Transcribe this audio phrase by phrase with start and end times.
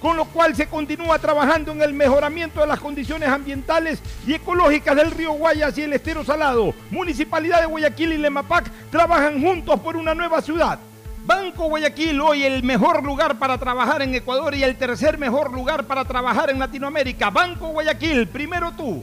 [0.00, 4.96] con lo cual se continúa trabajando en el mejoramiento de las condiciones ambientales y ecológicas
[4.96, 6.74] del río Guayas y el estero salado.
[6.90, 10.78] Municipalidad de Guayaquil y Lemapac trabajan juntos por una nueva ciudad.
[11.24, 15.84] Banco Guayaquil, hoy el mejor lugar para trabajar en Ecuador y el tercer mejor lugar
[15.84, 17.30] para trabajar en Latinoamérica.
[17.30, 19.02] Banco Guayaquil, primero tú.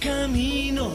[0.00, 0.90] Camino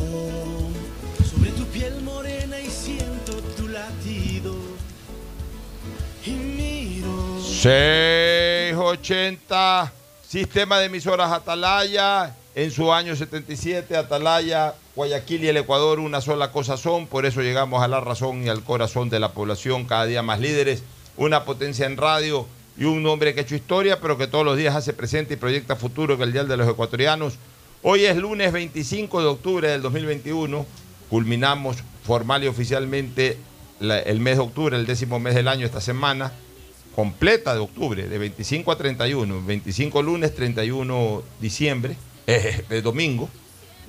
[1.24, 4.56] sobre tu piel morena y siento tu latido.
[6.26, 7.40] Y miro.
[7.40, 9.94] 680,
[10.28, 16.52] sistema de emisoras Atalaya, en su año 77, Atalaya, Guayaquil y el Ecuador una sola
[16.52, 20.08] cosa son, por eso llegamos a la razón y al corazón de la población, cada
[20.08, 20.82] día más líderes,
[21.16, 24.58] una potencia en radio y un hombre que ha hecho historia, pero que todos los
[24.58, 27.38] días hace presente y proyecta futuro que el Día de los Ecuatorianos.
[27.88, 30.66] Hoy es lunes 25 de octubre del 2021,
[31.08, 33.38] culminamos formal y oficialmente
[33.80, 36.32] el mes de octubre, el décimo mes del año esta semana,
[36.96, 41.96] completa de octubre, de 25 a 31, 25 lunes, 31 diciembre,
[42.26, 43.30] eh, domingo,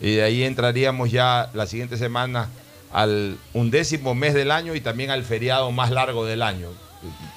[0.02, 2.50] y de ahí entraríamos ya la siguiente semana
[2.92, 6.68] al undécimo mes del año y también al feriado más largo del año.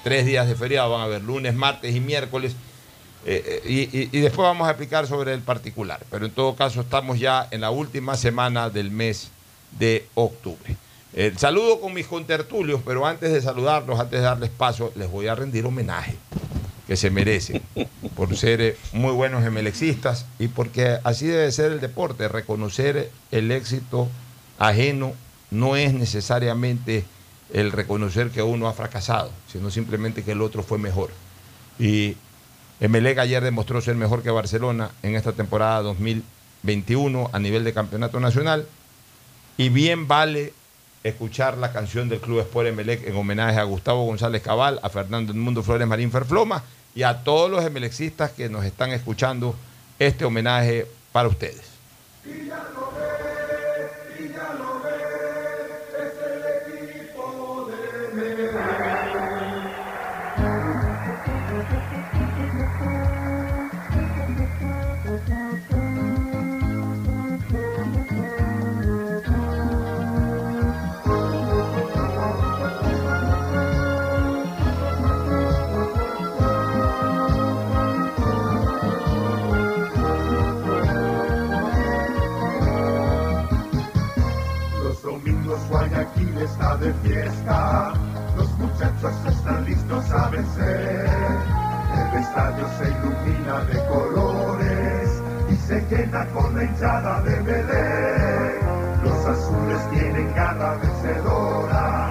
[0.04, 2.54] Tres días de feriado van a haber lunes, martes y miércoles.
[3.26, 6.00] Eh, eh, y, después vamos a explicar sobre el particular.
[6.10, 9.30] Pero en todo caso estamos ya en la última semana del mes
[9.78, 10.76] de octubre.
[11.12, 15.26] El saludo con mis contertulios, pero antes de saludarlos, antes de darles paso, les voy
[15.26, 16.16] a rendir homenaje
[16.86, 17.62] que se merecen
[18.16, 23.50] por ser eh, muy buenos emelexistas y porque así debe ser el deporte, reconocer el
[23.52, 24.08] éxito
[24.58, 25.12] ajeno
[25.50, 27.04] no es necesariamente
[27.52, 31.10] el reconocer que uno ha fracasado, sino simplemente que el otro fue mejor.
[31.78, 32.16] Y
[32.80, 38.18] Emelec ayer demostró ser mejor que Barcelona en esta temporada 2021 a nivel de campeonato
[38.20, 38.66] nacional.
[39.58, 40.54] Y bien vale
[41.04, 45.34] escuchar la canción del Club Sport Emelec en homenaje a Gustavo González Cabal, a Fernando
[45.34, 46.64] Mundo Flores Marín Ferfloma
[46.94, 49.54] y a todos los emelexistas que nos están escuchando
[49.98, 51.62] este homenaje para ustedes.
[86.42, 87.92] Está de fiesta,
[88.36, 91.10] los muchachos están listos a vencer.
[92.12, 99.04] El estadio se ilumina de colores y se llena con la hinchada de Belén.
[99.04, 102.10] Los azules tienen garra vencedora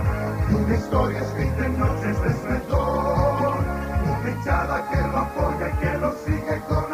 [0.79, 3.57] historia escrita en noches de esplendor.
[4.03, 6.88] Una hinchada que lo apoya y que lo sigue con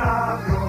[0.00, 0.59] en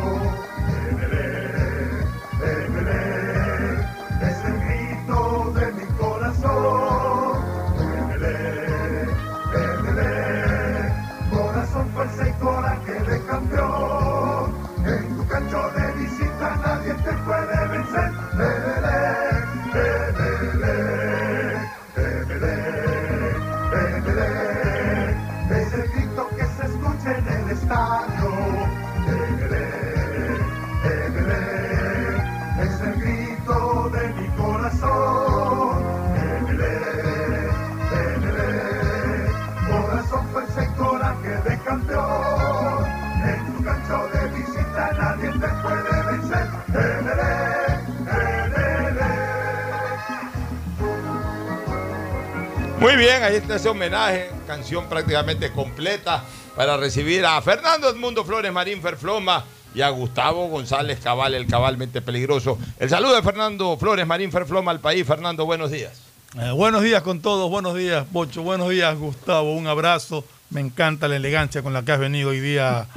[52.81, 56.23] Muy bien, ahí está ese homenaje, canción prácticamente completa
[56.55, 59.45] para recibir a Fernando Edmundo Flores Marín Ferfloma
[59.75, 62.57] y a Gustavo González Cabal, el cabalmente peligroso.
[62.79, 65.05] El saludo de Fernando Flores Marín Ferfloma al país.
[65.05, 66.01] Fernando, buenos días.
[66.41, 70.25] Eh, buenos días con todos, buenos días, Bocho, buenos días, Gustavo, un abrazo.
[70.49, 72.87] Me encanta la elegancia con la que has venido hoy día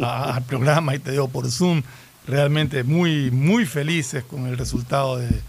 [0.00, 1.82] al programa y te digo por Zoom.
[2.26, 5.40] Realmente muy, muy felices con el resultado de-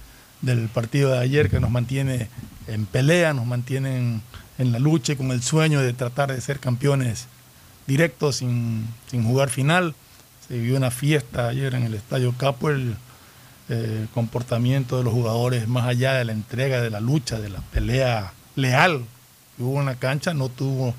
[0.43, 2.29] del partido de ayer que nos mantiene
[2.67, 4.21] en pelea, nos mantiene
[4.57, 7.25] en, la lucha y con el sueño de tratar de ser campeones
[7.87, 9.95] directos sin, sin jugar final.
[10.47, 12.95] Se vivió una fiesta ayer en el Estadio Capo, el,
[13.69, 17.61] eh, comportamiento de los jugadores, más allá de la entrega, de la lucha, de la
[17.71, 19.03] pelea leal
[19.59, 20.93] hubo en la cancha, no tuvo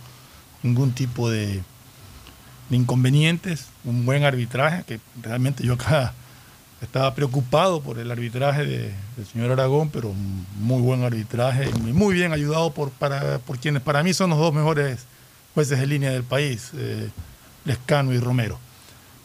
[0.63, 1.63] ningún tipo de,
[2.71, 6.13] de inconvenientes, un buen arbitraje, que realmente yo acá
[6.83, 10.13] estaba preocupado por el arbitraje de- del señor Aragón, pero
[10.59, 14.39] muy buen arbitraje y muy bien ayudado por, para, por quienes para mí son los
[14.39, 15.01] dos mejores
[15.55, 17.09] jueces de línea del país, eh,
[17.65, 18.59] Lescano y Romero.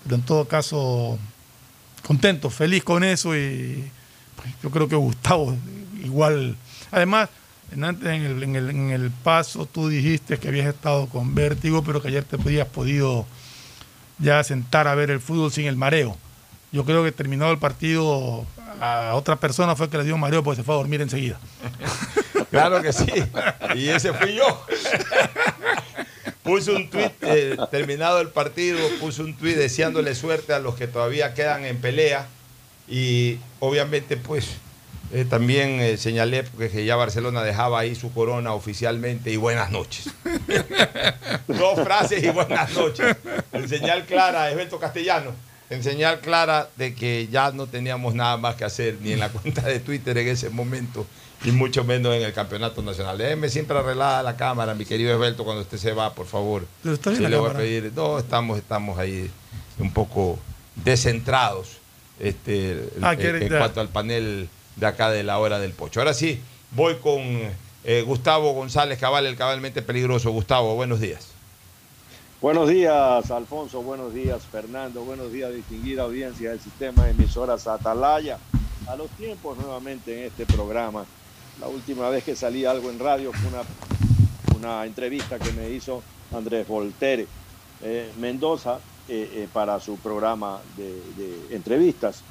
[0.03, 1.19] Pero en todo caso,
[2.05, 3.83] contento, feliz con eso y
[4.37, 5.55] pues, yo creo que Gustavo
[6.03, 6.55] igual.
[6.91, 7.29] Además,
[7.73, 11.83] antes en el, en, el, en el paso tú dijiste que habías estado con vértigo,
[11.83, 13.25] pero que ayer te habías podido
[14.17, 16.15] ya sentar a ver el fútbol sin el mareo.
[16.71, 18.45] Yo creo que terminado el partido,
[18.79, 21.39] a otra persona fue que le dio mareo porque se fue a dormir enseguida.
[22.49, 23.05] Claro que sí.
[23.75, 24.65] Y ese fui yo.
[26.43, 30.87] Puse un tuit, eh, terminado el partido, puse un tuit deseándole suerte a los que
[30.87, 32.25] todavía quedan en pelea.
[32.87, 34.47] Y obviamente, pues,
[35.11, 40.09] eh, también eh, señalé que ya Barcelona dejaba ahí su corona oficialmente y buenas noches.
[41.47, 43.15] Dos frases y buenas noches.
[43.51, 45.33] En señal clara, Esbelto Castellano,
[45.69, 49.29] en señal clara de que ya no teníamos nada más que hacer ni en la
[49.33, 51.05] cuenta de Twitter en ese momento
[51.43, 53.17] y mucho menos en el campeonato nacional.
[53.17, 56.65] Déjeme siempre arreglada la cámara, mi querido Esbelto, cuando usted se va, por favor.
[56.83, 59.29] Pero está bien le voy a pedir, no, estamos, estamos ahí
[59.77, 60.37] un poco
[60.75, 61.77] descentrados
[62.19, 66.01] este, Ah, en, en cuanto al panel de acá de la hora del pocho.
[66.01, 67.21] Ahora sí, voy con
[67.83, 70.31] eh, Gustavo González Cabal, el cabalmente peligroso.
[70.31, 71.29] Gustavo, buenos días.
[72.41, 73.81] Buenos días, Alfonso.
[73.81, 75.03] Buenos días, Fernando.
[75.03, 78.37] Buenos días, distinguida audiencia del sistema de emisoras Atalaya.
[78.87, 81.05] A los tiempos nuevamente en este programa.
[81.59, 83.63] La última vez que salí algo en radio fue una,
[84.57, 86.01] una entrevista que me hizo
[86.33, 87.27] Andrés Voltere
[87.81, 88.79] eh, Mendoza
[89.09, 92.21] eh, eh, para su programa de, entrevistas.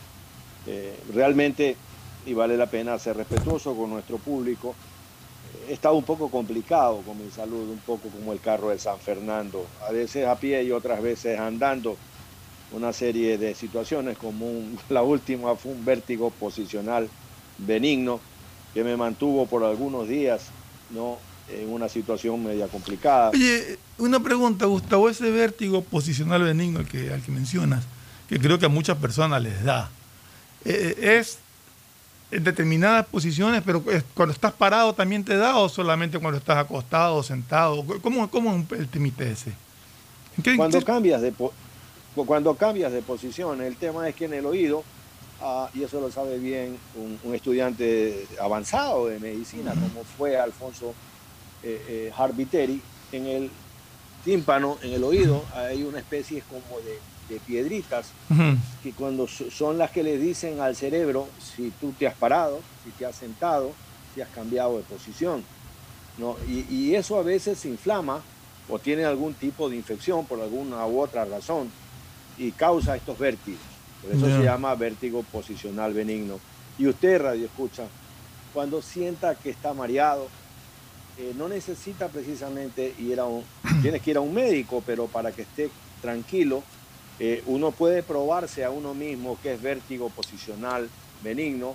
[0.67, 1.77] Eh, realmente,
[2.25, 4.75] y vale la pena ser respetuoso con nuestro público,
[5.69, 9.67] estado un poco complicado con mi salud, un poco como el carro de San Fernando,
[9.87, 11.97] a veces a pie y otras veces andando,
[12.73, 14.47] una serie de situaciones como
[14.89, 17.09] la última fue un vértigo posicional
[17.59, 18.21] benigno
[18.75, 20.49] que me mantuvo por algunos días
[20.91, 21.19] no
[21.51, 23.31] en una situación media complicada.
[23.31, 27.85] Oye, una pregunta, Gustavo, ese vértigo posicional benigno al que, al que mencionas,
[28.29, 29.91] que creo que a muchas personas les da,
[30.65, 31.39] eh, ¿es
[32.31, 36.59] en determinadas posiciones, pero es- cuando estás parado también te da o solamente cuando estás
[36.59, 37.85] acostado o sentado?
[38.03, 39.53] ¿Cómo, cómo es el temite ese?
[40.37, 41.53] ¿En qué- Cuando qué- cambias de po-
[42.27, 44.83] cuando cambias de posición, el tema es que en el oído,
[45.41, 50.95] ah, y eso lo sabe bien un, un estudiante avanzado de medicina, como fue Alfonso
[51.63, 52.81] eh, eh, Harbiteri,
[53.13, 53.51] en el
[54.25, 58.09] tímpano, en el oído, hay una especie como de, de piedritas
[58.83, 62.61] que cuando so- son las que le dicen al cerebro si tú te has parado,
[62.85, 63.73] si te has sentado,
[64.15, 65.43] si has cambiado de posición.
[66.17, 66.37] ¿no?
[66.49, 68.23] Y, y eso a veces se inflama
[68.69, 71.71] o tienen algún tipo de infección por alguna u otra razón
[72.37, 73.61] y causa estos vértigos.
[74.03, 76.39] Por eso se llama vértigo posicional benigno.
[76.79, 77.85] Y usted, radio escucha,
[78.55, 80.29] cuando sienta que está mareado,
[81.19, 83.43] eh, no necesita precisamente ir a un,
[83.83, 85.69] tienes que ir a un médico, pero para que esté
[86.01, 86.63] tranquilo,
[87.21, 90.89] eh, uno puede probarse a uno mismo que es vértigo posicional
[91.23, 91.75] benigno.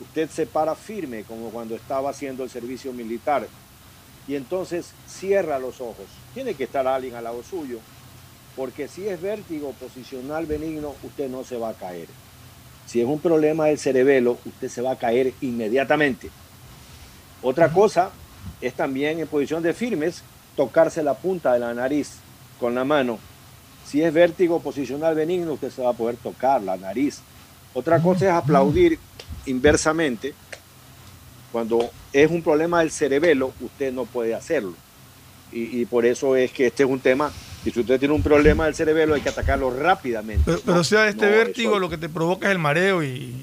[0.00, 3.48] Usted se para firme como cuando estaba haciendo el servicio militar
[4.28, 6.06] y entonces cierra los ojos.
[6.34, 7.78] Tiene que estar alguien al lado suyo,
[8.54, 12.08] porque si es vértigo posicional benigno, usted no se va a caer.
[12.86, 16.30] Si es un problema del cerebelo, usted se va a caer inmediatamente.
[17.42, 18.10] Otra cosa
[18.60, 20.22] es también en posición de firmes
[20.56, 22.18] tocarse la punta de la nariz
[22.58, 23.18] con la mano.
[23.86, 27.20] Si es vértigo posicional benigno, usted se va a poder tocar la nariz.
[27.72, 28.98] Otra cosa es aplaudir
[29.46, 30.34] inversamente.
[31.52, 34.74] Cuando es un problema del cerebelo, usted no puede hacerlo.
[35.52, 37.30] Y, y por eso es que este es un tema,
[37.64, 40.42] y si usted tiene un problema del cerebelo, hay que atacarlo rápidamente.
[40.44, 43.34] Pero, pero sea, este no, vértigo eso- lo que te provoca es el mareo y.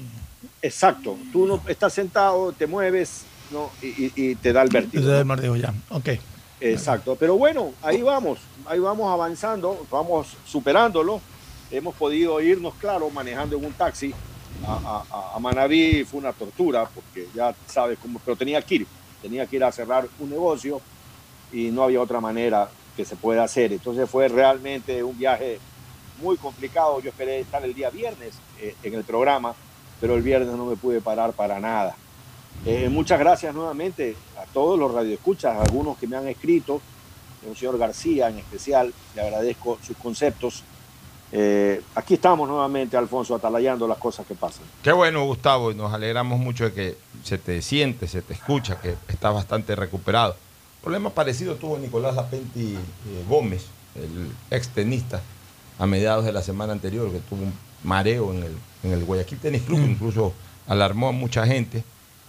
[0.60, 1.16] Exacto.
[1.32, 3.70] Tú no estás sentado, te mueves ¿no?
[3.82, 5.02] y, y- y te da el vértigo.
[5.02, 5.18] Es ¿no?
[5.18, 5.72] el mareo ya.
[5.90, 6.10] Ok.
[6.64, 11.20] Exacto, pero bueno, ahí vamos, ahí vamos avanzando, vamos superándolo.
[11.70, 14.14] Hemos podido irnos, claro, manejando en un taxi
[14.66, 18.86] a, a, a Manaví fue una tortura, porque ya sabes cómo, pero tenía que ir,
[19.20, 20.80] tenía que ir a cerrar un negocio
[21.52, 23.70] y no había otra manera que se pueda hacer.
[23.74, 25.58] Entonces fue realmente un viaje
[26.22, 26.98] muy complicado.
[27.00, 29.54] Yo esperé estar el día viernes eh, en el programa,
[30.00, 31.94] pero el viernes no me pude parar para nada.
[32.66, 36.80] Eh, muchas gracias nuevamente a todos los radioescuchas, a algunos que me han escrito,
[37.48, 40.62] el señor García en especial, le agradezco sus conceptos.
[41.30, 44.62] Eh, aquí estamos nuevamente, Alfonso, atalayando las cosas que pasan.
[44.82, 48.80] Qué bueno, Gustavo, y nos alegramos mucho de que se te siente, se te escucha,
[48.80, 50.36] que estás bastante recuperado.
[50.80, 55.22] Problema parecido tuvo Nicolás Lapenti eh, Gómez, el ex tenista,
[55.78, 59.38] a mediados de la semana anterior, que tuvo un mareo en el, en el Guayaquil
[59.38, 60.32] Tenis Club, incluso
[60.66, 61.82] alarmó a mucha gente,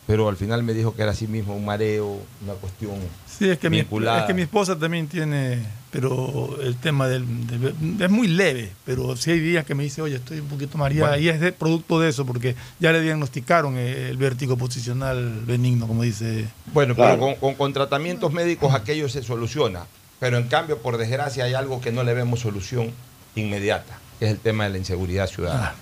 [0.08, 2.92] pero al final me dijo que era así mismo un mareo, una cuestión
[3.38, 4.20] Sí, es que, mi, vinculada.
[4.22, 5.60] es que mi esposa también tiene,
[5.92, 10.02] pero el tema del, del- es muy leve, pero sí hay días que me dice,
[10.02, 11.24] oye, estoy un poquito mareada, Bueno.
[11.24, 16.04] y es de- producto de eso, porque ya le diagnosticaron el vértigo posicional benigno, como
[16.04, 16.46] dice.
[16.74, 17.16] Bueno, Claro.
[17.20, 19.86] pero con, con- con tratamientos médicos aquello se soluciona.
[20.20, 22.92] Pero en cambio, por desgracia, hay algo que no le vemos solución
[23.36, 25.74] inmediata, que es el tema de la inseguridad ciudadana.
[25.76, 25.82] Ah.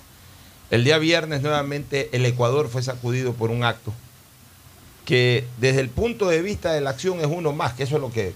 [0.70, 3.92] El día viernes nuevamente el Ecuador fue sacudido por un acto
[5.04, 8.00] que desde el punto de vista de la acción es uno más, que eso es
[8.00, 8.34] lo que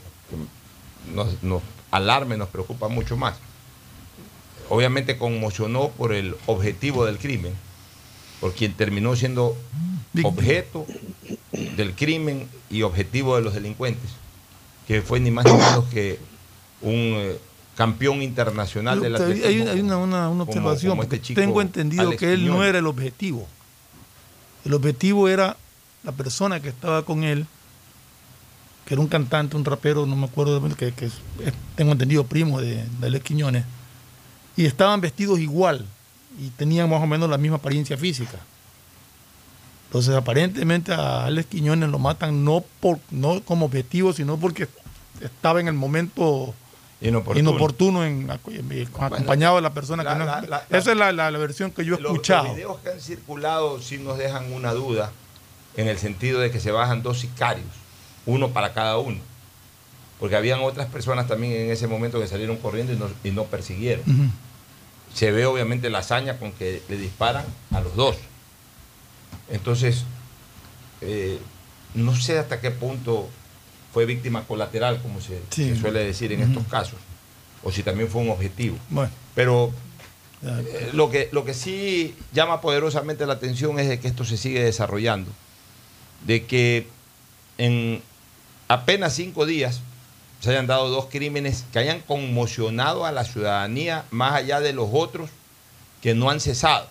[1.14, 3.36] nos, nos alarma y nos preocupa mucho más.
[4.68, 7.54] Obviamente conmocionó por el objetivo del crimen,
[8.40, 9.56] por quien terminó siendo
[10.24, 10.84] objeto
[11.76, 14.10] del crimen y objetivo de los delincuentes,
[14.86, 16.18] que fue ni más ni menos que
[16.82, 17.38] un eh,
[17.76, 19.70] campeón internacional del Hay, atletismo.
[19.70, 22.62] hay una, una- una como- observación, como este chico tengo entendido Alex que él no
[22.62, 23.46] era el objetivo.
[24.64, 25.56] El objetivo era
[26.08, 27.46] la persona que estaba con él,
[28.86, 32.24] que era un cantante, un rapero, no me acuerdo, que, que es- es- tengo entendido
[32.24, 33.64] primo de, de Alex Quiñones,
[34.56, 35.84] y estaban vestidos igual
[36.40, 38.38] y tenían más o menos la misma apariencia física.
[39.88, 44.66] Entonces, aparentemente a Alex Quiñones lo matan no, por, no como objetivo, sino porque
[45.20, 46.54] estaba en el momento
[47.02, 47.50] Inoportuno.
[47.50, 50.24] inoportuno, en, en- acompañado de la persona la- que no.
[50.24, 52.44] la- la- la- esa es la, versión que yo he Los- escuchado.
[52.46, 55.12] Los videos que han circulado sí nos dejan una duda
[55.78, 57.66] en el sentido de que se bajan dos sicarios,
[58.26, 59.18] uno para cada uno.
[60.20, 63.44] Porque habían otras personas también en ese momento que salieron corriendo y no, y no
[63.44, 64.04] persiguieron.
[65.14, 68.16] Se ve obviamente la hazaña con que le disparan a los dos.
[69.50, 70.02] Entonces,
[71.00, 71.38] eh,
[71.94, 73.28] no sé hasta qué punto
[73.94, 75.70] fue víctima colateral, como se, Sí.
[75.70, 76.98] se suele decir en estos casos,
[77.62, 78.76] o si también fue un objetivo.
[78.90, 79.72] Bueno, Pero
[80.42, 84.36] eh, lo, que, lo que sí llama poderosamente la atención es de que esto se
[84.36, 85.30] sigue desarrollando,
[86.26, 86.86] de que
[87.58, 88.02] en
[88.68, 89.80] apenas cinco días
[90.40, 94.88] se hayan dado dos crímenes que hayan conmocionado a la ciudadanía más allá de los
[94.92, 95.30] otros
[96.02, 96.88] que no han cesado,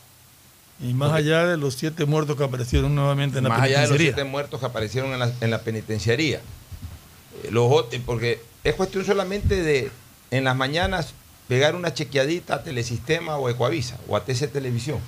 [0.81, 3.87] y más allá de los siete muertos que aparecieron nuevamente en la más allá de
[3.87, 4.13] los penitenciaría.
[4.15, 6.37] siete muertos que aparecieron en la, en la penitenciaría.
[7.43, 9.91] Eh, Los, eh, porque es cuestión solamente de
[10.29, 11.13] en las mañanas
[11.47, 14.99] pegar una chequeadita a Telesistema o Ecuavisa o a TC Televisión.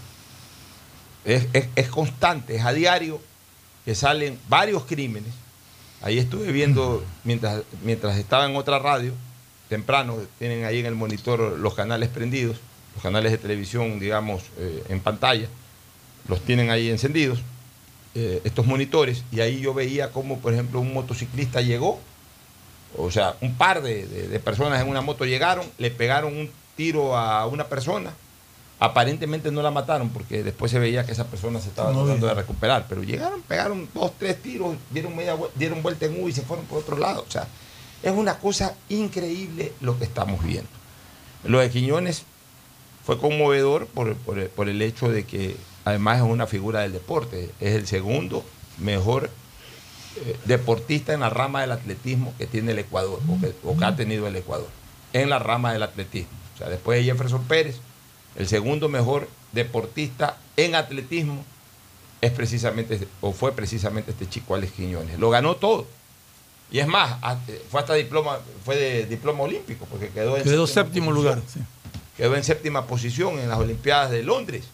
[1.25, 3.19] Es, es- es constante, es a diario
[3.85, 5.33] que salen varios crímenes.
[6.01, 9.13] Ahí estuve viendo mientras, mientras estaba en otra radio,
[9.67, 12.57] temprano, tienen ahí en el monitor los canales prendidos,
[12.95, 15.47] los canales de televisión, digamos, eh, en pantalla,
[16.27, 17.39] los tienen ahí encendidos,
[18.15, 21.99] eh, estos monitores, y ahí yo veía cómo, por ejemplo, un motociclista llegó
[22.97, 26.49] o sea, un par de, de- de personas en una moto llegaron, le pegaron un
[26.75, 28.11] tiro a una persona.
[28.81, 32.27] Aparentemente no la mataron porque después se veía que esa persona se estaba No tratando
[32.27, 32.85] de recuperar.
[32.87, 36.65] Pero llegaron, pegaron dos, tres tiros, dieron, media, dieron vuelta en U y se fueron
[36.65, 37.25] por otro lado.
[37.27, 37.47] O sea,
[38.01, 40.69] es una cosa increíble lo que estamos viendo.
[41.43, 42.23] Lo de Quiñones
[43.05, 47.51] fue conmovedor por, por el hecho de que además es una figura del deporte.
[47.59, 48.45] Es el segundo
[48.77, 49.29] mejor
[50.15, 53.85] eh, deportista en la rama del atletismo que tiene el Ecuador o que, o que
[53.85, 54.67] ha tenido el Ecuador.
[55.13, 56.31] En la rama del atletismo.
[56.55, 57.79] O sea, después de Jefferson Pérez,
[58.35, 61.43] el segundo mejor deportista en atletismo
[62.21, 65.17] es precisamente, o fue precisamente este chico Alex Quiñones.
[65.19, 65.87] Lo ganó todo.
[66.71, 70.67] Y es más, hasta- fue hasta diploma, fue de diploma olímpico, porque quedó en Quedó
[70.67, 71.35] séptimo posición.
[71.39, 71.49] lugar.
[71.51, 71.59] sí.
[72.17, 74.65] Quedó en séptima posición en las Olimpiadas de Londres.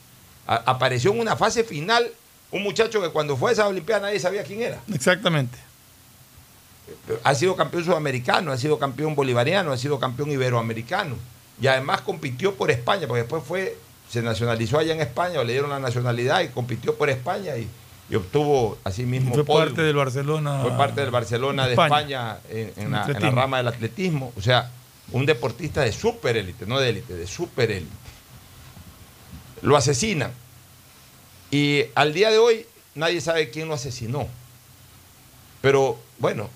[0.47, 2.09] A- apareció en una fase final
[2.51, 4.81] un muchacho que cuando fue a esa Olimpiada nadie sabía quién era.
[4.93, 5.57] Exactamente.
[7.23, 11.15] Ha sido campeón sudamericano, ha sido campeón bolivariano, ha sido campeón iberoamericano.
[11.61, 13.77] Y además compitió por España, porque después fue,
[14.09, 17.67] se nacionalizó allá en España, o le dieron la nacionalidad y compitió por España y,
[18.09, 20.59] y obtuvo así mismo Fue parte del Barcelona.
[20.61, 24.33] Fue parte del Barcelona de España, en, en la, en la rama del atletismo.
[24.37, 24.69] O sea,
[25.11, 27.95] un deportista de super élite, no de élite, de super élite.
[29.61, 30.31] Lo asesinan.
[31.51, 34.27] Y al día de hoy nadie sabe quién lo asesinó.
[35.61, 36.49] Pero bueno,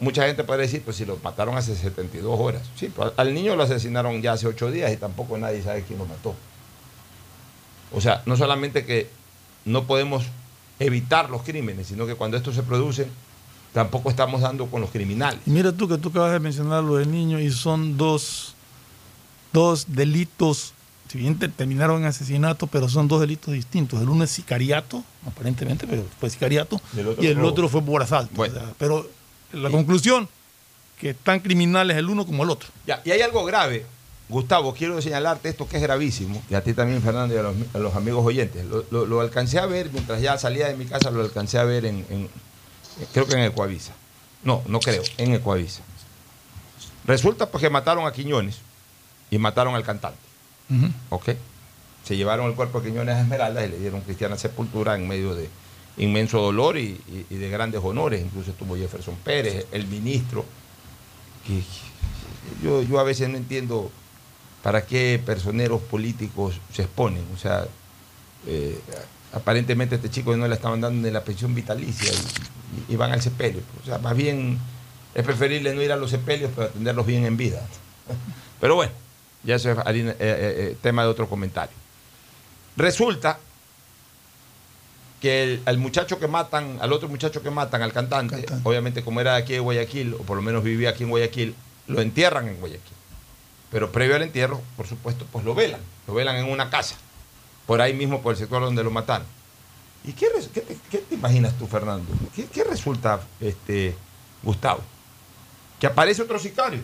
[0.00, 2.62] mucha gente puede decir, pues si lo mataron hace 72 horas.
[2.76, 5.98] Sí, pero al- niño lo asesinaron ya hace 8 días y tampoco nadie sabe quién
[5.98, 6.34] lo mató.
[7.92, 9.08] O sea, no solamente que
[9.64, 10.24] no podemos
[10.78, 13.08] evitar los crímenes, sino que cuando estos se producen,
[13.72, 15.40] tampoco estamos dando con los criminales.
[15.46, 18.54] Mira tú que tú acabas de mencionar lo del niño y son dos,
[19.52, 20.72] dos delitos,
[21.08, 24.00] si bien te- terminaron en asesinato, pero son dos delitos distintos.
[24.00, 27.48] El uno es sicariato, aparentemente, pero fue sicariato, Y el otro y el robo.
[27.48, 28.32] otro fue por asalto.
[28.34, 28.54] Bueno.
[28.54, 29.08] O sea, pero
[29.52, 30.28] la conclusión,
[31.00, 32.68] que tan criminales el uno como el otro.
[32.86, 33.84] Ya, y hay algo grave.
[34.28, 37.54] Gustavo, quiero señalarte esto que es gravísimo, y a ti también, Fernando, y a los,
[37.74, 38.64] a los amigos oyentes.
[38.64, 41.64] Lo, lo- lo alcancé a ver mientras ya salía de mi casa, lo alcancé a
[41.64, 42.28] ver en, en-
[43.12, 43.92] creo que en Ecuavisa.
[44.42, 45.82] No, no creo, en Ecuavisa.
[47.06, 48.56] Resulta pues que mataron a Quiñones
[49.30, 50.18] y mataron al cantante.
[51.10, 51.30] ¿ok?
[52.04, 55.34] Se llevaron el cuerpo de Quiñones a Esmeralda y le dieron cristiana sepultura en medio
[55.36, 55.48] de
[55.98, 56.98] inmenso dolor y,
[57.30, 58.22] de grandes honores.
[58.22, 60.44] Incluso estuvo Jefferson Pérez, el ministro.
[62.62, 63.90] yo, yo a veces no entiendo
[64.62, 67.24] para qué personeros políticos se exponen.
[67.34, 67.66] O sea,
[68.46, 68.78] eh,
[69.32, 72.12] aparentemente este chico no le estaban dando ni la pensión vitalicia
[72.88, 73.62] y, y van al sepelio.
[73.82, 74.58] O sea, más bien
[75.16, 77.62] es preferible no ir a los sepelios, pero atenderlos bien en vida.
[78.60, 78.92] Pero bueno,
[79.44, 81.74] ya eso es eh, eh, eh, tema de otro comentario.
[82.76, 83.38] Resulta
[85.26, 88.68] que el, al muchacho que matan, al otro muchacho que matan, al cantante, Cantante.
[88.68, 91.54] obviamente como era de aquí de Guayaquil, o por lo menos vivía aquí en Guayaquil,
[91.88, 92.92] lo entierran en Guayaquil.
[93.72, 95.80] Pero previo al entierro, por supuesto, pues lo velan.
[96.06, 96.94] Lo velan en una casa,
[97.66, 99.26] por ahí mismo, por el sector donde lo mataron.
[100.04, 102.06] ¿Y qué, te, qué te imaginas tú, Fernando?
[102.36, 103.96] ¿Qué, qué resulta, este,
[104.44, 104.80] Gustavo?
[105.80, 106.80] Que aparece otro sicario.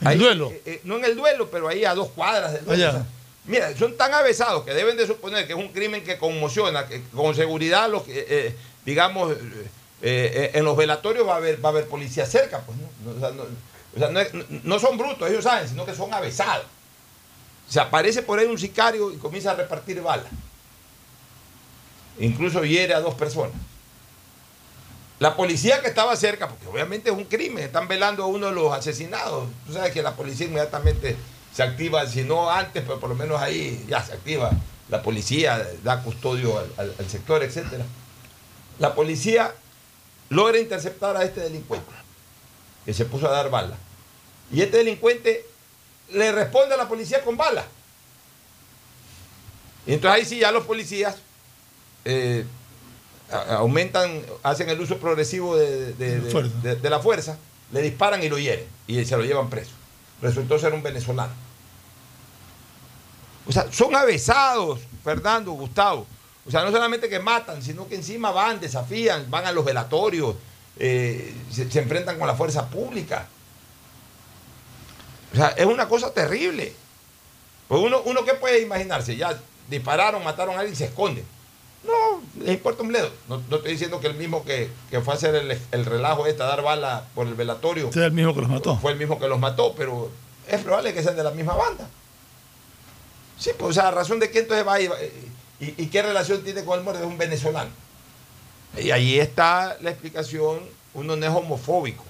[0.00, 0.50] En el duelo.
[0.50, 2.82] eh, eh, no en el duelo, pero ahí a dos cuadras del duelo.
[2.82, 2.88] Allá.
[2.90, 3.06] O sea,
[3.44, 7.02] mira, son tan avesados que deben de suponer que es un crimen que conmociona, que
[7.14, 8.54] con seguridad, eh,
[8.84, 9.68] digamos, eh,
[10.02, 12.60] eh, en los velatorios va a haber, va policía cerca.
[12.60, 13.10] Pues, ¿no?
[13.16, 13.18] O
[13.98, 16.66] sea, no- no son brutos, ellos saben, sino que son avesados.
[17.68, 20.26] Se aparece por ahí un sicario y comienza a repartir balas.
[22.18, 23.54] Incluso hiere a dos personas.
[25.20, 28.52] La policía que estaba cerca, porque obviamente es un crimen, están velando a uno de
[28.52, 29.48] los asesinados.
[29.66, 31.16] Tú sabes que la policía inmediatamente
[31.54, 34.50] se activa, si no antes, pero por lo menos ahí ya se activa.
[34.88, 37.64] La policía da custodio al, al- al sector, etc.
[38.78, 39.54] La policía
[40.30, 41.90] logra interceptar a este delincuente,
[42.84, 43.76] que se puso a dar bala.
[44.52, 45.46] Y este delincuente
[46.12, 47.64] le responde a la policía con bala.
[49.86, 51.16] Y entonces ahí sí ya los policías
[52.04, 52.44] eh,
[53.50, 57.38] aumentan, hacen el uso progresivo de- de la fuerza,
[57.72, 59.70] le disparan y lo hieren y se lo llevan preso.
[60.22, 61.32] Resultó ser un venezolano.
[63.46, 66.06] O sea, son avesados, Fernando, Gustavo.
[66.46, 70.34] O sea, no solamente que matan, sino que encima van, desafían, van a los velatorios,
[70.78, 73.26] eh, se, se enfrentan con la fuerza pública.
[75.32, 76.72] O sea, es una cosa terrible.
[77.68, 79.16] Pues uno, uno ¿qué puede imaginarse?
[79.16, 81.24] Ya dispararon, mataron a alguien y se esconden.
[81.84, 83.10] No, les importa un bledo.
[83.28, 86.26] No, no estoy diciendo que el mismo que, que fue a hacer el, el relajo
[86.26, 88.76] este, a dar bala por el velatorio, Sea el mismo que los mató.
[88.78, 90.10] fue el mismo que los mató, pero
[90.48, 91.88] es probable que sean de la misma banda.
[93.38, 94.88] Sí, pues, o sea, ¿a razón de qué entonces va y,
[95.60, 97.02] y, y qué relación tiene con el muerto?
[97.02, 97.70] Es un venezolano.
[98.80, 100.60] Y ahí está la explicación,
[100.94, 102.04] uno no es homofóbico.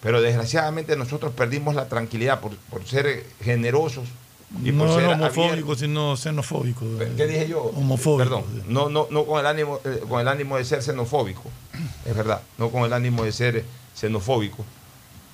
[0.00, 4.08] pero desgraciadamente nosotros perdimos la tranquilidad por, por ser generosos
[4.64, 6.84] y no por ser homofóbico, sino xenofóbico.
[7.16, 7.62] ¿Qué dije yo?
[7.62, 8.24] Homofóbico.
[8.24, 11.42] Perdón, no, no, no con el ánimo, eh, con el ánimo de ser xenofóbico,
[12.06, 14.64] es verdad, no con el ánimo de ser xenofóbico,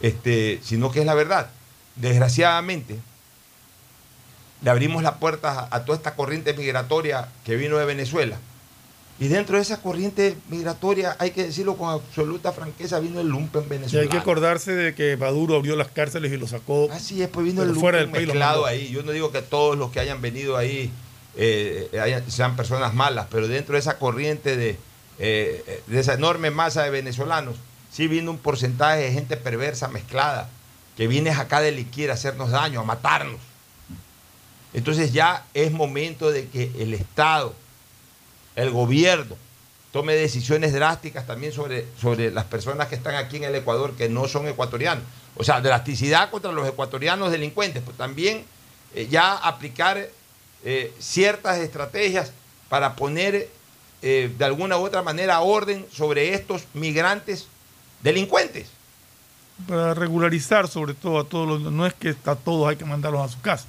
[0.01, 1.51] este, sino que es la verdad.
[1.97, 2.99] Desgraciadamente,
[4.65, 8.39] le abrimos las puertas a, a toda esta corriente migratoria que vino de Venezuela.
[9.21, 13.63] Y dentro de esa corriente migratoria, hay que decirlo con absoluta franqueza, vino el lumpen
[13.67, 14.03] Y venezolano.
[14.03, 16.91] hay que acordarse de que Maduro abrió las cárceles y lo sacó.
[16.91, 18.89] Así es, pues vino el fuera lumpen del país mezclado ahí.
[18.91, 20.91] Yo no digo que todos los que hayan venido ahí
[21.37, 24.79] eh, hayan- sean personas malas, pero dentro de esa corriente de,
[25.21, 27.55] eh, de esa enorme masa de venezolanos,
[27.93, 30.49] sí vino un porcentaje de gente perversa mezclada,
[30.97, 33.39] que viene acá a delinquir, a hacernos daño, a matarnos.
[34.75, 37.55] Entonces ya es momento de que el Estado,
[38.57, 39.37] el gobierno,
[39.93, 44.09] tome decisiones drásticas también sobre, sobre las personas que están aquí en el Ecuador que
[44.09, 45.05] no son ecuatorianos.
[45.37, 48.45] O sea, drasticidad contra los ecuatorianos delincuentes, pues también
[48.95, 50.09] eh, ya aplicar
[50.65, 52.33] eh, ciertas estrategias
[52.69, 53.49] para poner
[54.03, 57.47] eh, de alguna u otra manera orden sobre estos migrantes
[58.03, 58.69] delincuentes.
[59.69, 63.21] Para regularizar sobre todo a todos los, no es que a todos hay que mandarlos
[63.21, 63.67] a su casa,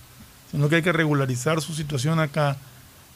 [0.55, 2.55] sino que hay que regularizar su situación acá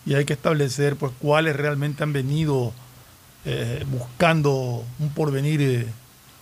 [0.05, 2.73] y hay que establecer pues cuáles realmente han venido
[3.45, 5.87] eh, buscando un porvenir eh,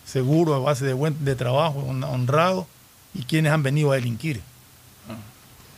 [0.05, 2.65] seguro a base de buen de trabajo hon- honrado
[3.13, 4.41] y quienes han venido a delinquir.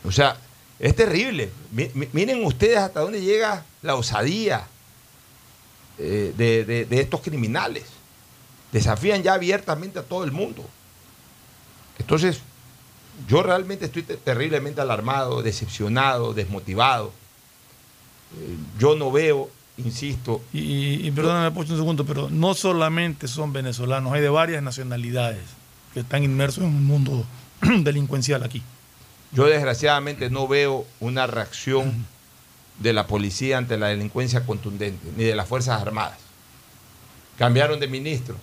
[0.04, 0.38] O sea,
[0.78, 1.50] es terrible.
[1.70, 4.66] Mi- mi- miren ustedes hasta dónde llega la osadía
[5.98, 7.84] eh, de- de estos criminales.
[8.72, 10.64] Desafían ya abiertamente a todo el mundo.
[11.98, 12.40] Entonces,
[13.28, 17.12] yo realmente estoy te- terriblemente alarmado, decepcionado, desmotivado.
[18.38, 23.52] Eh, yo no veo, insisto, Y, y perdóname, Pocho, un segundo, pero no solamente son
[23.52, 25.40] venezolanos, hay de varias nacionalidades
[25.94, 27.24] que están inmersos en un mundo
[27.82, 28.62] delincuencial aquí.
[29.32, 32.04] Yo desgraciadamente no veo una reacción
[32.78, 36.18] de la policía ante la delincuencia contundente, ni de las Fuerzas Armadas.
[37.38, 38.36] Cambiaron de ministro.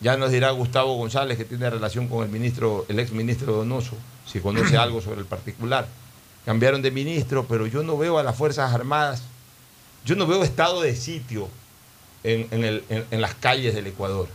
[0.00, 3.94] Ya nos dirá Gustavo González, que tiene relación con el ministro, el ex ministro Donoso,
[4.26, 5.86] si conoce algo sobre el particular.
[6.46, 9.22] Cambiaron de ministro, pero yo no veo a las Fuerzas Armadas,
[10.04, 11.48] yo no veo estado de sitio
[12.24, 14.28] en, en el- en- en las calles del Ecuador.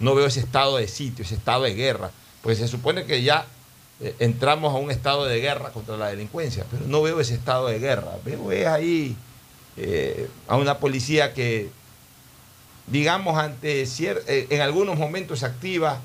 [0.00, 2.10] No veo ese estado de sitio, ese estado de guerra.
[2.42, 3.46] Pues se supone que ya
[4.00, 7.68] eh, entramos a un estado de guerra contra la delincuencia, pero no veo ese estado
[7.68, 8.10] de guerra.
[8.24, 9.16] Veo es ahí
[9.78, 11.70] eh, a una policía que,
[12.86, 16.00] digamos, ante eh, en algunos momentos se activa,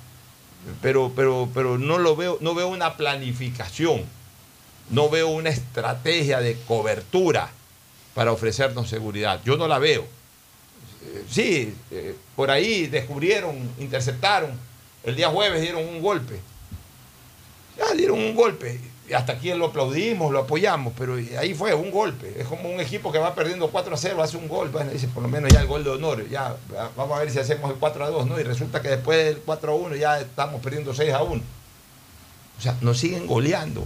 [0.81, 4.03] pero, pero, pero no lo veo, no veo una planificación,
[4.89, 7.49] no veo una estrategia de cobertura
[8.13, 9.41] para ofrecernos seguridad.
[9.43, 10.01] Yo no la veo.
[10.01, 14.51] Eh, Sí, eh, por ahí descubrieron, interceptaron,
[15.03, 16.39] el día jueves dieron un golpe.
[17.77, 18.79] Ya dieron un golpe.
[19.13, 22.33] Hasta aquí lo aplaudimos, lo apoyamos, pero ahí fue un golpe.
[22.39, 24.69] Es como un equipo que va perdiendo 4 a 0, hace un gol.
[24.69, 26.27] Bueno, dice, por lo menos ya el gol de honor.
[26.29, 26.55] Ya,
[26.95, 28.39] vamos a ver si hacemos el 4 a 2, ¿no?
[28.39, 31.41] Y resulta que después del 4 a 1 ya estamos perdiendo 6 a 1.
[32.57, 33.81] O sea, nos siguen goleando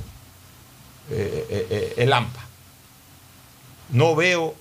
[1.09, 2.41] eh, eh, eh, el AMPA.
[3.89, 4.55] No veo,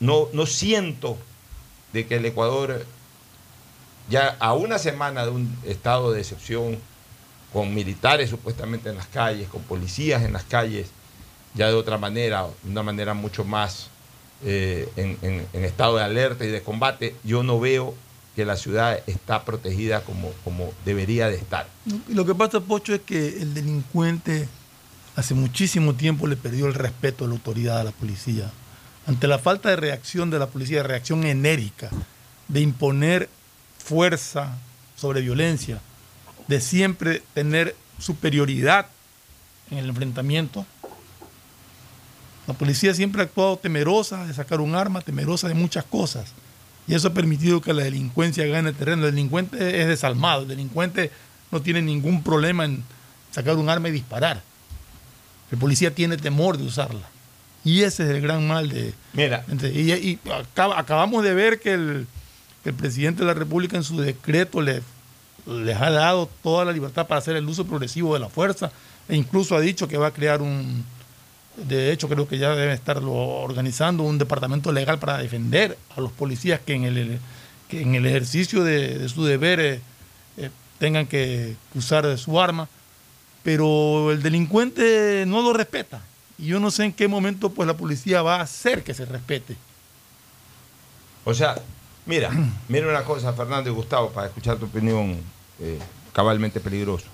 [0.00, 1.16] no, no siento
[1.92, 2.84] de que el Ecuador,
[4.08, 6.78] ya a una semana de un estado de excepción,
[7.52, 10.88] con militares supuestamente en las calles, con policías en las calles,
[11.54, 13.88] ya de otra manera, de una manera mucho más
[14.44, 17.94] eh, en, estado de alerta y de combate, yo no veo
[18.36, 21.68] que la ciudad está protegida como, como debería de estar.
[22.08, 24.48] Lo que pasa, Pocho, es que el delincuente
[25.16, 28.50] hace muchísimo tiempo le perdió el respeto a la autoridad, a la policía.
[29.06, 31.90] Ante la falta de reacción de la policía, de reacción enérgica,
[32.48, 33.28] de imponer
[33.78, 34.56] fuerza
[34.96, 35.80] sobre violencia,
[36.50, 38.86] de siempre tener superioridad
[39.70, 40.66] en el enfrentamiento,
[42.46, 46.32] la policía siempre ha actuado temerosa de sacar un arma, temerosa de muchas cosas.
[46.88, 49.06] Y eso ha permitido que la delincuencia gane terreno.
[49.06, 51.12] El delincuente es desalmado, el delincuente
[51.52, 52.82] no tiene ningún problema en
[53.30, 54.42] sacar un arma y disparar.
[55.52, 57.08] El policía tiene temor de usarla.
[57.64, 58.92] Y ese es el gran mal de...
[59.12, 62.06] Mira, y, y acaba- acabamos de ver que el,
[62.64, 64.82] que el presidente de la República en su decreto le,
[65.46, 68.70] les ha dado toda la libertad para hacer el uso progresivo de la fuerza
[69.08, 70.84] e incluso ha dicho que va a crear un,
[71.56, 76.12] de hecho creo que ya debe estarlo organizando un departamento legal para defender a los
[76.12, 77.18] policías que en el,
[77.68, 79.80] que en el ejercicio de, de su deber eh,
[80.36, 82.68] eh, tengan que usar su arma,
[83.42, 86.02] pero el delincuente no lo respeta.
[86.38, 89.04] Y yo no sé en qué momento pues la policía va a hacer que se
[89.04, 89.56] respete.
[91.24, 91.56] O sea,
[92.10, 92.30] mira,
[92.68, 95.16] mira una cosa, Fernando y Gustavo, para escuchar tu opinión,
[95.60, 95.78] eh,
[96.12, 97.06] cabalmente peligroso.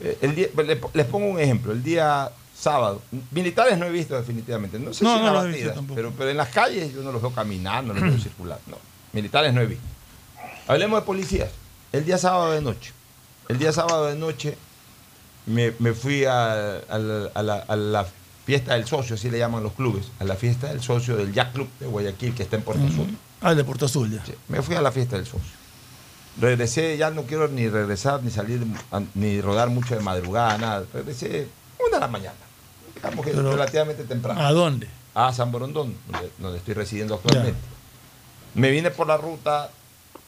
[0.00, 1.72] Eh, el día- le- les pongo un ejemplo.
[1.72, 4.78] El día sábado, militares no he visto definitivamente.
[4.78, 5.96] No sé No, si en no la los he visto batida, tampoco.
[5.96, 8.58] pero, pero en las calles yo no los veo caminando, no los veo circular.
[8.66, 8.76] No,
[9.12, 9.84] militares no he visto.
[10.68, 11.50] Hablemos de policías.
[11.92, 12.92] El día sábado de noche.
[13.48, 14.56] El día sábado de noche
[15.46, 18.06] me, me fui a, a la, a la- a la
[18.44, 21.52] fiesta del socio, así le llaman los clubes, a la fiesta del socio del Jack
[21.54, 23.16] Club de Guayaquil, que está en Puerto Azul.
[23.44, 24.24] Ah, el de Puerto Azul ya.
[24.24, 25.52] Sí, me fui a la fiesta del socio.
[26.40, 28.66] Regresé, ya no quiero ni regresar, ni salir,
[29.14, 30.84] ni rodar mucho de madrugada, nada.
[30.92, 31.46] Regresé
[31.78, 32.36] una de la mañana.
[32.94, 34.40] Digamos que Pero, relativamente temprano.
[34.40, 34.88] ¿A dónde?
[35.14, 37.60] a San Borondón, donde, donde estoy residiendo actualmente.
[38.54, 39.70] Me vine por la ruta,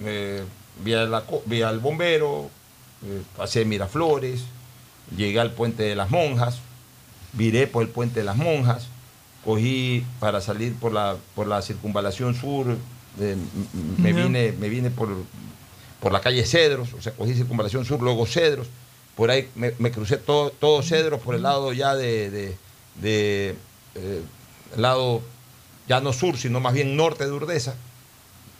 [0.00, 0.44] eh,
[0.84, 2.50] vi, a la vi al bombero,
[3.04, 4.44] eh, pasé Miraflores,
[5.16, 6.58] llegué al puente de las monjas,
[7.32, 8.86] viré por el puente de las monjas,
[9.44, 12.76] cogí para salir por la, por la circunvalación sur,
[13.20, 13.36] eh,
[13.98, 15.08] me, vine, me vine por,
[16.00, 18.66] por la calle Cedros, o sea, cogí circunvalación sur, luego Cedros,
[19.14, 22.56] por ahí me, me crucé todo, todo Cedros por el lado ya de, de-
[23.00, 23.54] de,
[23.94, 24.22] eh,
[24.76, 25.20] lado
[25.88, 27.74] ya no sur, sino más bien norte de Urdesa,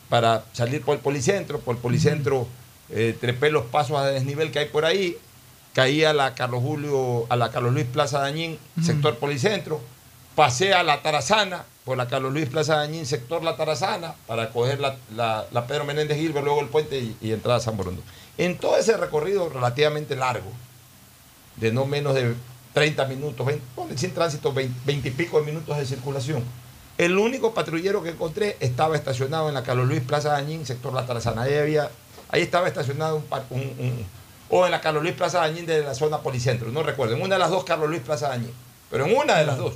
[0.09, 2.47] para salir por el policentro, por el policentro
[2.89, 5.17] eh, trepé los pasos a desnivel que hay por ahí,
[5.73, 9.81] caí a la Carlos Julio, a la Carlos Luis Plaza Dañín, sector policentro,
[10.35, 14.81] pasé a la Tarazana, por la Carlos Luis Plaza Dañín, sector La Tarazana, para coger
[14.81, 18.03] la, la- Pedro Menéndez Gilbert, luego el puente y, y entrar a San Borondón.
[18.37, 20.51] En todo ese recorrido relativamente largo,
[21.55, 22.35] de no menos de
[22.73, 26.43] 30 minutos, 20, ponle sin tránsito, 20, y pico de minutos de circulación.
[26.97, 31.05] El único patrullero que encontré estaba estacionado en la Carlos Luis Plaza Dañín, sector La
[31.05, 31.43] Tarazana.
[31.43, 31.89] Ahí, había,
[32.29, 34.05] ahí estaba estacionado un-
[34.49, 37.35] o en la Carlos Luis Plaza Dañín de la zona policentro, no recuerdo, en una
[37.35, 38.51] de las dos Carlos Luis Plaza Dañín,
[38.91, 39.73] pero en una de las dos.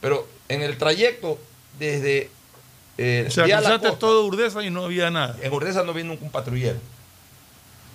[0.00, 1.38] Pero en el trayecto
[1.78, 2.30] desde
[2.98, 5.36] eh, O sea, vía La Costa- todo Urdesa y no había nada.
[5.42, 6.78] en Urdesa no vi nunca un patrullero.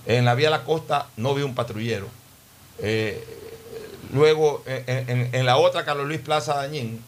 [0.06, 2.08] En la vía La Costa no vi un patrullero.
[2.80, 3.22] Eh,
[4.12, 7.02] luego, en, en- en la otra Carlos Luis Plaza Dañín,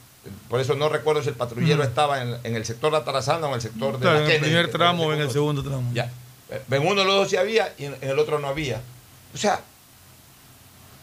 [0.48, 3.46] por eso no recuerdo si el patrullero estaba en, en el sector de la Tarazana
[3.46, 5.62] o en el sector de Claro, la en el primer tramo o en el segundo
[5.62, 5.90] tramo.
[5.94, 6.12] Ya.
[6.50, 8.81] Eh, En uno de los dos sí había y en, el otro no había.
[9.35, 9.61] O sea,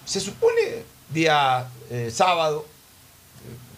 [0.06, 2.65] se supone día eh, sábado,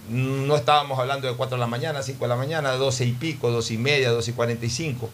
[0.10, 3.52] no estábamos hablando de 4 de la mañana, 5 de la mañana, 12 y pico,
[3.52, 5.10] 12 y media, 12 y 45,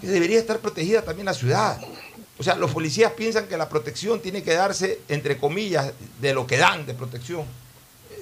[0.00, 1.80] que debería estar protegida también la ciudad.
[2.38, 6.46] O sea, los policías piensan que la protección tiene que darse, entre comillas, de lo
[6.46, 7.44] que dan de protección,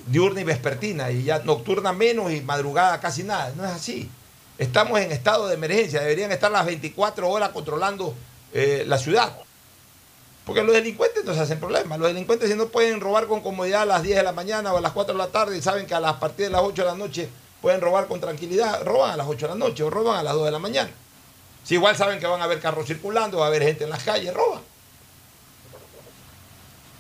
[0.07, 3.53] diurna y vespertina, y ya nocturna menos y madrugada casi nada.
[3.57, 4.11] No es así.
[4.59, 8.15] Estamos en estado de emergencia, deberían estar las 24 horas controlando
[8.53, 9.37] eh, la ciudad.
[10.49, 11.99] Porque los delincuentes no se hacen problemas.
[11.99, 14.79] Los delincuentes si no pueden robar con comodidad a las 10 de la mañana o
[14.79, 16.85] a las 4 de la tarde y saben que a las partir de las 8
[16.85, 17.29] de la noche
[17.61, 20.33] pueden robar con tranquilidad, roban a las 8 de la noche o roban a las
[20.33, 20.89] 2 de la mañana.
[21.65, 24.03] Si igual saben que van a haber carros circulando, va a haber gente en las
[24.03, 24.63] calles, roban.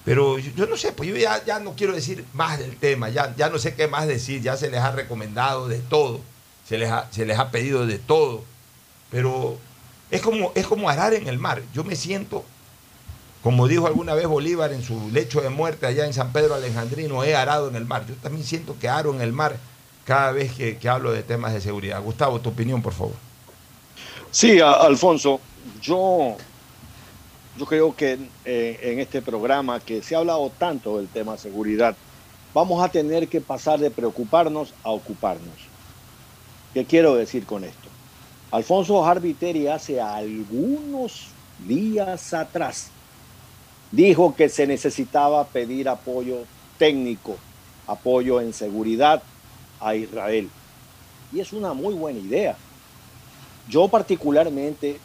[0.04, 3.34] Pero yo, no sé, pues yo ya, ya no quiero decir más del tema, ya,
[3.34, 6.20] ya no sé qué más decir, ya se les ha recomendado de todo,
[6.68, 8.44] se les ha, se les ha pedido de todo,
[9.11, 9.56] pero
[10.11, 11.62] es como, es como arar en el mar.
[11.72, 12.44] Yo me siento,
[13.42, 17.22] como dijo alguna vez Bolívar en su lecho de muerte allá en San Pedro Alejandrino,
[17.22, 18.05] he arado en el mar.
[18.07, 19.57] Yo también siento que aro en el mar
[20.05, 22.03] cada vez que, hablo de temas de seguridad.
[22.03, 23.14] Gustavo, tu opinión, por favor.
[24.31, 25.40] Sí, Alfonso,
[25.81, 26.37] yo,
[27.57, 31.96] yo creo que eh, en este programa que se ha hablado tanto del tema seguridad,
[32.53, 35.55] vamos a tener que pasar de preocuparnos a ocuparnos.
[36.74, 37.88] ¿Qué quiero decir con esto?
[38.51, 41.29] Alfonso Harviteri hace algunos
[41.66, 42.90] días atrás
[43.90, 46.44] dijo que se necesitaba pedir apoyo
[46.79, 47.37] técnico,
[47.87, 49.22] apoyo en seguridad
[49.81, 50.48] a Israel.
[51.33, 52.57] Y es una muy buena idea.
[53.68, 54.98] Yo particularmente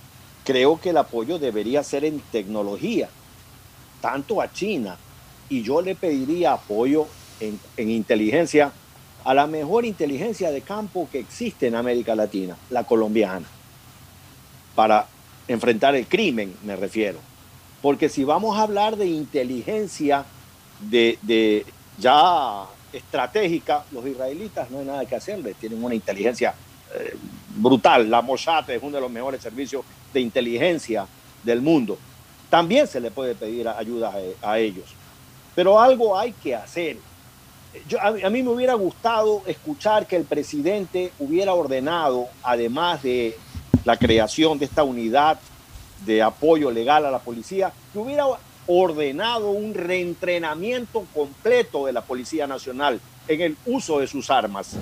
[0.43, 3.09] creo que el apoyo debería ser en tecnología,
[4.01, 4.97] tanto a China,
[5.49, 7.07] y yo le pediría apoyo
[7.39, 8.71] en, en inteligencia
[9.25, 13.45] a la mejor inteligencia de campo que existe en América Latina, la colombiana,
[14.75, 15.07] para
[15.47, 17.19] enfrentar el crimen, me refiero.
[17.83, 20.23] Porque si vamos a hablar de inteligencia
[20.79, 21.65] de,
[21.97, 26.55] ya estratégica, los israelitas no hay nada que hacerles, tienen una inteligencia
[26.95, 27.17] eh,
[27.57, 28.09] brutal.
[28.09, 31.05] La Mossad es uno de los mejores servicios de inteligencia
[31.43, 31.97] del mundo.
[32.49, 34.85] También se le puede pedir ayuda a, ellos.
[35.53, 36.95] Pero algo hay que hacer.
[37.89, 43.37] Yo, a, mí me hubiera gustado escuchar que el presidente hubiera ordenado, además de
[43.83, 45.37] la creación de esta unidad
[46.05, 48.25] de apoyo legal a la policía, que hubiera
[48.67, 54.75] ordenado un reentrenamiento completo de la Policía Nacional en el uso de sus armas,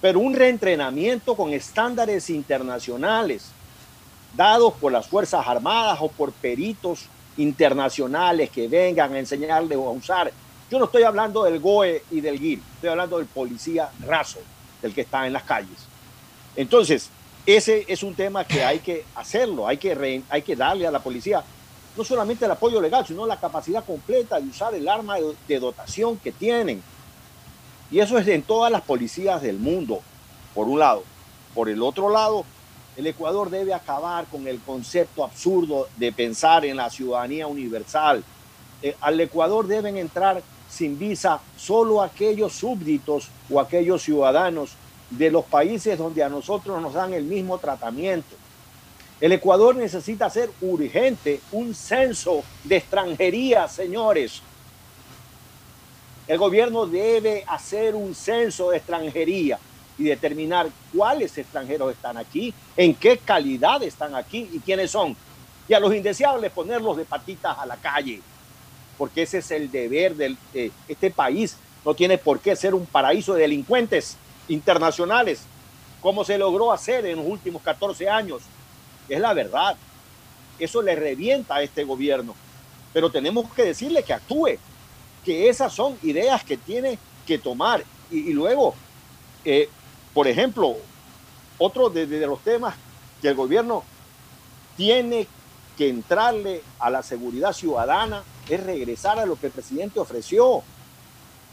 [0.00, 3.50] pero un reentrenamiento con estándares internacionales
[4.36, 10.32] dados por las Fuerzas Armadas o por peritos internacionales que vengan a enseñarle a usar.
[10.70, 14.40] Yo no estoy hablando del GOE y del GIR, estoy hablando del policía raso,
[14.82, 15.86] del que está en las calles.
[16.56, 17.10] Entonces,
[17.46, 21.00] ese es un tema que hay que hacerlo, hay que, hay que darle a la
[21.00, 21.44] policía
[21.96, 25.60] no solamente el apoyo legal, sino la capacidad completa de usar el arma de, de
[25.60, 26.82] dotación que tienen.
[27.90, 30.00] Y eso es en todas las policías del mundo,
[30.54, 31.04] por un lado.
[31.54, 32.44] Por el otro lado,
[32.96, 38.24] el Ecuador debe acabar con el concepto absurdo de pensar en la ciudadanía universal.
[38.82, 44.72] Eh, al Ecuador deben entrar sin visa solo aquellos súbditos o aquellos ciudadanos
[45.10, 48.36] de los países donde a nosotros nos dan el mismo tratamiento.
[49.20, 54.42] El Ecuador necesita hacer urgente un censo de extranjería, señores.
[56.26, 59.58] El gobierno debe hacer un censo de extranjería
[59.96, 65.16] y determinar cuáles extranjeros están aquí, en qué calidad están aquí y quiénes son.
[65.68, 68.20] Y a los indeseables ponerlos de patitas a la calle,
[68.98, 70.36] porque ese es el deber de
[70.88, 71.56] este país.
[71.84, 74.16] No tiene por qué ser un paraíso de delincuentes
[74.48, 75.42] internacionales,
[76.00, 78.42] como se logró hacer en los últimos 14 años.
[79.08, 79.76] Es la verdad.
[80.58, 82.34] Eso le revienta a este gobierno.
[82.92, 84.58] Pero tenemos que decirle que actúe,
[85.24, 87.84] que esas son ideas que tiene que tomar.
[88.10, 88.74] Y, luego,
[89.44, 89.68] eh,
[90.12, 90.76] por ejemplo,
[91.58, 92.76] otro de, de los temas
[93.20, 93.82] que el gobierno
[94.76, 95.26] tiene
[95.76, 100.62] que entrarle a la seguridad ciudadana es regresar a lo que el presidente ofreció,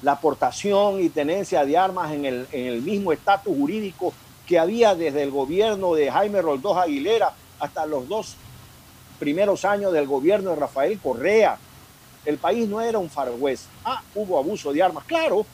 [0.01, 4.13] la aportación y tenencia de armas en el, en el mismo estatus jurídico
[4.45, 8.35] que había desde el gobierno de Jaime Roldós Aguilera hasta los dos
[9.19, 11.57] primeros años del gobierno de Rafael Correa.
[12.25, 13.31] El país no era un far.
[13.85, 15.45] Ah, hubo abuso de armas, claro,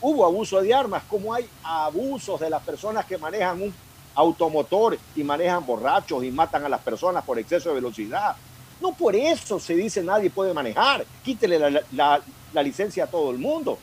[0.00, 3.74] hubo abuso de armas, como hay abusos de las personas que manejan un
[4.14, 8.36] automotor y manejan borrachos y matan a las personas por exceso de velocidad.
[8.80, 12.20] No por eso se dice nadie puede manejar, quítele la, la,
[12.52, 13.78] la licencia a todo el mundo.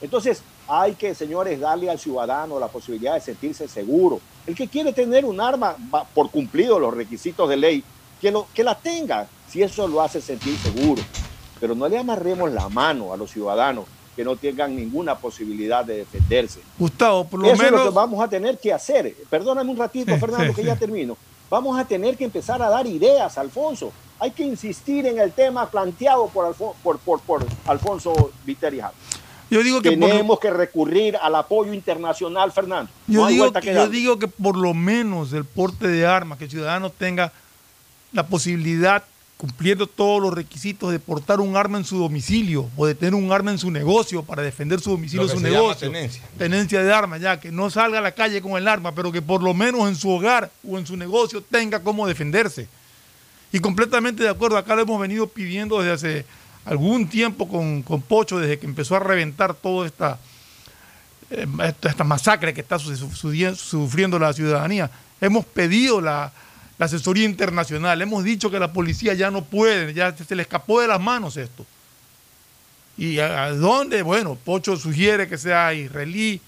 [0.00, 4.20] Entonces, hay que, señores, darle al ciudadano la posibilidad de sentirse seguro.
[4.46, 5.76] El que quiere tener un arma
[6.14, 7.84] por cumplido los requisitos de ley,
[8.20, 11.02] que, lo, que la tenga, si eso lo hace sentir seguro.
[11.58, 15.98] Pero no le amarremos la mano a los ciudadanos que no tengan ninguna posibilidad de
[15.98, 16.60] defenderse.
[16.78, 17.80] Gustavo, por lo Eso menos.
[17.80, 19.14] es lo que vamos a tener que hacer.
[19.30, 21.16] Perdóname un ratito, Fernando, que ya termino.
[21.50, 23.92] Vamos a tener que empezar a dar ideas, Alfonso.
[24.20, 28.96] Hay que insistir en el tema planteado por, por, por, por Alfonso Viteri Jaime.
[29.50, 32.90] Yo digo que por lo- Tenemos que recurrir al apoyo internacional, Fernando.
[33.06, 36.44] Yo, No digo que, yo digo que por lo menos el porte de armas, que
[36.44, 37.32] el ciudadano tenga
[38.12, 39.04] la posibilidad,
[39.38, 43.30] cumpliendo todos los requisitos, de portar un arma en su domicilio o de tener un
[43.32, 45.90] arma en su negocio para defender su domicilio o su negocio.
[45.90, 46.22] tenencia.
[46.36, 49.22] Tenencia de armas, ya, que no salga a la calle con el arma, pero que
[49.22, 52.66] por lo menos en su hogar o en su negocio tenga cómo defenderse.
[53.52, 56.24] Y completamente de acuerdo, acá lo hemos venido pidiendo desde hace
[56.64, 60.18] algún tiempo con, con Pocho, desde que empezó a reventar toda esta,
[61.30, 61.46] eh,
[61.84, 64.90] esta, masacre que está su- su- su- sufriendo la ciudadanía.
[65.20, 66.32] Hemos pedido la,
[66.78, 70.80] la asesoría internacional, hemos dicho que la policía ya no puede, ya se le escapó
[70.80, 71.66] de las manos esto.
[72.96, 74.02] ¿Y a, dónde?
[74.02, 76.40] Bueno, Pocho sugiere que sea israelí,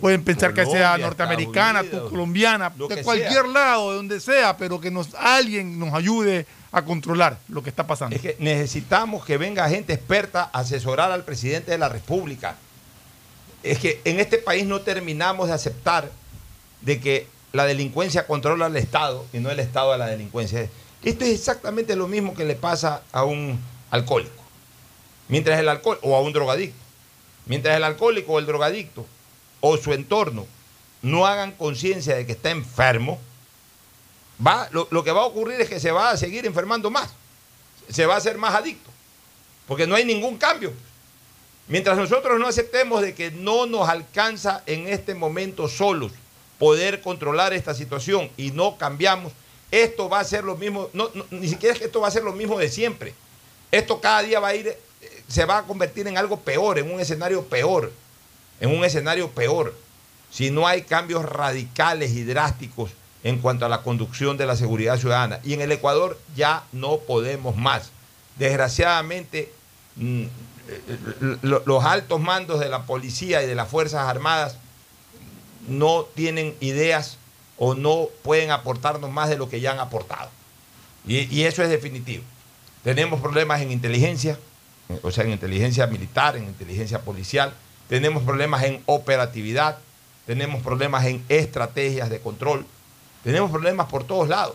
[0.00, 3.52] pueden pensar que sea norteamericana, tú, colombiana, lo de cualquier sea.
[3.52, 7.86] lado, de donde sea, pero que nos, alguien nos ayude a controlar lo que está
[7.86, 8.14] pasando.
[8.14, 12.56] Es que necesitamos que venga gente experta a asesorar al presidente de la República.
[13.62, 16.10] Es que en este país no terminamos de aceptar
[16.80, 20.68] de que la delincuencia controla al Estado y no el Estado a la delincuencia.
[21.02, 23.58] Esto es exactamente lo mismo que le pasa a un
[23.90, 24.42] alcohólico.
[25.28, 26.78] Mientras el alcohol, o a un drogadicto.
[27.46, 29.06] Mientras el alcohólico o el drogadicto
[29.60, 30.46] o su entorno
[31.02, 33.18] no hagan conciencia de que está enfermo,
[34.44, 37.10] va, lo, lo que va a ocurrir es que se va a seguir enfermando más.
[37.88, 38.90] Se va a hacer más adicto.
[39.66, 40.72] Porque no hay ningún cambio.
[41.66, 46.12] Mientras nosotros no aceptemos de que no nos alcanza en este momento solos
[46.60, 49.32] poder controlar esta situación y no cambiamos,
[49.72, 52.22] esto va a ser lo mismo, no, ni siquiera es que esto va a ser
[52.22, 53.14] lo mismo de siempre.
[53.72, 54.78] Esto cada día va a ir, eh,
[55.26, 57.90] se va a convertir en algo peor, en un escenario peor,
[58.60, 59.74] en un escenario peor,
[60.30, 62.90] si no hay cambios radicales y drásticos
[63.24, 65.40] en cuanto a la conducción de la seguridad ciudadana.
[65.44, 67.90] Y en el Ecuador ya no podemos más.
[68.36, 69.52] Desgraciadamente,
[69.96, 74.56] mm, eh, lo- los altos mandos de la policía y de las Fuerzas Armadas
[75.68, 77.18] no tienen ideas
[77.58, 80.30] o no pueden aportarnos más de lo que ya han aportado.
[81.06, 82.24] Y, eso es definitivo.
[82.82, 84.38] Tenemos problemas en inteligencia,
[85.02, 87.52] o sea, en inteligencia militar, en inteligencia policial.
[87.88, 89.78] Tenemos problemas en operatividad.
[90.26, 92.64] Tenemos problemas en estrategias de control.
[93.24, 94.54] Tenemos problemas por todos lados.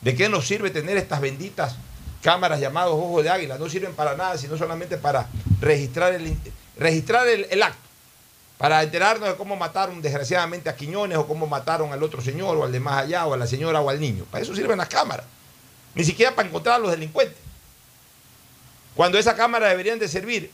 [0.00, 1.76] ¿De qué nos sirve tener estas benditas
[2.22, 5.26] cámaras llamados ojos de águila, no sirven para nada, sino solamente para
[5.60, 6.36] registrar el,
[6.76, 7.89] registrar el acto,
[8.60, 12.64] para enterarnos de cómo mataron desgraciadamente a Quiñones o cómo mataron al otro señor o
[12.64, 14.26] al de más allá o a la señora o al niño.
[14.30, 15.24] Para eso sirven las cámaras,
[15.94, 17.38] ni siquiera para encontrar a los delincuentes.
[18.94, 20.50] Cuando esas cámaras deberían de servir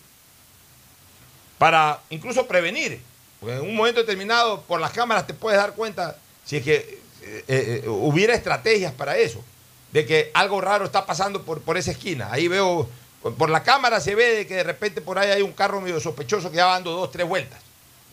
[1.58, 3.00] para incluso prevenir.
[3.40, 7.00] Porque en un momento determinado, por las cámaras te puedes dar cuenta si es que
[7.22, 9.42] eh, eh, hubiera estrategias para eso,
[9.90, 12.28] de que algo raro está pasando por, por esa esquina.
[12.30, 12.88] Ahí veo,
[13.36, 15.98] por- la cámara se ve de que de repente por ahí hay un carro medio
[15.98, 17.65] sospechoso que va dando dos, tres vueltas.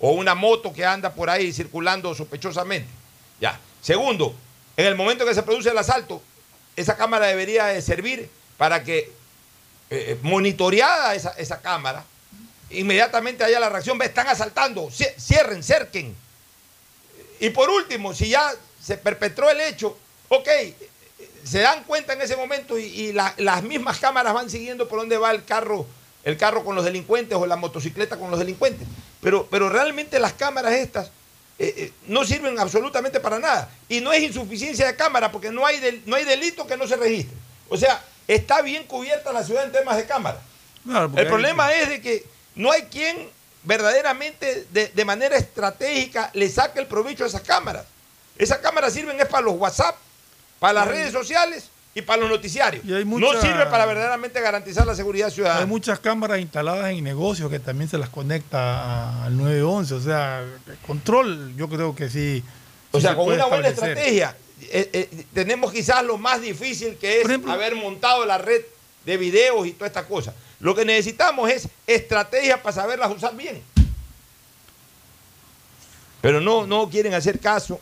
[0.06, 2.90] O una moto que anda por ahí circulando sospechosamente.
[3.40, 3.58] Ya.
[3.82, 4.36] Segundo,
[4.76, 6.22] en el momento que se produce el asalto,
[6.76, 9.10] esa cámara debería de servir para que,
[9.90, 12.04] eh, monitoreada esa, esa cámara,
[12.70, 16.14] inmediatamente haya la reacción, ve, están asaltando, cie- cierren, cerquen.
[17.40, 18.52] Y por último, si ya
[18.82, 19.98] se perpetró el hecho,
[20.28, 20.50] ok,
[21.46, 25.00] se dan cuenta en ese momento y, y la- las mismas cámaras van siguiendo por
[25.00, 25.86] dónde va el carro,
[26.26, 28.86] el carro con los delincuentes o la motocicleta con los delincuentes.
[29.24, 31.08] Pero, pero realmente las cámaras estas
[31.60, 33.70] eh, eh, no sirven absolutamente para nada.
[33.88, 36.86] Y no es insuficiencia de cámara, porque no hay, del- no hay delito que no
[36.88, 37.36] se registre.
[37.70, 40.40] O sea, está bien cubierta la ciudad en temas de cámara.
[40.86, 43.30] Claro, El problema es de que no hay quien
[43.64, 47.86] verdaderamente de, de manera estratégica le saque el provecho a esas cámaras.
[48.38, 49.96] Esas cámaras sirven es para los WhatsApp,
[50.60, 52.84] para las redes sociales y para los noticiarios.
[52.86, 55.66] Y hay No sirve para verdaderamente garantizar la seguridad Hay ciudadana.
[55.68, 59.94] muchas cámaras instaladas en negocios que también se las conecta al 911.
[59.94, 60.44] O sea,
[60.88, 62.44] control yo creo que sí.
[62.92, 63.98] O sí sea, se con una buena establecer.
[63.98, 68.62] estrategia, eh, eh, tenemos quizás lo más difícil que es ejemplo- haber montado la red
[69.06, 70.34] de videos y toda esta cosa.
[70.60, 73.62] Lo que necesitamos es estrategias para saberlas usar bien.
[76.22, 77.80] Pero no, no quieren hacer caso.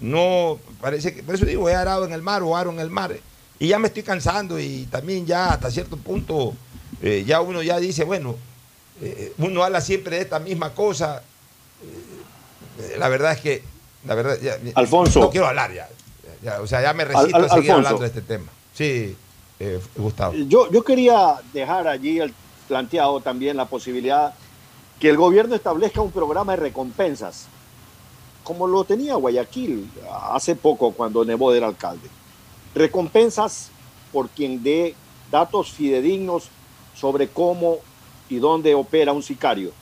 [0.00, 2.90] No, parece que, por eso digo, he arado en el mar o aro en el
[2.90, 3.16] mar.
[3.58, 6.54] Y ya me estoy cansando y también ya hasta cierto punto,
[7.00, 8.36] eh, ya uno ya dice, bueno,
[9.00, 11.22] eh, uno habla siempre de esta misma cosa.
[12.80, 13.62] Eh, la verdad es que,
[14.04, 15.20] la verdad, ya- Alfonso.
[15.20, 15.88] no quiero hablar ya.
[16.42, 17.88] Ya, O sea, ya me resisto Al- a seguir Alfonso.
[17.88, 18.46] hablando de este tema.
[18.74, 19.16] Sí,
[19.96, 20.34] Gustavo.
[20.34, 22.34] Yo, yo quería dejar allí el-
[22.68, 24.34] planteado también la posibilidad
[24.98, 27.46] que el gobierno establezca un programa de recompensas,
[28.44, 29.90] como lo tenía Guayaquil
[30.30, 32.08] hace poco cuando Nebot era alcalde.
[32.74, 33.70] Recompensas
[34.12, 34.94] por quien dé
[35.30, 36.48] datos fidedignos
[36.94, 37.78] sobre cómo
[38.28, 39.72] y dónde opera un sicario.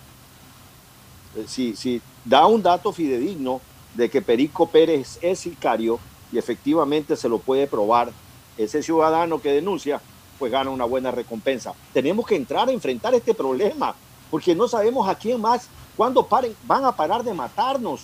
[1.37, 3.61] Eh, Si, si da un dato fidedigno
[3.95, 5.99] de que Perico Pérez es sicario
[6.33, 8.11] y efectivamente se lo puede probar,
[8.57, 10.01] ese ciudadano que denuncia,
[10.39, 11.75] pues gana una buena recompensa.
[11.93, 13.95] Tenemos que entrar a enfrentar este problema,
[14.31, 18.03] porque no sabemos a quién más, cuándo paren, van a parar de matarnos,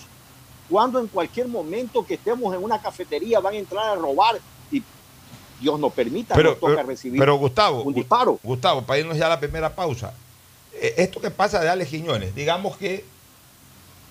[0.69, 4.39] cuándo en cualquier momento que estemos en una cafetería van a entrar a robar
[4.71, 4.83] y
[5.59, 8.39] Dios nos permita, Pero, nos toca pero- recibir pero, Gustavo, un disparo.
[8.43, 10.13] Gustavo, para irnos ya a la primera pausa.
[10.73, 13.03] eh, Esto que pasa de Alex Quiñones, digamos que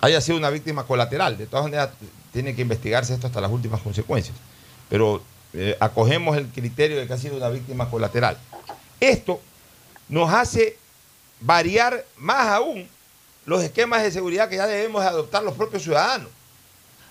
[0.01, 1.37] haya sido una víctima colateral.
[1.37, 1.89] De todas maneras,
[2.31, 4.35] tiene que investigarse esto hasta las últimas consecuencias.
[4.89, 5.21] Pero
[5.53, 8.37] eh, acogemos el criterio de que ha sido una víctima colateral.
[8.99, 9.41] Esto
[10.07, 10.77] nos hace
[11.41, 12.87] variar más aún
[13.45, 16.29] los esquemas de seguridad que ya debemos de adoptar los propios ciudadanos.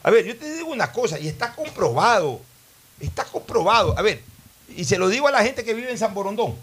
[0.03, 2.41] A ver, yo te digo una cosa, y está comprobado,
[3.01, 3.99] está comprobado.
[3.99, 4.23] A ver,
[4.77, 6.55] y se lo digo a la gente que vive en San Borondón,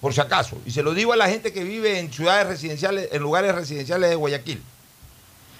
[0.00, 3.08] por si acaso, y se lo digo a la gente que vive en ciudades residenciales,
[3.12, 4.62] en lugares residenciales de Guayaquil.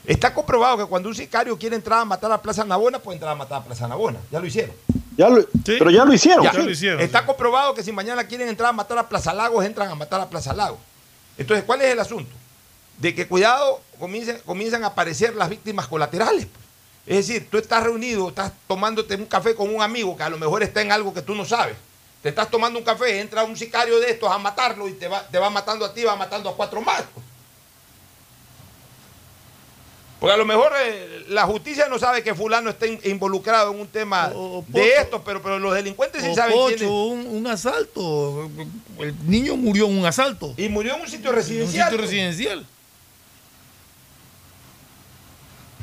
[0.07, 3.33] Está comprobado que cuando un sicario quiere entrar a matar a Plaza Navona, puede entrar
[3.33, 4.19] a matar a Plaza Navona.
[4.31, 4.77] Ya lo hicieron.
[5.17, 6.45] Ya lo- Pero ya lo hicieron.
[6.45, 7.25] Ya, Ya lo hicieron, Está sí.
[7.27, 10.29] comprobado que si mañana quieren entrar a matar a Plaza Lagos, entran a matar a
[10.29, 10.79] Plaza Lagos.
[11.39, 12.31] Entonces, ¿cuál es el asunto?
[12.99, 16.47] De que cuidado, comiencen, comienzan a aparecer las víctimas colaterales.
[16.53, 16.64] pues.
[17.07, 20.39] Es decir, tú estás reunido, estás tomándote un café con un amigo que a lo
[20.39, 21.77] mejor está en algo que tú no sabes.
[22.23, 25.27] Te estás tomando un café, entra un sicario de estos a matarlo y te va,
[25.29, 27.03] te va matando a ti, va matando a cuatro más.
[30.21, 33.81] Porque a lo mejor eh, la justicia no sabe que fulano está in- involucrado en
[33.81, 36.65] un tema O- o de Pocho- esto, pero, pero los delincuentes sí O saben quién
[36.79, 36.91] Pocho, es.
[36.91, 38.51] un, un asalto.
[38.99, 40.55] El niño murió en un asalto.
[40.57, 41.91] Y murió en un sitio En un residencial.
[41.91, 42.67] sitio residencial.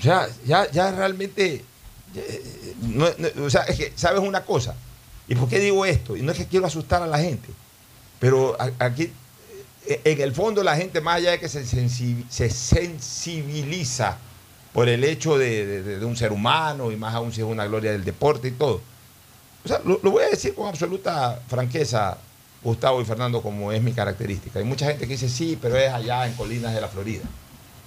[0.02, 1.64] O sea, ya, ya realmente.
[2.16, 2.76] eh,
[3.40, 4.76] o sea, es que, ¿sabes una cosa?
[5.28, 6.18] ¿Y por qué digo esto?
[6.18, 7.48] Y no es que quiero asustar a la gente,
[8.20, 9.12] pero aquí,
[9.88, 14.18] eh, en el fondo, la gente, más allá de que se, sensi- se sensibiliza
[14.74, 18.04] por el hecho de, un ser humano, y más aún si es una gloria del
[18.04, 18.82] deporte y todo.
[19.64, 22.18] O sea, lo voy a decir con absoluta franqueza,
[22.64, 24.58] Gustavo y Fernando, como es mi característica.
[24.60, 27.24] Hay mucha gente que dice, sí, pero es allá en Colinas de la Florida,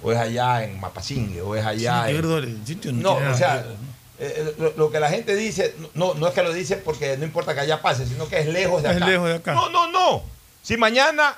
[0.05, 2.15] o es allá en Mapasingue, o es allá Sí, en...
[2.17, 3.75] perdón, el sitio no, o sea, ¿no?
[4.19, 7.25] eh, lo, lo que la gente dice, no, no es que lo dice porque no
[7.25, 9.07] importa que allá pase, sino que es lejos de Es acá.
[9.07, 9.53] lejos de acá.
[9.53, 10.23] No, no, no.
[10.61, 11.37] Si mañana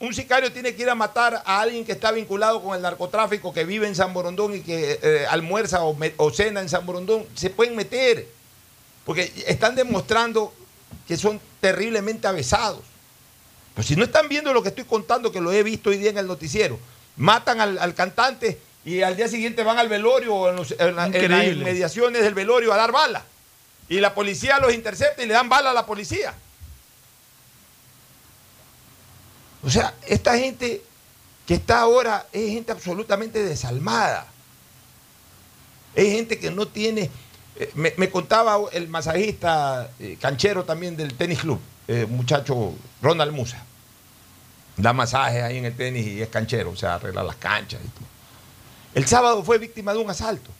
[0.00, 3.52] un sicario tiene que ir a matar a alguien que está vinculado con el narcotráfico,
[3.52, 6.86] que vive en San Borondón y que eh, almuerza o, me- o cena en San
[6.86, 8.26] Borondón, se pueden meter.
[9.04, 10.54] Porque están demostrando
[11.06, 12.80] que son terriblemente avesados.
[13.74, 16.10] Pues si no están viendo lo que estoy contando, que lo he visto hoy día
[16.10, 16.78] en el noticiero,
[17.20, 20.96] matan al, al cantante y al día siguiente van al velorio o en, los- en
[20.96, 23.24] la- en las inmediaciones del velorio a dar bala.
[23.88, 26.32] Y la policía los intercepta y le dan bala a la policía.
[29.62, 30.82] O sea, esta gente
[31.46, 34.26] que está ahora es gente absolutamente desalmada.
[35.94, 37.10] Es gente que no tiene...
[37.56, 43.32] eh, Me, me contaba el masajista eh, canchero también del tenis club, eh, muchacho Ronald
[43.32, 43.62] Musa.
[44.80, 47.88] Da masajes ahí en el tenis y es canchero, o sea, arregla las canchas y
[47.88, 48.06] todo.
[48.94, 50.50] El sábado fue víctima de un asalto.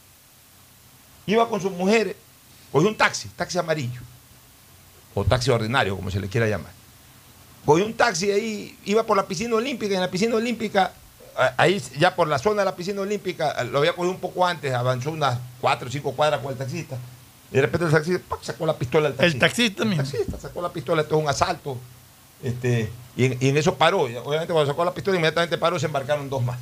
[1.26, 2.16] Iba con su mujer,
[2.70, 4.00] cogió un taxi, taxi amarillo,
[5.14, 6.72] o taxi ordinario, como se le quiera llamar.
[7.64, 10.92] Cogió un taxi ahí, iba por la piscina olímpica, y en la piscina olímpica,
[11.56, 14.72] ahí ya por la zona de la piscina olímpica, lo había cogido un poco antes,
[14.72, 16.98] avanzó unas cuatro o cinco cuadras con el taxista.
[17.50, 18.42] Y de repente el taxista ¡pac!
[18.42, 19.46] sacó la pistola del taxista.
[19.46, 20.02] El taxista mismo.
[20.02, 21.78] El taxista sacó la pistola, esto es un asalto.
[22.42, 24.00] Este, y, en, y en eso paró.
[24.02, 26.58] Obviamente cuando sacó la pistola, inmediatamente paró, se embarcaron dos más.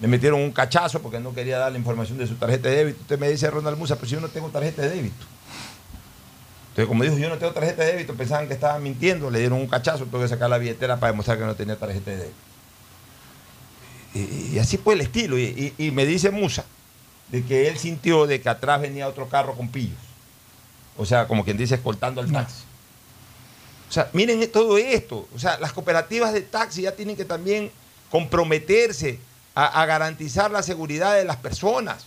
[0.00, 3.00] Le metieron un cachazo porque no quería dar la información de su tarjeta de débito.
[3.02, 5.26] Usted me dice, Ronald Musa, pero si yo no tengo tarjeta de débito.
[6.70, 9.58] Entonces, como dijo, yo no tengo tarjeta de débito, pensaban que estaba mintiendo, le dieron
[9.60, 12.36] un cachazo, tuve que sacar la billetera para demostrar que no tenía tarjeta de débito.
[14.14, 15.36] Y, y así fue el estilo.
[15.38, 16.64] Y, y- y me dice Musa
[17.30, 19.98] de que él sintió de que atrás venía otro carro con pillos.
[20.96, 22.62] O sea, como quien dice, escoltando al taxi.
[23.88, 25.28] O sea, miren todo esto.
[25.34, 27.70] O sea, las cooperativas de taxi ya tienen que también
[28.10, 29.18] comprometerse
[29.54, 32.04] a, garantizar la seguridad de las personas.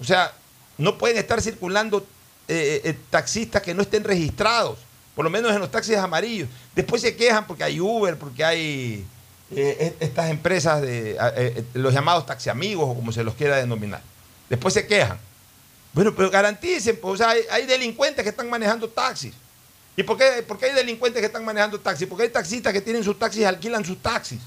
[0.00, 0.32] O sea,
[0.78, 2.06] no pueden estar circulando
[2.48, 4.78] eh, eh, taxistas que no estén registrados,
[5.14, 6.48] por lo menos en los taxis amarillos.
[6.74, 9.06] Después se quejan porque hay Uber, porque hay
[9.54, 13.34] eh, e- estas empresas de eh, eh, los llamados taxi amigos o como se los
[13.34, 14.00] quiera denominar.
[14.48, 15.18] Después se quejan.
[15.92, 19.34] Bueno, pero garanticen, pues, o sea, hay delincuentes que están manejando taxis.
[19.96, 22.08] ¿Y por qué, hay delincuentes que están manejando taxis?
[22.08, 24.40] Porque hay taxistas que tienen sus taxis y alquilan sus taxis.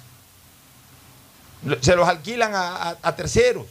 [1.82, 3.66] Se los alquilan a, terceros.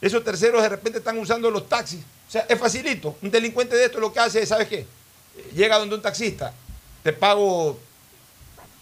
[0.00, 2.00] Esos terceros de repente están usando los taxis.
[2.28, 3.16] O sea, es facilito.
[3.22, 4.86] Un delincuente de esto lo que hace es, ¿sabes qué?
[5.54, 6.52] Llega donde un taxista,
[7.02, 7.78] te pago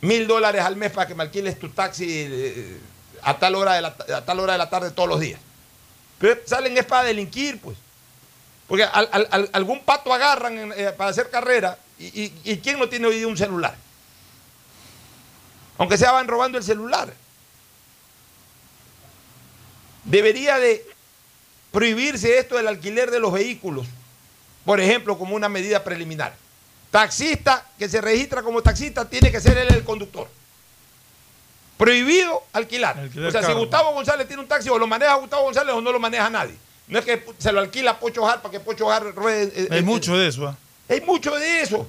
[0.00, 2.78] mil dólares al mes para que me alquiles tu taxi eh,
[3.22, 5.40] a, tal hora de la, a tal hora de la tarde todos los días.
[6.18, 7.76] Pero salen es para delinquir, pues.
[8.68, 12.78] Porque al- al- al- algún pato agarran eh, para hacer carrera y, y- y ¿quién
[12.78, 13.74] no tiene hoy día un celular?
[15.78, 17.12] Aunque sea van robando el celular.
[20.04, 20.84] Debería de
[21.70, 23.86] prohibirse esto del alquiler de los vehículos,
[24.64, 26.34] por ejemplo, como una medida preliminar.
[26.90, 30.28] Taxista que se registra como taxista tiene que ser él el conductor.
[31.78, 32.98] Prohibido alquilar.
[32.98, 33.52] Alquilar o sea, si.
[33.52, 36.54] Gustavo González tiene un taxi, o lo maneja Gustavo González o no lo maneja nadie.
[36.88, 39.52] No es que se lo alquila a Pocho Jar para que Pocho Jar ruede.
[39.54, 40.46] eh, Hay eh, mucho de eso.
[40.48, 40.56] ¿ah?
[40.92, 41.86] Hay mucho de eso.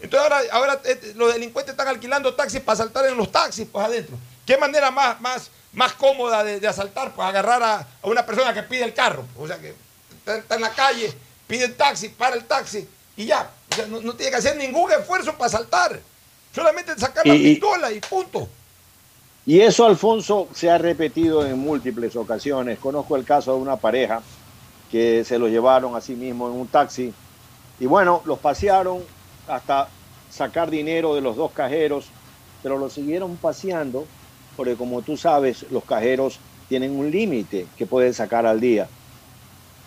[0.00, 3.84] Entonces ahora, ahora eh, los delincuentes están alquilando taxis para asaltar en los taxis, pues
[3.86, 4.16] adentro.
[4.46, 7.12] ¿Qué manera más, más, más cómoda de, de asaltar?
[7.14, 9.24] Pues agarrar a, a una persona que pide el carro.
[9.38, 9.74] O sea, que
[10.18, 11.12] está, está en la calle,
[11.46, 12.86] pide el taxi, para el taxi
[13.16, 13.50] y ya.
[13.70, 16.00] O sea, no, no tiene que hacer ningún esfuerzo para asaltar.
[16.54, 18.48] Solamente sacar la y- pistola y punto.
[19.46, 22.78] Y eso, Alfonso, se ha repetido en múltiples ocasiones.
[22.78, 24.22] Conozco el caso de una pareja
[24.90, 27.12] que se lo llevaron a sí mismo en un taxi
[27.78, 29.10] y bueno, los pasearon
[29.46, 29.94] hasta
[30.28, 32.16] sacar dinero de los dos cajeros,
[32.60, 34.12] pero los siguieron paseando
[34.54, 38.92] porque como tú sabes, los cajeros tienen un límite que pueden sacar al día.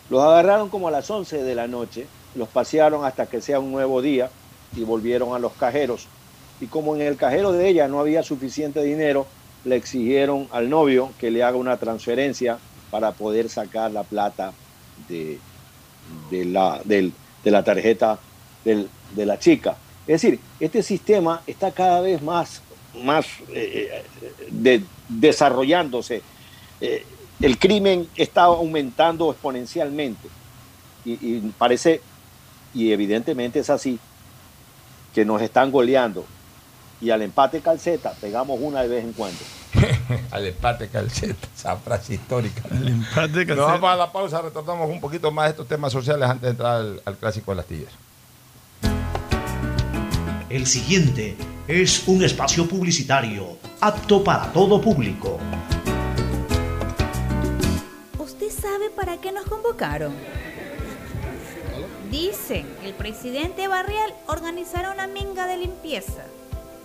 [0.07, 3.71] Los agarraron como a las 11 de la noche, los pasearon hasta que sea un
[3.71, 4.35] nuevo día
[4.73, 6.13] y volvieron a los cajeros.
[6.59, 9.33] Y como en el cajero de ella no había suficiente dinero,
[9.63, 14.57] le exigieron al novio que le haga una transferencia para poder sacar la plata
[14.95, 15.45] de,
[16.03, 18.19] de la, del- de la tarjeta
[18.63, 19.77] del- de la chica.
[20.07, 22.61] Es decir, este sistema está cada vez más,
[23.03, 24.03] más eh,
[24.49, 26.21] de- desarrollándose.
[26.81, 27.05] Eh,
[27.39, 30.27] el crimen está aumentando exponencialmente.
[31.05, 32.01] Y, y parece,
[32.73, 33.99] y evidentemente es así,
[35.13, 36.25] que nos están goleando.
[36.99, 39.39] Y al empate calceta pegamos una de vez en cuando.
[40.31, 42.63] Al empate calceta, esa frase histórica.
[42.71, 46.29] El empate Nos vamos a la pausa, retornamos un poquito más de estos temas sociales
[46.29, 47.93] antes de entrar al, al clásico de las Tigres.
[50.49, 51.35] El siguiente
[51.67, 55.37] es un espacio publicitario apto para todo público.
[58.17, 60.13] ¿Usted sabe para qué nos convocaron?
[62.09, 66.23] Dicen que el presidente Barrial organizará una minga de limpieza.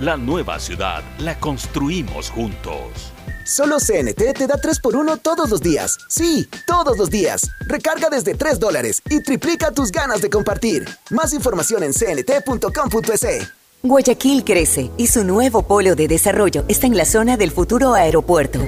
[0.00, 3.12] La nueva ciudad la construimos juntos.
[3.44, 5.98] Solo CNT te da 3x1 todos los días.
[6.08, 7.42] Sí, todos los días.
[7.66, 10.88] Recarga desde 3 dólares y triplica tus ganas de compartir.
[11.10, 13.52] Más información en cnt.com.es.
[13.84, 18.60] Guayaquil crece y su nuevo polo de desarrollo está en la zona del futuro aeropuerto.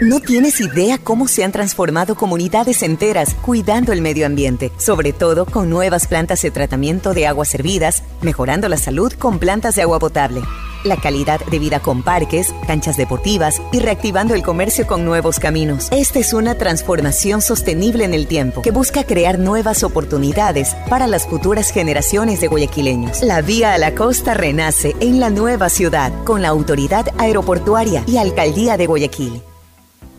[0.00, 5.46] No tienes idea cómo se han transformado comunidades enteras cuidando el medio ambiente, sobre todo
[5.46, 10.00] con nuevas plantas de tratamiento de aguas servidas, mejorando la salud con plantas de agua
[10.00, 10.42] potable,
[10.84, 15.88] la calidad de vida con parques, canchas deportivas y reactivando el comercio con nuevos caminos.
[15.90, 21.26] Esta es una transformación sostenible en el tiempo que busca crear nuevas oportunidades para las
[21.26, 23.22] futuras generaciones de guayaquileños.
[23.22, 28.16] La vía a la costa renace en la nueva ciudad con la autoridad aeroportuaria y
[28.16, 29.42] alcaldía de Guayaquil.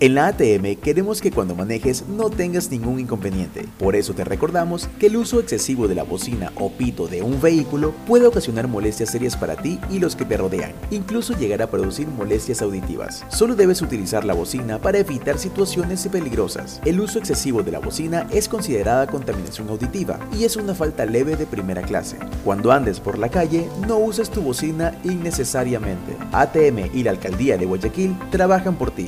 [0.04, 3.66] En la ATM queremos que cuando manejes no tengas ningún inconveniente.
[3.80, 7.40] Por eso te recordamos que el uso excesivo de la bocina o pito de un
[7.40, 11.72] vehículo puede ocasionar molestias serias para ti y los que te rodean, incluso llegar a
[11.72, 13.24] producir molestias auditivas.
[13.30, 16.82] Solo debes utilizar la bocina para evitar situaciones peligrosas.
[16.84, 21.38] El uso excesivo de la bocina es considerada contaminación auditiva y es una falta leve
[21.38, 22.18] de primera clase.
[22.44, 26.18] Cuando andes por la calle, no uses tu bocina innecesariamente.
[26.34, 29.08] ATM y la Alcaldía de Guayaquil trabajan por ti.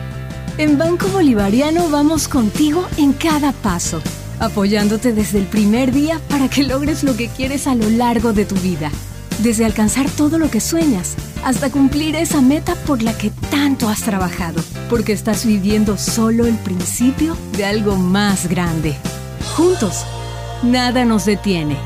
[0.57, 4.01] En Banco Bolivariano vamos contigo en cada paso,
[4.39, 8.45] apoyándote desde el primer día para que logres lo que quieres a lo largo de
[8.45, 8.91] tu vida.
[9.39, 14.01] Desde alcanzar todo lo que sueñas hasta cumplir esa meta por la que tanto has
[14.01, 18.95] trabajado, porque estás viviendo solo el principio de algo más grande.
[19.55, 20.05] Juntos,
[20.63, 21.77] nada nos detiene.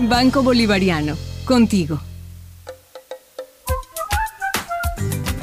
[0.00, 2.00] Banco Bolivariano, contigo.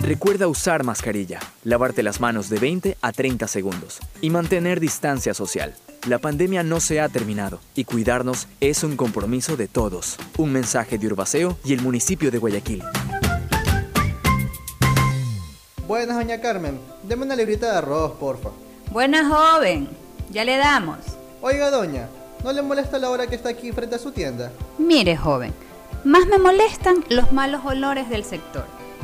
[0.09, 5.75] Recuerda usar mascarilla, lavarte las manos de 20 a 30 segundos y mantener distancia social.
[6.07, 10.17] La pandemia no se ha terminado y cuidarnos es un compromiso de todos.
[10.39, 12.83] Un mensaje de Urbaceo y el municipio de Guayaquil.
[15.87, 16.79] Buenas, doña Carmen.
[17.03, 18.49] Deme una librita de arroz, porfa.
[18.89, 19.89] Buenas, joven.
[20.31, 20.97] Ya le damos.
[21.39, 22.09] Oiga, doña,
[22.43, 24.51] ¿no le molesta la hora que está aquí frente a su tienda?
[24.79, 25.53] Mire, joven.
[26.03, 28.78] Más me molestan los malos olores del sector.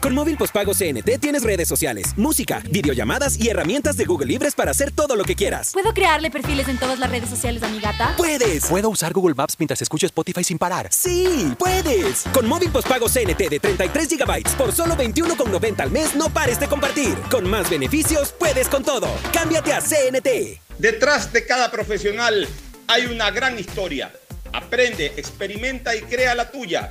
[0.00, 4.70] Con móvil postpago CNT tienes redes sociales, música, videollamadas y herramientas de Google Libres para
[4.70, 5.72] hacer todo lo que quieras.
[5.74, 8.14] ¿Puedo crearle perfiles en todas las redes sociales a mi gata?
[8.16, 8.64] ¡Puedes!
[8.64, 10.88] ¿Puedo usar Google Maps mientras escucho Spotify sin parar?
[10.90, 11.54] ¡Sí!
[11.58, 12.24] ¡Puedes!
[12.32, 16.66] Con móvil postpago CNT de 33 GB por solo 21,90 al mes, no pares de
[16.66, 17.14] compartir.
[17.30, 19.06] Con más beneficios, puedes con todo.
[19.34, 20.62] Cámbiate a CNT.
[20.78, 22.48] Detrás de cada profesional
[22.86, 24.10] hay una gran historia.
[24.54, 26.90] Aprende, experimenta y crea la tuya.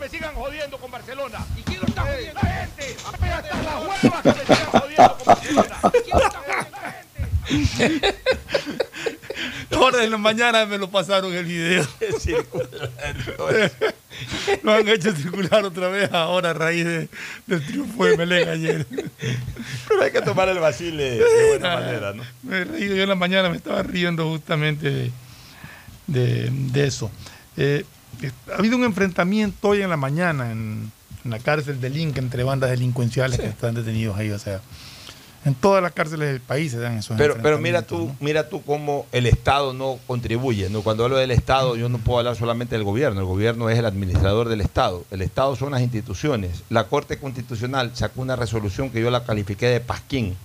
[0.00, 1.46] Me sigan jodiendo con Barcelona.
[1.56, 2.40] ¿Y quién lo está jodiendo?
[2.42, 2.96] La gente.
[3.06, 5.76] Apenas están las huevas que me sigan jodiendo con Barcelona.
[5.84, 6.78] ¿Y quién lo está jodiendo?
[6.80, 7.10] La gente.
[9.74, 11.86] Ahora de la mañana me lo pasaron el video.
[14.62, 17.08] lo han hecho circular otra vez ahora a raíz de-
[17.46, 18.86] del triunfo de Melén ayer.
[19.88, 22.22] Pero hay que tomar el vacile de buena manera, ¿no?
[22.42, 25.10] Me he reído, yo en la mañana me estaba riendo justamente de,
[26.06, 27.10] de- de eso.
[27.56, 27.84] Eh,
[28.52, 30.92] ha habido un enfrentamiento hoy en la mañana en,
[31.24, 34.30] en la cárcel de Link entre bandas delincuenciales que están detenidos ahí.
[34.30, 34.60] O sea,
[35.44, 38.62] en todas las cárceles del país se dan esos Pero, pero mira tú, mira tú
[38.62, 40.68] cómo el Estado no contribuye.
[40.68, 40.82] ¿no?
[40.82, 43.20] Cuando hablo del Estado, yo no puedo hablar solamente del gobierno.
[43.20, 45.04] El gobierno es el administrador del Estado.
[45.10, 46.62] El Estado son las instituciones.
[46.68, 50.36] La Corte Constitucional sacó una resolución que yo la califiqué de pasquín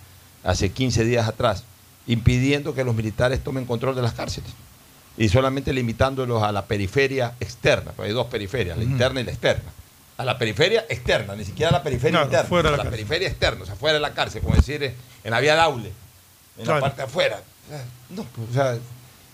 [0.44, 1.66] hace 15 días atrás,
[2.08, 4.52] impidiendo que los militares tomen control de las cárceles.
[5.18, 7.92] Y solamente limitándolos a la periferia externa.
[7.96, 9.72] porque hay dos periferias, la interna y la externa.
[10.18, 12.48] A la periferia externa, ni siquiera a la periferia Claro, interna.
[12.50, 15.32] fuera a la periferia externa, o sea, fuera de la cárcel, como decir eh, en
[15.32, 15.92] la vía Daule
[16.58, 16.76] en Claro.
[16.80, 17.42] la parte de afuera.
[18.10, 18.78] No, pues, o sea,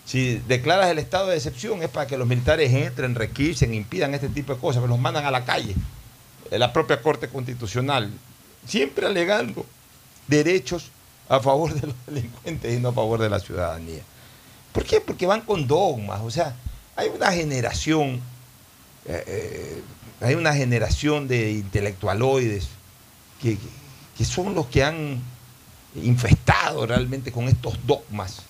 [0.04, 4.28] si declaras el estado de excepción es para que los militares entren, requisen, impidan este
[4.28, 5.74] tipo de cosas, pero los mandan a la calle.
[6.50, 8.10] Eh, La propia Corte Constitucional,
[8.66, 9.64] siempre alegando
[10.26, 10.90] derechos
[11.28, 14.02] a favor de los delincuentes y no a favor de la ciudadanía.
[14.72, 15.00] ¿Por qué?
[15.00, 16.56] Porque van con dogmas, o sea,
[16.96, 18.20] hay una generación,
[19.06, 19.82] eh, eh,
[20.20, 22.68] hay una generación de intelectualoides
[23.40, 23.58] que,
[24.24, 25.20] son los que han
[25.96, 28.42] infestado realmente con estos dogmas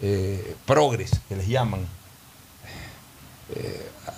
[0.00, 1.86] eh, progres, que les llaman,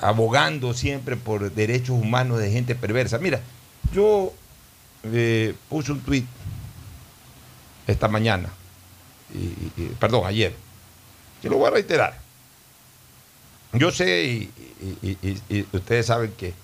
[0.00, 3.18] abogando siempre por derechos humanos de gente perversa.
[3.18, 3.40] Mira,
[3.92, 4.32] yo
[5.68, 6.26] puse un tuit
[7.86, 8.48] esta mañana,
[9.98, 10.54] perdón, ayer,
[11.42, 12.18] que lo voy a reiterar.
[13.74, 16.54] Yo sé, y, ustedes saben que,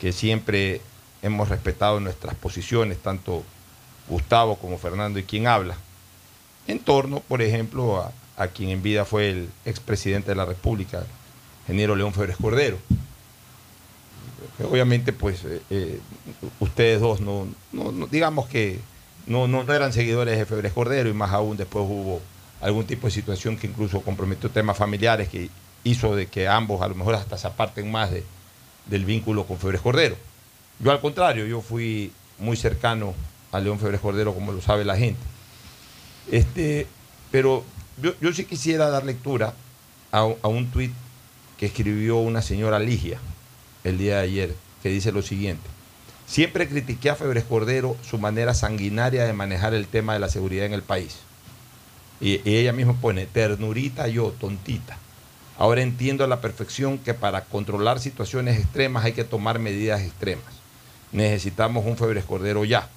[0.00, 0.80] que siempre
[1.22, 3.44] hemos respetado nuestras posiciones, tanto
[4.08, 5.76] Gustavo como Fernando y quien habla,
[6.66, 11.04] en torno, por ejemplo, a, a quien en vida fue el expresidente de la República,
[11.64, 12.78] ingeniero León Febres Cordero.
[14.62, 16.00] Obviamente, pues, eh, eh,
[16.60, 18.78] ustedes dos no, no- no- digamos que
[19.26, 22.20] no, no eran seguidores de Febres Cordero y más aún después hubo
[22.60, 25.50] algún tipo de situación que incluso comprometió temas familiares que
[25.84, 28.24] hizo de que ambos a lo mejor hasta se aparten más de-
[28.86, 30.16] del vínculo con Febres Cordero.
[30.78, 33.14] Yo al contrario, yo fui muy cercano
[33.52, 35.20] a León Febres Cordero, como lo sabe la gente.
[36.30, 36.86] Este,
[37.30, 37.64] pero
[38.02, 39.54] yo, yo sí quisiera dar lectura
[40.12, 40.92] a, a un tuit
[41.58, 43.18] que escribió una señora Ligia
[43.84, 45.62] el día de ayer, que dice lo siguiente.
[46.26, 50.66] Siempre critiqué a Febres Cordero su manera sanguinaria de manejar el tema de la seguridad
[50.66, 51.18] en el país.
[52.20, 54.98] Y, ella misma pone, ternurita yo, tontita.
[55.58, 60.54] Ahora entiendo a la perfección que para controlar situaciones extremas hay que tomar medidas extremas.
[61.12, 62.88] Necesitamos un Febres Cordero ya.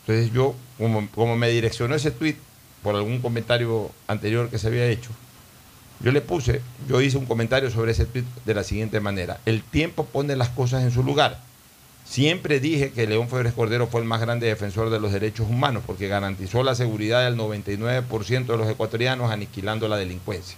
[0.00, 2.36] Entonces yo, como, como me direccionó ese tuit
[2.82, 5.10] por algún comentario anterior que se había hecho,
[6.00, 9.40] yo le puse, yo hice un comentario sobre ese tuit de la siguiente manera.
[9.46, 11.40] El tiempo pone las cosas en su lugar.
[12.08, 15.82] Siempre dije que León Febres Cordero fue el más grande defensor de los derechos humanos
[15.86, 20.56] porque garantizó la seguridad del 99% de los ecuatorianos aniquilando la delincuencia.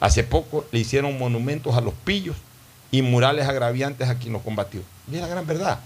[0.00, 2.36] Hace poco le hicieron monumentos a los pillos
[2.90, 4.80] y murales agraviantes a quien los combatió.
[5.10, 5.80] Y es la gran verdad.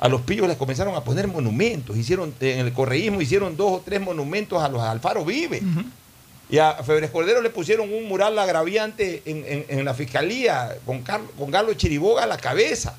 [0.00, 1.96] A los pillos les comenzaron a poner monumentos.
[1.96, 5.62] Hicieron, en el correísmo hicieron dos o tres monumentos a los Alfaro Vive.
[6.50, 11.02] Y a Febres Cordero le pusieron un mural agraviante en, en- en la fiscalía con,
[11.02, 12.96] Carlos, con Carlos Chiriboga a la cabeza.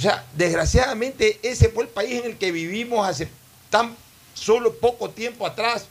[0.00, 3.28] O sea, desgraciadamente ese fue el país en el que vivimos hace
[3.68, 3.94] tan
[4.32, 5.88] solo poco tiempo atrás,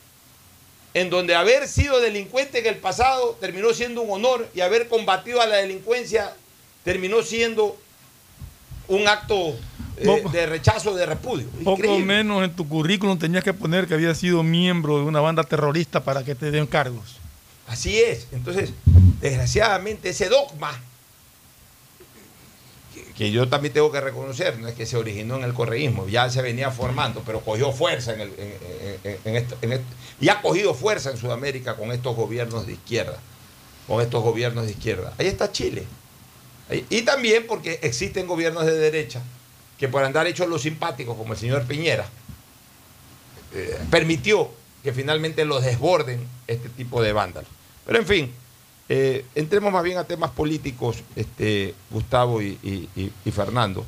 [0.95, 5.41] en donde haber sido delincuente en el pasado terminó siendo un honor y haber combatido
[5.41, 6.34] a la delincuencia
[6.84, 7.78] terminó siendo
[8.88, 9.55] un acto
[9.97, 11.45] eh, de rechazo, de repudio.
[11.64, 15.43] Poco menos en tu currículum tenías que poner que había sido miembro de una banda
[15.43, 17.18] terrorista para que te den cargos.
[17.68, 18.26] Así es.
[18.32, 18.74] Entonces,
[19.22, 20.72] desgraciadamente, ese dogma,
[23.20, 26.30] que, yo también tengo que reconocer, no es que se originó en el correísmo, ya
[26.30, 29.82] se venía formando, pero cogió fuerza en, el,
[30.22, 33.20] y ha cogido fuerza en Sudamérica con estos gobiernos de izquierda,
[33.88, 35.14] con estos gobiernos de izquierda.
[35.18, 35.86] Ahí está Chile.
[36.90, 39.22] Y también porque existen gobiernos de derecha
[39.78, 42.08] que por andar hechos los simpáticos, como el señor Piñera,
[43.54, 44.50] eh, permitió
[44.84, 47.50] que finalmente los desborden este tipo de vándalos.
[47.86, 48.34] Pero en fin,
[48.90, 53.86] eh, entremos más bien a temas políticos, este, Gustavo y, y- y- y Fernando.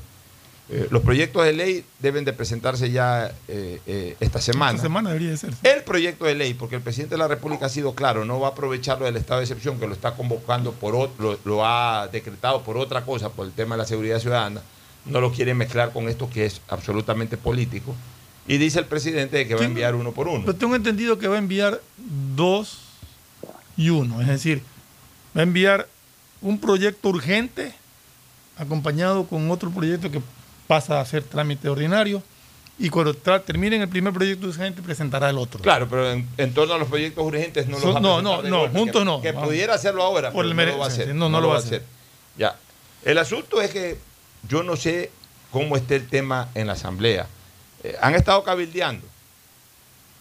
[0.70, 4.72] Eh, los proyectos de ley deben de presentarse ya eh, eh, esta semana.
[4.72, 5.54] Esta semana debería de ser.
[5.64, 8.48] El proyecto de ley, porque el presidente de la República ha sido claro, no va
[8.48, 12.08] a aprovecharlo del estado de excepción que lo está convocando por otro, lo, lo ha
[12.10, 14.62] decretado por otra cosa, por el tema de la seguridad ciudadana,
[15.08, 17.94] no lo quiere mezclar con esto que es absolutamente político.
[18.48, 20.46] Y dice el presidente de que va a enviar uno por uno.
[20.46, 21.82] Pero tengo entendido que va a enviar
[22.38, 22.78] dos
[23.76, 24.22] y uno.
[24.22, 24.62] Es decir,
[25.36, 25.88] va a enviar
[26.42, 27.74] un proyecto urgente
[28.58, 30.22] acompañado con otro proyecto que
[30.68, 32.22] pasa a ser trámite ordinario.
[32.80, 35.60] Y cuando terminen el primer proyecto urgente, presentará el otro.
[35.62, 38.44] Claro, pero en, en torno a los proyectos urgentes no los va a no, presentar
[38.44, 39.22] no, no, golpe, juntos que- no.
[39.22, 39.48] Que Vamos.
[39.50, 41.14] pudiera hacerlo ahora, Por pero el no lo va a hacer.
[41.16, 41.84] no, no lo va a hacer.
[42.38, 42.56] Ya.
[43.04, 44.00] El asunto es que
[44.50, 45.12] yo no sé
[45.52, 47.28] cómo esté el tema en la Asamblea.
[47.84, 49.06] Eh, han estado cabildeando.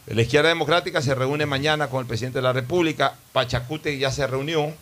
[0.07, 3.15] La izquierda democrática se reúne mañana con el presidente de la República.
[3.33, 4.75] Pachacute ya se reunió.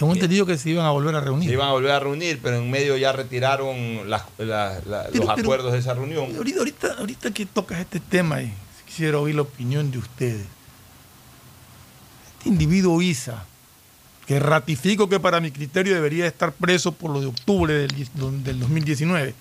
[0.00, 1.46] Tengo entendido que se iban a volver a reunir.
[1.48, 5.26] Se iban a volver a reunir, pero en medio ya retiraron las- la- la- Pero-
[5.26, 6.34] los pero- acuerdos de esa reunión.
[6.34, 8.50] Ahorita, ahorita, que tocas este tema, y
[8.86, 10.46] quisiera oír la opinión de ustedes.
[12.38, 13.44] Este individuo Isa,
[14.26, 18.58] que ratifico que para mi criterio debería estar preso por lo de octubre del, del
[18.60, 19.34] 2019,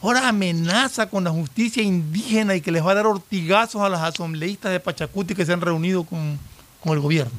[0.00, 4.00] ahora amenaza con la justicia indígena y que les va a dar ortigazos a los
[4.00, 6.38] asambleístas de Pachacuti que se han reunido con,
[6.80, 7.32] con el gobierno.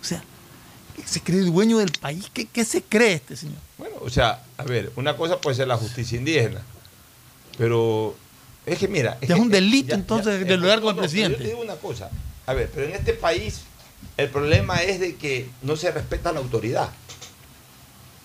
[0.00, 0.24] O sea,
[1.06, 2.26] se cree dueño del país.
[2.32, 3.58] ¿Qué, qué se cree este señor?
[3.78, 6.60] Bueno, o sea, a ver, una cosa puede ser la justicia indígena,
[7.58, 8.14] pero
[8.66, 9.18] es que mira...
[9.20, 11.38] Es un delito, ya- entonces, ya- de lograr no, con el presidente.
[11.38, 12.10] Yo te digo una cosa,
[12.46, 13.60] a ver, pero en este país
[14.16, 16.90] el problema es de que no se respeta la autoridad.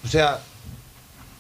[0.04, 0.40] O sea,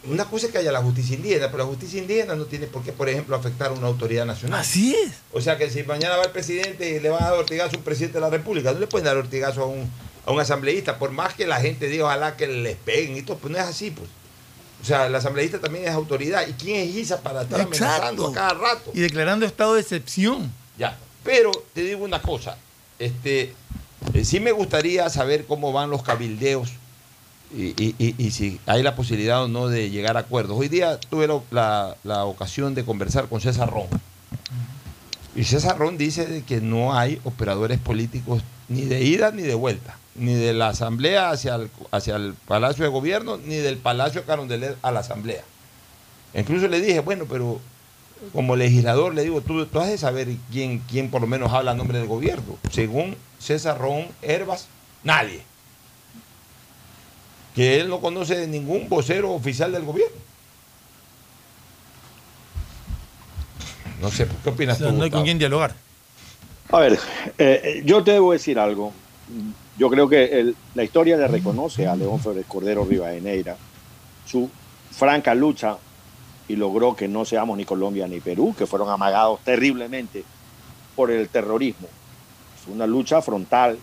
[0.07, 2.83] una cosa es que haya la justicia indígena, pero la justicia indígena no tiene por
[2.83, 4.59] qué, por ejemplo, afectar a una autoridad nacional.
[4.59, 5.13] Así es.
[5.31, 7.77] O sea que si mañana va el presidente y le van a dar ortigazo a
[7.79, 9.89] un presidente de la República, no le pueden dar ortigazo a un,
[10.26, 13.38] a un asambleísta, por más que la gente diga ojalá que les peguen y todo,
[13.38, 14.09] pues no es así, pues.
[14.82, 16.45] O sea, el asambleísta también es autoridad.
[16.47, 18.91] ¿Y quién es Isa para estar amenazando a cada rato?
[18.93, 20.51] Y declarando estado de excepción.
[20.78, 20.97] Ya.
[21.23, 22.57] Pero te digo una cosa,
[22.99, 23.53] este,
[24.13, 26.69] eh, sí me gustaría saber cómo van los cabildeos
[27.55, 30.57] y, y- y- y si hay la posibilidad o no de llegar a acuerdos.
[30.59, 33.88] Hoy día tuve la, la- la ocasión de conversar con César Ron.
[35.36, 39.53] Y César Ron dice de que no hay operadores políticos ni de ida ni de
[39.55, 44.22] vuelta, ni de la Asamblea hacia el, hacia el Palacio de Gobierno, ni del Palacio
[44.22, 45.43] de Carondelet a la Asamblea.
[46.34, 47.59] Incluso le dije, bueno, pero
[48.34, 51.72] como legislador le digo, tú, tú has de saber quién, quién por lo menos habla
[51.72, 52.57] a nombre del gobierno.
[52.72, 54.68] Según César Ron Herbas,
[55.03, 55.41] nadie.
[57.53, 60.18] Que él no conoce de ningún vocero oficial del gobierno.
[64.01, 64.97] No sé, ¿qué opinas O sea, tú?
[64.97, 65.74] no hay con quién dialogar.
[66.72, 68.91] A ver, eh, eh, yo te debo decir algo.
[69.78, 73.57] Yo creo que la historia le reconoce a León Férez Cordero Rivadeneira
[74.26, 74.49] su
[74.91, 75.78] franca lucha
[76.47, 80.23] y logró que no seamos ni Colombia ni Perú, que fueron amagados terriblemente
[80.95, 81.88] por el terrorismo.
[82.63, 83.78] Fue una lucha frontal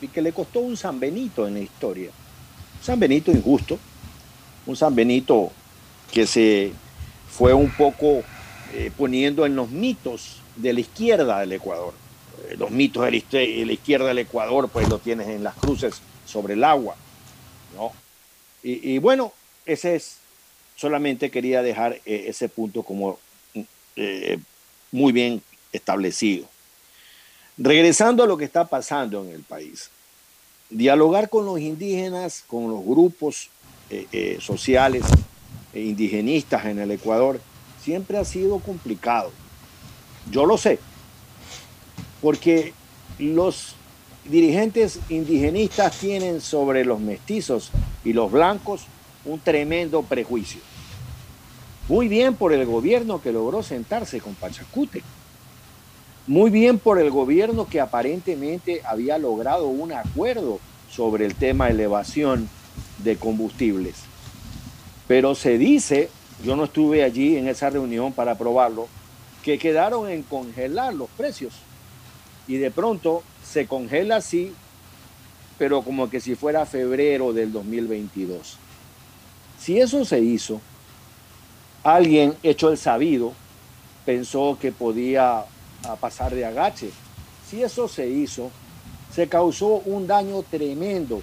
[0.00, 2.10] y que le costó un San Benito en la historia.
[2.78, 3.78] Un San Benito injusto,
[4.66, 5.50] un San Benito
[6.12, 6.72] que se
[7.28, 8.22] fue un poco
[8.74, 11.94] eh, poniendo en los mitos de la izquierda del Ecuador.
[12.52, 16.54] Eh, los mitos de la, izquierda del Ecuador, pues lo tienes en las cruces sobre
[16.54, 16.96] el agua.
[17.74, 17.92] ¿no?
[18.62, 19.32] Y, bueno,
[19.66, 20.18] ese es,
[20.76, 23.18] solamente quería dejar eh, ese punto como
[23.96, 24.38] eh,
[24.92, 25.42] muy bien
[25.72, 26.46] establecido.
[27.58, 29.90] Regresando a lo que está pasando en el país,
[30.70, 33.50] dialogar con los indígenas, con los grupos
[33.90, 35.04] eh, sociales
[35.74, 37.40] e indigenistas en el Ecuador,
[37.82, 39.32] siempre ha sido complicado.
[40.30, 40.78] Yo lo sé,
[42.22, 42.72] porque
[43.18, 43.74] los
[44.24, 47.70] dirigentes indigenistas tienen sobre los mestizos
[48.04, 48.84] y los blancos
[49.24, 50.60] un tremendo prejuicio.
[51.88, 55.02] Muy bien por el gobierno que logró sentarse con Pachacute.
[56.26, 60.60] Muy bien por el gobierno que aparentemente había logrado un acuerdo
[60.90, 62.48] sobre el tema elevación
[62.98, 63.96] de combustibles.
[65.08, 66.08] Pero se dice
[66.44, 68.88] yo no estuve allí en esa reunión para aprobarlo,
[69.44, 71.54] que quedaron en congelar los precios.
[72.46, 74.52] Y de pronto se congela así,
[75.58, 78.58] pero como que si fuera febrero del 2022.
[79.58, 80.60] Si eso se hizo,
[81.84, 83.32] alguien hecho el sabido
[84.04, 85.44] pensó que podía
[85.84, 86.90] ah, pasar de agache.
[87.48, 88.50] Si eso se hizo,
[89.14, 91.22] se causó un daño tremendo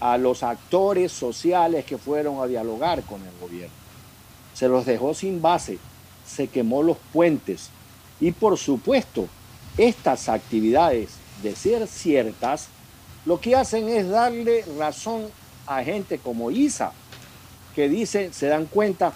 [0.00, 3.74] a los actores sociales que fueron a dialogar con el gobierno.
[4.54, 5.78] Se los dejó sin base,
[6.26, 7.70] se quemó los puentes
[8.20, 9.28] y por supuesto
[9.78, 11.10] estas actividades
[11.42, 12.68] de ser ciertas
[13.26, 15.28] lo que hacen es darle razón
[15.66, 16.92] a gente como Isa,
[17.74, 19.12] que dice, se dan cuenta,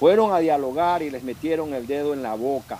[0.00, 2.78] fueron a dialogar y les metieron el dedo en la boca,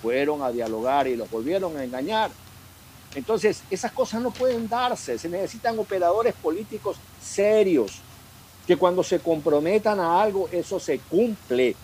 [0.00, 2.30] fueron a dialogar y los volvieron a engañar.
[3.14, 8.00] Entonces, esas cosas no pueden darse, se necesitan operadores políticos serios,
[8.66, 11.76] que cuando se comprometan a algo, eso se cumple.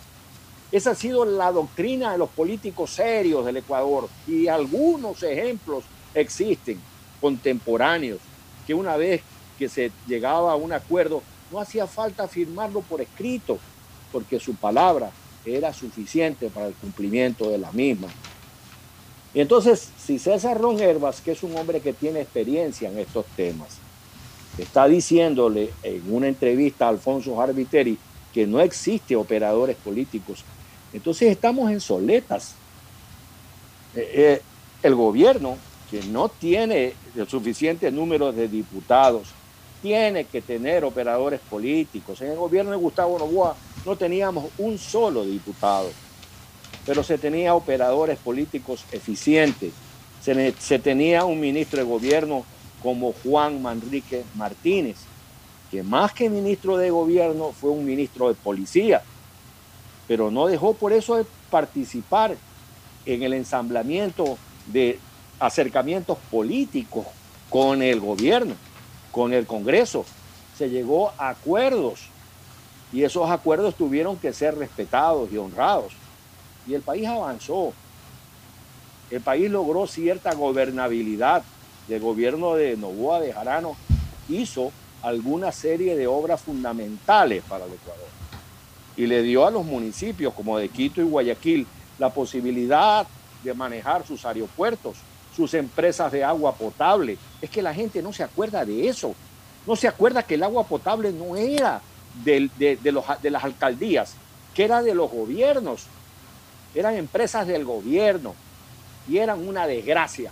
[0.73, 6.81] Esa ha sido la doctrina de los políticos serios del Ecuador y algunos ejemplos existen
[7.21, 8.21] contemporáneos,
[8.67, 9.21] que una vez
[9.59, 13.59] que se llegaba a un acuerdo, no hacía falta firmarlo por escrito,
[14.11, 15.11] porque su palabra
[15.45, 18.09] era suficiente para el cumplimiento de la misma.
[19.35, 23.27] Y entonces, si César Ron Herbas, que es un hombre que tiene experiencia en estos
[23.37, 23.79] temas,
[24.57, 27.99] está diciéndole en una entrevista a Alfonso Arbiteri
[28.33, 30.45] que no existe operadores políticos,
[30.93, 32.55] entonces estamos en soletas.
[33.95, 34.43] Eh, eh,
[34.83, 35.57] el gobierno,
[35.91, 39.29] que no tiene el suficiente número de diputados,
[39.83, 42.21] tiene que tener operadores políticos.
[42.21, 45.91] En el gobierno de Gustavo Novoa no teníamos un solo diputado,
[46.87, 49.73] pero se tenía operadores políticos eficientes.
[50.23, 52.45] Se, se tenía un ministro de gobierno
[52.83, 54.97] como Juan Manrique Martínez,
[55.71, 59.03] que más que ministro de gobierno fue un ministro de policía,
[60.13, 62.37] pero no dejó por eso de participar
[63.07, 64.37] en el ensamblamiento
[64.67, 64.99] de
[65.41, 67.07] acercamientos políticos
[67.49, 68.55] con el gobierno,
[69.11, 70.05] con el Congreso.
[70.55, 72.11] Se llegó a acuerdos
[72.93, 75.95] y esos acuerdos tuvieron que ser respetados y honrados.
[76.67, 77.73] Y el país avanzó.
[79.11, 81.43] El país logró cierta gobernabilidad.
[81.89, 83.77] El gobierno de Novoa de Jarano
[84.29, 88.22] hizo alguna serie de obras fundamentales para el Ecuador.
[88.97, 91.67] Y le dio a los municipios como de Quito y Guayaquil
[91.99, 93.07] la posibilidad
[93.43, 94.97] de manejar sus aeropuertos,
[95.35, 97.17] sus empresas de agua potable.
[97.41, 99.15] Es que la gente no se acuerda de eso.
[99.67, 101.81] No se acuerda que el agua potable no era
[102.25, 104.15] de, de, los, de las alcaldías,
[104.55, 105.87] que era de los gobiernos.
[106.75, 108.35] Eran empresas del gobierno
[109.09, 110.31] y eran una desgracia.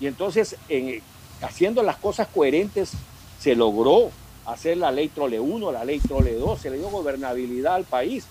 [0.00, 1.00] Y entonces, en,
[1.40, 2.92] haciendo las cosas coherentes,
[3.38, 4.10] se logró
[4.46, 8.26] hacer la ley Trole 1, la ley Trole 2, se le dio gobernabilidad al país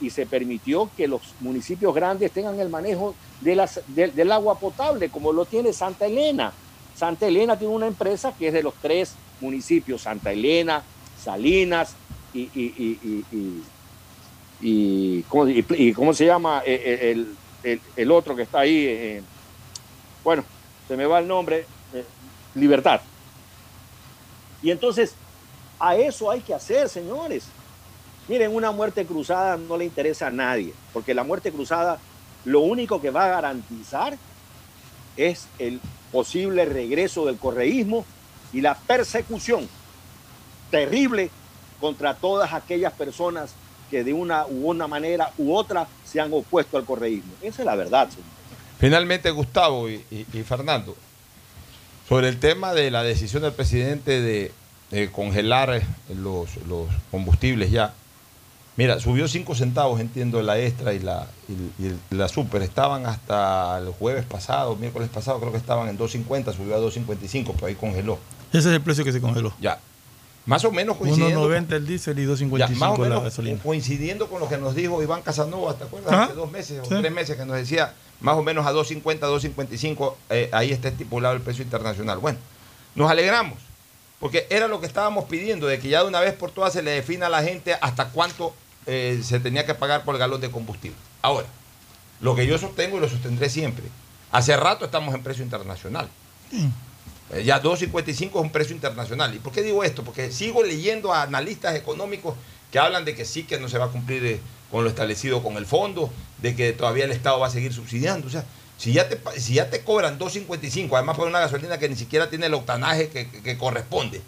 [0.00, 3.68] y se permitió que los municipios grandes tengan el manejo de
[4.14, 6.52] del agua potable, como lo tiene Santa Elena.
[6.96, 10.82] Santa Elena tiene una empresa que es de los tres municipios, Santa Elena,
[11.22, 11.94] Salinas
[12.32, 13.62] y, y, y,
[14.62, 15.22] y
[15.92, 17.26] ¿cómo, se llama eh, eh,
[17.62, 18.84] el, el, otro que está ahí?
[18.86, 19.22] Eh,
[20.22, 20.44] bueno,
[20.88, 21.66] se me va el nombre,
[22.54, 23.00] Libertad.
[24.62, 25.14] Y entonces,
[25.80, 27.46] a eso hay que hacer, señores.
[28.28, 31.98] Miren, una muerte cruzada no le interesa a nadie, porque la muerte cruzada
[32.44, 34.16] lo único que va a garantizar
[35.16, 35.80] es el
[36.12, 38.04] posible regreso del correísmo
[38.52, 39.68] y la persecución
[40.70, 41.30] terrible
[41.80, 43.54] contra todas aquellas personas
[43.90, 47.32] que de una u una manera u otra se han opuesto al correísmo.
[47.42, 48.24] Esa es la verdad, señor.
[48.78, 50.04] Finalmente, Gustavo y,
[50.46, 50.96] Fernando,
[52.08, 54.52] sobre el tema de la decisión del presidente de,
[55.12, 55.82] congelar
[56.14, 57.94] los, los, combustibles ya.
[58.76, 62.62] Mira, subió 5 centavos, entiendo, la extra y la, y, y la super.
[62.62, 67.52] Estaban hasta el jueves pasado, miércoles pasado, creo que estaban en 2.50, subió a 2.55,
[67.54, 68.18] pero ahí congeló.
[68.52, 69.52] Ese es el precio que se congeló.
[69.60, 69.78] Ya.
[70.46, 71.48] Más o menos coincidiendo.
[71.48, 73.60] 1.90 el diésel y 2.55 la gasolina.
[73.62, 76.12] Coincidiendo con lo que nos dijo Iván Casanova, ¿te acuerdas?
[76.12, 76.94] Hace dos meses o sí.
[77.00, 81.34] tres meses que nos decía más o menos a 2.50, 2.55, eh, ahí está estipulado
[81.34, 82.18] el precio internacional.
[82.18, 82.38] Bueno,
[82.94, 83.58] nos alegramos,
[84.20, 86.82] porque era lo que estábamos pidiendo, de que ya de una vez por todas se
[86.82, 88.54] le defina a la gente hasta cuánto
[88.86, 90.96] eh, se tenía que pagar por el galón de combustible.
[91.22, 91.46] Ahora,
[92.20, 93.86] lo que yo sostengo y lo sostendré siempre,
[94.30, 96.08] hace rato estamos en precio internacional.
[97.32, 99.34] Eh, ya 2.55 es un precio internacional.
[99.34, 100.04] ¿Y por qué digo esto?
[100.04, 102.34] Porque sigo leyendo a analistas económicos
[102.70, 104.40] que hablan de que sí, que no se va a cumplir eh,
[104.70, 108.26] con lo establecido con el fondo, de que todavía el Estado va a seguir subsidiando.
[108.26, 108.44] O sea,
[108.80, 112.30] si ya te, si ya te cobran 2.55, además por una gasolina que ni siquiera
[112.30, 114.22] tiene el octanaje que, que, que, corresponde.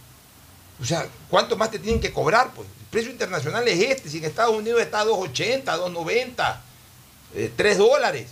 [0.79, 2.51] O sea, ¿cuánto más te tienen que cobrar?
[2.55, 4.11] Pues precio internacional es este.
[4.11, 6.57] Si en Estados Unidos está a 2.80, 2.90,
[7.35, 8.29] eh, 3 dólares.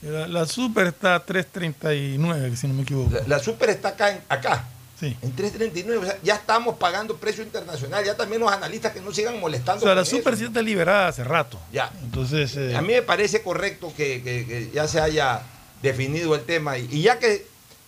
[0.00, 3.14] La, la super está a 3.39, si no me equivoco.
[3.14, 4.68] La, la super está acá, acá.
[5.02, 5.16] Sí.
[5.20, 5.98] En 3.39.
[5.98, 8.04] O sea, ya estamos pagando precio internacional.
[8.04, 9.84] Ya también los analistas que no sigan O molestando.
[9.84, 11.58] sea, la super sí está liberada hace rato.
[11.72, 11.90] Ya.
[12.04, 15.42] Entonces, eh, A mí me parece correcto que, que- que ya se haya
[15.82, 17.44] definido el tema y, y ya que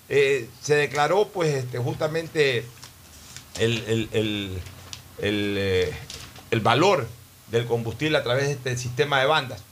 [0.09, 2.65] eh, se declaró pues este, justamente
[3.61, 4.59] el, el- el-
[5.19, 5.93] el, eh,
[6.51, 7.07] el valor
[7.53, 9.63] del combustible a través de este sistema de bandas.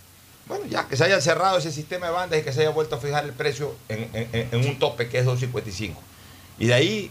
[0.46, 2.94] Bueno, ya que se haya cerrado ese sistema de bandas y que se haya vuelto
[2.94, 5.96] a fijar el precio en, en- en un tope que es 2.55.
[6.60, 7.10] Y de ahí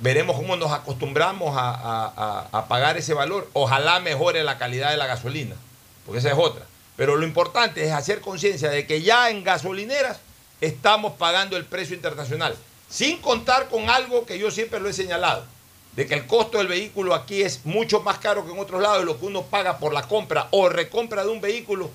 [0.00, 3.48] veremos cómo nos acostumbramos a, pagar ese valor.
[3.52, 5.56] Ojalá mejore la calidad de la gasolina,
[6.04, 6.64] porque esa es otra.
[6.96, 10.18] Pero lo importante es hacer conciencia de que ya en gasolineras
[10.60, 12.56] estamos pagando el precio internacional,
[12.88, 15.44] sin contar con algo que yo siempre lo he señalado,
[15.94, 19.04] de que el costo del vehículo aquí es mucho más caro que en otros lados
[19.04, 21.90] lo que uno paga por la compra o recompra de un vehículo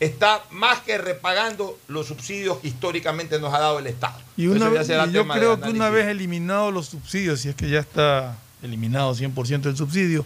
[0.00, 4.18] está más que repagando los subsidios que históricamente nos ha dado el Estado.
[4.36, 7.40] y, una Eso ya vez- será y yo creo que una vez eliminados los subsidios,
[7.40, 10.24] si es que ya está eliminado 100% el subsidio,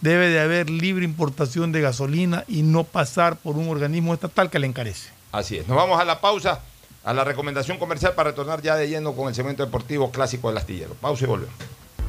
[0.00, 4.58] debe de haber libre importación de gasolina y no pasar por un organismo estatal que
[4.58, 5.08] le encarece.
[5.32, 5.66] Así es.
[5.68, 6.60] Nos vamos a la pausa,
[7.04, 10.58] a la recomendación comercial para retornar ya de lleno con el segmento deportivo clásico del
[10.58, 10.94] astillero.
[11.00, 11.54] Pausa y volvemos.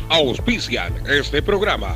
[0.09, 1.95] Auspician este programa.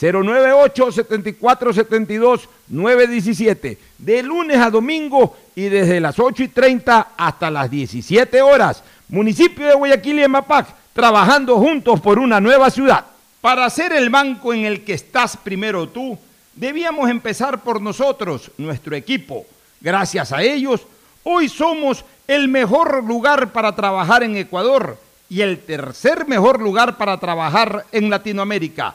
[0.00, 7.50] 098 74 72 917 de lunes a domingo y desde las 8 y 30 hasta
[7.50, 8.82] las 17 horas.
[9.08, 13.04] Municipio de Guayaquil y Emapac, trabajando juntos por una nueva ciudad.
[13.40, 16.18] Para ser el banco en el que estás primero tú,
[16.54, 19.44] debíamos empezar por nosotros, nuestro equipo.
[19.80, 20.82] Gracias a ellos,
[21.24, 24.98] hoy somos el mejor lugar para trabajar en Ecuador
[25.28, 28.94] y el tercer mejor lugar para trabajar en Latinoamérica.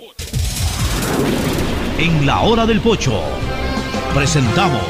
[1.97, 3.21] En la hora del pocho
[4.13, 4.81] presentamos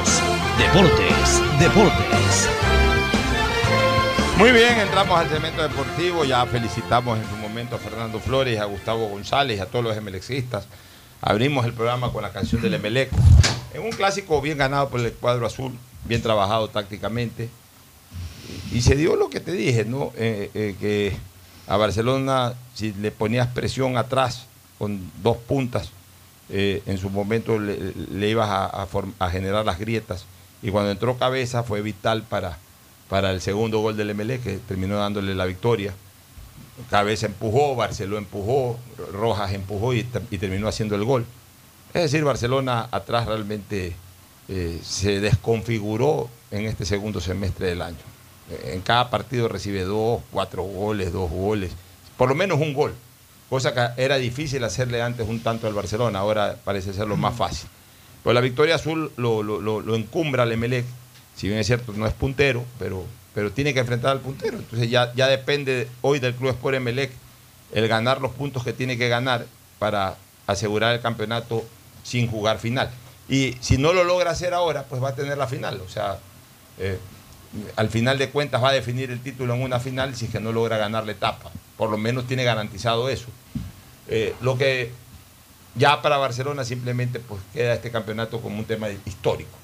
[0.58, 2.50] Deportes, Deportes.
[4.38, 6.24] Muy bien, entramos al segmento deportivo.
[6.24, 10.68] Ya felicitamos en su momento a Fernando Flores, a Gustavo González, a todos los emelexistas.
[11.22, 13.12] Abrimos el programa con la canción del Emelec.
[13.74, 15.74] En un clásico bien ganado por el cuadro azul,
[16.06, 17.50] bien trabajado tácticamente.
[18.72, 20.12] Y se dio lo que te dije, ¿no?
[20.16, 21.16] Eh, eh, que
[21.68, 24.46] a Barcelona, si le ponías presión atrás
[24.78, 25.92] con dos puntas,
[26.52, 30.26] eh, en su momento le, le ibas a, generar las grietas.
[30.62, 32.58] Y cuando entró cabeza fue vital para,
[33.10, 35.94] para el segundo gol del MLE, que terminó dándole la victoria.
[36.90, 38.78] Cabeza empujó, Barcelona empujó,
[39.14, 41.26] Rojas empujó y, ter- y terminó haciendo el gol.
[41.94, 43.94] Es decir, Barcelona atrás realmente
[44.48, 47.98] eh, se desconfiguró en este segundo semestre del año.
[48.66, 51.72] En cada partido recibe dos, cuatro goles, dos goles,
[52.18, 52.94] por lo menos un gol.
[53.52, 57.36] Cosa que era difícil hacerle antes un tanto al Barcelona, ahora parece ser lo más
[57.36, 57.68] fácil.
[58.24, 60.86] Pero la victoria azul lo, lo, lo, lo encumbra al Emelec,
[61.36, 63.06] si bien es cierto, no es puntero, pero,
[63.36, 64.58] pero tiene que enfrentar al puntero.
[64.58, 67.12] Entonces ya, ya depende hoy del Club Sport Emelec
[67.74, 69.46] el ganar los puntos que tiene que ganar
[69.80, 70.16] para
[70.48, 71.66] asegurar el campeonato
[72.04, 72.90] sin jugar final.
[73.28, 75.82] Y si no lo logra hacer ahora, pues va a tener la final.
[75.86, 76.20] O sea,
[76.78, 76.98] eh,
[77.76, 80.40] al final de cuentas va a definir el título en una final si es que
[80.40, 81.52] no logra ganar la etapa.
[81.76, 83.28] Por lo menos tiene garantizado eso.
[84.12, 84.92] Eh, lo que
[85.74, 89.58] ya para Barcelona simplemente pues queda este campeonato como un tema histórico,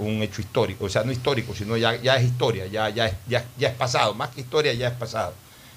[0.00, 0.86] un, hecho histórico.
[0.86, 4.12] O sea, no histórico, sino ya, ya es historia, ya, ya, es, ya es pasado.
[4.14, 5.32] Más que historia, ya es pasado.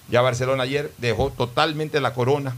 [0.10, 2.56] Ya Barcelona ayer dejó totalmente la corona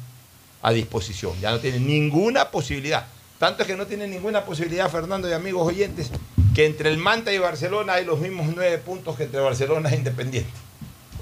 [0.61, 1.33] a disposición.
[1.41, 3.05] Ya no tiene ninguna posibilidad.
[3.39, 6.11] Tanto es que no tiene ninguna posibilidad, Fernando y amigos oyentes,
[6.55, 9.95] que entre el Manta y Barcelona hay los mismos nueve puntos que entre Barcelona e
[9.95, 10.51] Independiente.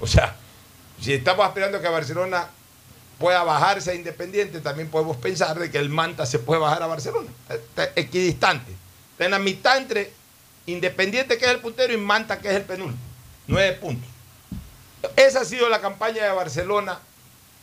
[0.00, 0.36] O sea,
[1.00, 2.48] si estamos esperando que Barcelona
[3.20, 6.86] pueda bajarse a Independiente, también podemos pensar de que el Manta se puede bajar a
[6.88, 7.28] Barcelona.
[7.48, 8.72] Está equidistante.
[9.12, 10.10] Está en la mitad entre
[10.66, 12.98] Independiente, que es el puntero, y Manta, que es el penúltimo.
[13.46, 14.08] Nueve puntos.
[15.16, 16.98] Esa ha sido la campaña de Barcelona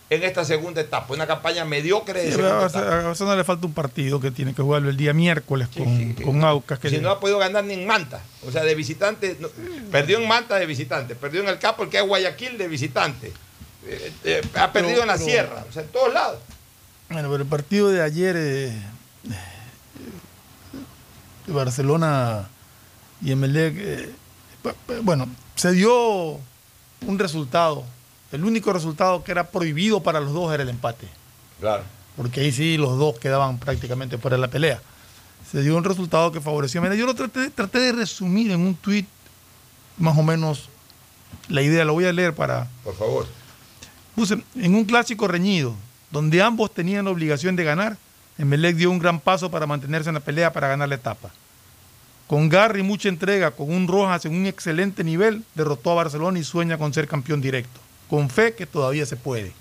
[0.10, 1.14] en esta segunda etapa.
[1.14, 3.00] Una campaña mediocre de Sí, segunda a etapa.
[3.00, 6.44] A Barcelona le falta un partido que tiene que jugarlo el día miércoles con, con
[6.44, 6.80] Aucas.
[6.80, 8.22] Que Si no ha podido ganar ni en Manta.
[8.48, 9.38] O sea, de visitante.
[9.40, 9.50] no-
[9.92, 11.16] perdió en Manta de visitante.
[11.16, 13.34] Perdió en el Capo, el que es Guayaquil de visitante.
[13.90, 15.66] Eh, eh, ha perdido Pero- en la pero- sierra.
[15.70, 16.40] O sea, en todos lados.
[17.10, 18.82] Bueno, pero el partido de ayer eh,
[21.46, 22.48] de Barcelona
[23.22, 24.10] y Emelec, eh,
[25.04, 26.34] bueno, se dio
[27.06, 27.84] un resultado.
[28.32, 31.08] El único resultado que era prohibido para los dos era el empate.
[31.62, 31.84] Claro.
[32.18, 34.82] Porque ahí sí los dos quedaban prácticamente fuera de la pelea.
[35.50, 36.96] Se dio un resultado que favoreció a.
[36.96, 39.08] Yo lo traté, traté de resumir en un tuit
[39.98, 40.68] más o menos
[41.48, 41.86] la idea.
[41.86, 43.26] Lo voy a leer para, Por favor.
[44.18, 45.76] Puse, en un clásico reñido,
[46.10, 47.98] donde ambos tenían la obligación de ganar,
[48.40, 51.30] Emelec dio un gran paso para mantenerse en la pelea para ganar la etapa.
[52.26, 56.40] Con garra y mucha entrega, con un Rojas en un excelente nivel, derrotó a Barcelona
[56.40, 57.80] y sueña con ser campeón directo.
[58.10, 59.52] Con fe que todavía se puede.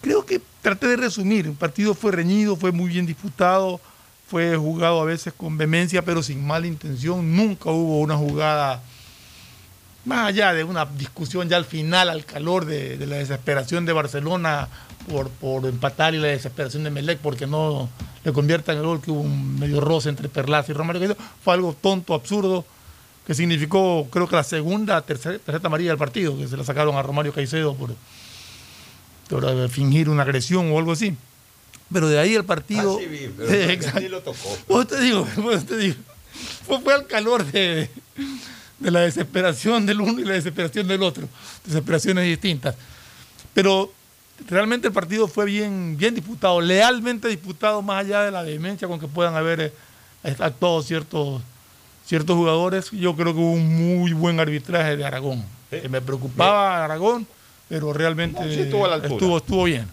[0.00, 1.46] Creo que traté de resumir.
[1.46, 3.80] El partido fue reñido, fue muy bien disputado,
[4.28, 7.34] fue jugado a veces con vehemencia, pero sin mala intención.
[7.34, 8.80] Nunca hubo una jugada
[10.04, 13.92] más allá de una discusión ya al final, al calor de, de la desesperación de
[13.92, 14.68] Barcelona
[15.10, 17.88] por, por empatar y la desesperación de Melec porque no
[18.24, 21.54] le conviertan el gol, que hubo un medio roce entre Perlaza y Romario Caicedo, fue
[21.54, 22.64] algo tonto, absurdo,
[23.26, 26.96] que significó creo que la segunda, tercera, tarjeta amarilla del partido, que se la sacaron
[26.96, 27.94] a Romario Caicedo por,
[29.28, 31.16] por eh, fingir una agresión o algo así.
[31.92, 32.98] Pero de ahí el partido...
[32.98, 34.08] Pero Sí, exacto.
[34.08, 34.56] lo tocó.
[34.66, 35.96] Pues te digo, pues te digo,
[36.66, 37.90] fue, fue al calor de,
[38.82, 41.28] de la desesperación del uno y la desesperación del otro,
[41.64, 42.74] desesperaciones distintas.
[43.54, 43.92] Pero
[44.48, 48.98] realmente el partido fue bien, bien disputado, lealmente disputado, más allá de la vehemencia con
[48.98, 49.60] que puedan haber
[50.24, 51.42] eh, actuado ciertos,
[52.04, 52.90] ciertos jugadores.
[52.90, 55.44] Yo creo que hubo un muy buen arbitraje de Aragón.
[55.70, 57.26] Que me preocupaba Aragón,
[57.68, 59.14] pero realmente No, sí estuvo a la altura.
[59.14, 59.86] estuvo, estuvo bien.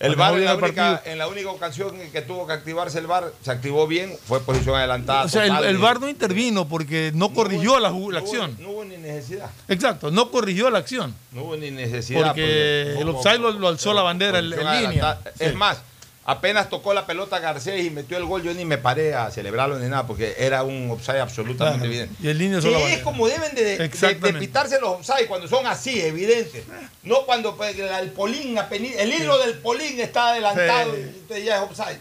[0.00, 3.06] El VAR, en la, única, en la única ocasión en que tuvo que activarse el
[3.06, 5.24] VAR, se activó bien, fue posición adelantada.
[5.24, 8.56] O sea, el, total el VAR no intervino porque no corrigió la, acción.
[8.58, 9.50] No hubo ni necesidad.
[9.68, 11.14] Exacto, no corrigió la acción.
[11.32, 12.28] No hubo ni necesidad.
[12.28, 15.18] Porque el offside lo, lo alzó la bandera en, línea.
[15.38, 15.82] Es más,
[16.24, 19.78] apenas tocó la pelota Garcés y metió el gol, yo ni me paré a celebrarlo
[19.78, 22.14] ni nada, porque era un offside absolutamente Claro, evidente.
[22.22, 22.38] y el
[22.72, 26.64] la es como deben de, de- pitarse los offside cuando son así, evidentes.
[27.02, 28.56] No cuando pues, el, polín,
[28.98, 31.00] el hilo del polín está adelantado Sí.
[31.02, 31.98] y usted ya es offside.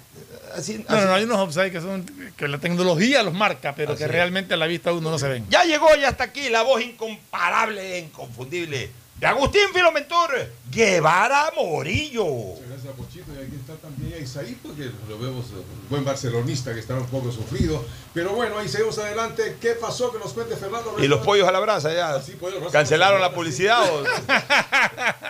[0.56, 1.06] Así, No, no, así.
[1.08, 2.06] no, hay unos offside que son
[2.36, 5.28] que la tecnología los marca, pero que Así realmente a la vista uno no se
[5.28, 5.46] ven.
[5.50, 8.90] Ya llegó y hasta aquí la voz incomparable e inconfundible
[9.20, 10.32] de Agustín Filomentor
[10.72, 12.56] Guevara Morillo.
[12.68, 13.32] Gracias, Pochito.
[13.34, 17.32] Y aquí está también Isaí, porque lo vemos, un buen barcelonista que está un poco
[17.32, 17.84] sufrido.
[18.14, 19.58] Pero bueno, ahí seguimos adelante.
[19.60, 20.12] ¿Qué pasó?
[20.12, 20.96] Que nos cuente Fernando.
[21.00, 22.22] Y los pollos a la brasa ya.
[22.40, 23.84] pollos la ¿Cancelaron la publicidad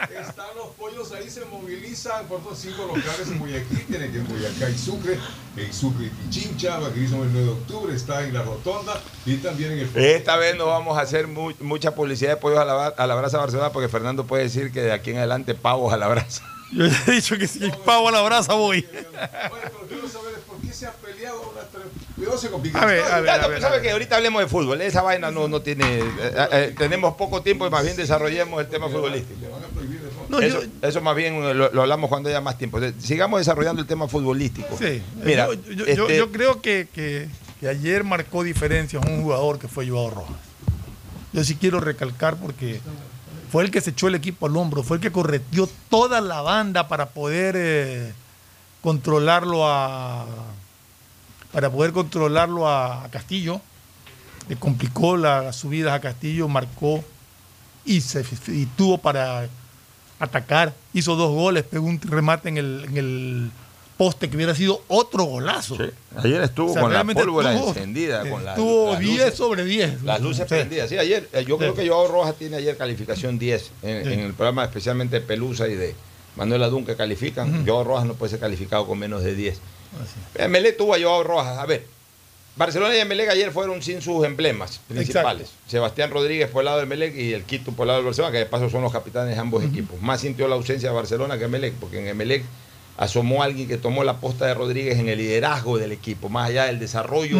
[1.14, 3.86] ahí, se movilizan por todos cinco locales en Guayaquil.
[3.88, 5.18] Tienen que en Boyacá y Sucre,
[5.58, 9.72] en Sucre y Pichincha, Baquirismo el 9 de octubre, está en la Rotonda y también
[9.72, 12.88] en el Esta vez no vamos a hacer mu- mucha publicidad de pollos a la,
[12.88, 15.98] a la brasa Barcelona porque Fernando puede decir que de aquí en adelante pavos a
[15.98, 16.44] la brasa.
[16.74, 18.84] Yo he dicho que si pavo a la brasa voy.
[18.84, 21.60] Quiero saber por qué se ha peleado una
[22.16, 22.82] Cuidado, se complica.
[22.82, 23.82] A ver, a ver, Ya, a no, ver, pues, a ¿sabe ver.
[23.88, 23.92] qué?
[23.94, 24.82] Ahorita hablemos de fútbol.
[24.82, 26.00] Esa vaina no, no tiene.
[26.00, 29.40] eh, eh, tenemos poco tiempo y más bien desarrollemos el tema futbolístico.
[30.30, 32.80] No, eso, yo- eso más bien lo, lo hablamos cuando haya más tiempo.
[33.00, 34.78] Sigamos desarrollando el tema futbolístico.
[34.78, 37.28] Sí, Mira, yo, yo- yo- este- yo creo que, que-
[37.60, 40.38] que ayer marcó diferencias un jugador que fue Joao Rojas.
[41.34, 42.80] Yo sí quiero recalcar porque
[43.52, 46.42] fue el que se echó el equipo al hombro, fue el que correteó toda la
[46.42, 48.14] banda para poder eh,
[48.82, 50.26] controlarlo a
[51.52, 53.60] para poder controlarlo a, a Castillo.
[54.48, 57.04] Le complicó la- las subidas a Castillo, marcó
[57.86, 59.48] y, se, y tuvo para
[60.20, 60.74] atacar.
[60.94, 63.52] Hizo dos goles, pegó un remate en el, en el
[63.98, 65.78] poste que hubiera sido otro golazo.
[66.18, 69.66] Ayer estuvo O sea, con la pólvora estuvo- encendida, con Estuvo las 10 luces- sobre
[69.66, 70.04] 10.
[70.04, 70.56] Las luces Sí.
[70.56, 70.90] prendidas.
[70.90, 71.60] Sí, ayer, eh, yo Sí.
[71.60, 75.76] creo que Joao Rojas tiene ayer calificación 10 en, el programa especialmente de Pelusa y
[75.76, 75.96] de
[76.38, 77.66] Manuel Adún que califican.
[77.68, 79.60] Joao Rojas no puede ser calificado con menos de 10.
[80.36, 81.58] Emelec tuvo a Joao Rojas.
[81.58, 81.86] A ver,
[82.60, 85.50] Barcelona y Emelec ayer fueron sin sus emblemas principales.
[85.68, 88.32] Sebastián Rodríguez por el lado de Emelec y el Quito por el lado del Barcelona,
[88.34, 90.00] que de paso son los capitanes de ambos equipos.
[90.02, 92.44] Más sintió la ausencia de Barcelona que Emelec, porque en Emelec
[92.98, 96.66] asomó alguien que tomó la posta de Rodríguez en el liderazgo del equipo, más allá
[96.66, 97.40] del desarrollo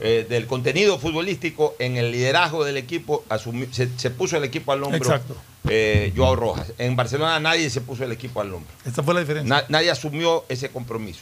[0.00, 4.72] eh, del contenido futbolístico, en el liderazgo del equipo, asumi- se, se puso el equipo
[4.72, 5.36] al hombro Exacto.
[5.68, 6.72] eh, Joao Rojas.
[6.78, 8.72] En Barcelona nadie se puso el equipo al hombro.
[8.86, 9.48] Esa fue la diferencia.
[9.54, 11.20] Na- nadie asumió ese compromiso.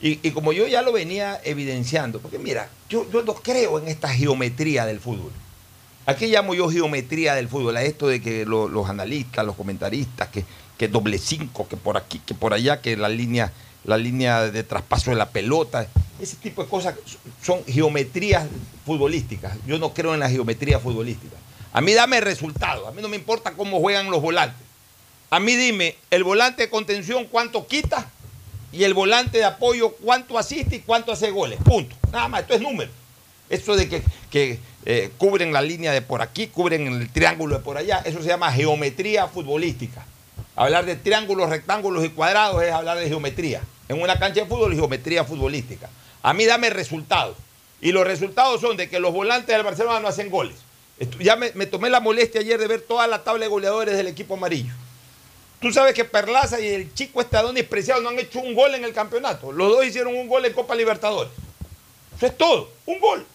[0.00, 4.08] Y, como yo ya lo venía evidenciando, porque mira, yo, yo no creo en esta
[4.08, 5.32] geometría del fútbol.
[6.04, 7.76] ¿A qué llamo yo geometría del fútbol?
[7.76, 10.44] A esto de que lo- los analistas, los comentaristas, que,
[10.78, 13.52] que doble cinco, que por aquí, que por allá, que la línea,
[13.84, 15.88] la línea de traspaso de la pelota,
[16.20, 16.94] ese tipo de cosas
[17.42, 18.46] son geometrías
[18.84, 19.54] futbolísticas.
[19.66, 21.36] Yo no creo en la geometría futbolística.
[21.72, 24.60] A mí dame resultados, a mí no me importa cómo juegan los volantes.
[25.30, 28.10] A mí dime, el volante de contención cuánto quita
[28.76, 31.58] y el volante de apoyo cuánto asiste y cuánto hace goles.
[31.64, 31.96] Punto.
[32.12, 32.90] Nada más, esto es número.
[33.48, 37.62] Esto de que, que, eh, cubren la línea de por aquí, cubren el triángulo de
[37.62, 40.04] por allá, eso se llama geometría futbolística.
[40.54, 43.62] Hablar de triángulos, rectángulos y cuadrados es hablar de geometría.
[43.88, 45.88] En una cancha de fútbol, geometría futbolística.
[46.22, 47.36] A mí dame resultados.
[47.80, 50.56] Y los resultados son de que los volantes del Barcelona no hacen goles.
[51.20, 54.06] Ya me, me tomé la molestia ayer de ver toda la tabla de goleadores del
[54.06, 54.72] equipo amarillo.
[55.60, 58.84] Tú sabes que Perlaza y el chico Estadonis Preciado no han hecho un gol en
[58.84, 59.52] el campeonato.
[59.52, 61.32] Los dos hicieron un gol en Copa Libertadores.
[62.16, 63.26] Eso es todo, un gol.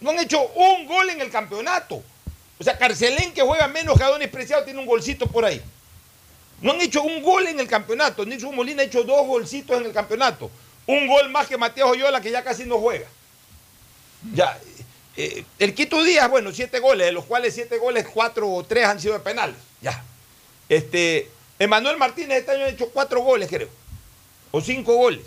[0.00, 2.02] No han hecho un gol en el campeonato.
[2.58, 5.62] O sea, Carcelén, que juega menos que Adonis Preciado, tiene un golcito por ahí.
[6.60, 8.24] No han hecho un gol en el campeonato.
[8.24, 10.50] Nixon Molina ha hecho dos golcitos en el campeonato.
[10.86, 13.06] Un gol más que Matías Oyola, que ya casi no juega.
[14.34, 14.58] Ya,
[15.16, 18.84] eh, el Quito Díaz, bueno, siete goles, de los cuales siete goles, cuatro o tres
[18.84, 19.56] han sido de penales.
[19.80, 20.04] Ya.
[20.68, 21.30] Este,
[21.60, 23.68] Emanuel Martínez este año ha hecho cuatro goles, creo.
[24.50, 25.20] O cinco goles.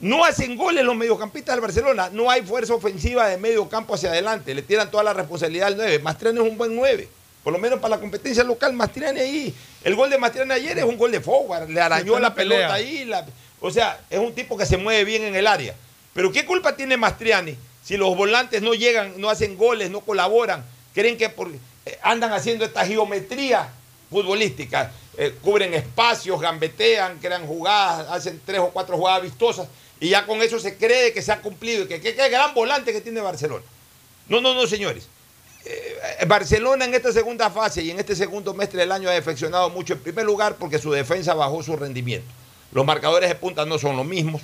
[0.00, 2.08] No hacen goles los mediocampistas del Barcelona.
[2.10, 4.54] No hay fuerza ofensiva de medio campo hacia adelante.
[4.54, 5.98] Le tiran toda la responsabilidad al 9.
[6.00, 7.08] Mastriani es un buen 9.
[7.44, 9.54] Por lo menos para la competencia local, Mastriani ahí.
[9.84, 11.68] El gol de Mastriani ayer es un gol de forward.
[11.68, 12.58] Le arañó la pelea.
[12.68, 13.04] pelota ahí.
[13.04, 13.26] la-
[13.60, 15.74] o sea, es un tipo que se mueve bien en el área.
[16.14, 17.54] Pero ¿qué culpa tiene Mastriani
[17.84, 20.64] si los volantes no llegan, no hacen goles, no colaboran?
[20.94, 21.50] Creen que por-
[21.86, 23.68] eh, andan haciendo esta geometría
[24.10, 24.90] futbolística.
[25.16, 29.68] Eh, cubren espacios, gambetean, crean jugadas, hacen tres o cuatro jugadas vistosas
[30.00, 32.92] y ya con eso se cree que se ha cumplido y que qué gran volante
[32.92, 33.64] que tiene Barcelona.
[34.28, 35.06] No, no, no, señores.
[35.64, 39.70] Eh, Barcelona en esta segunda fase y en este segundo semestre del año ha defeccionado
[39.70, 39.94] mucho.
[39.94, 42.26] En primer lugar, porque su defensa bajó su rendimiento.
[42.72, 44.42] Los marcadores de punta no son los mismos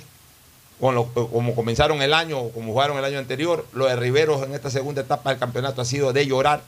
[0.79, 3.65] con lo- como comenzaron el año o como jugaron el año anterior.
[3.73, 6.63] Lo de Riveros en esta segunda etapa del campeonato ha sido de llorar.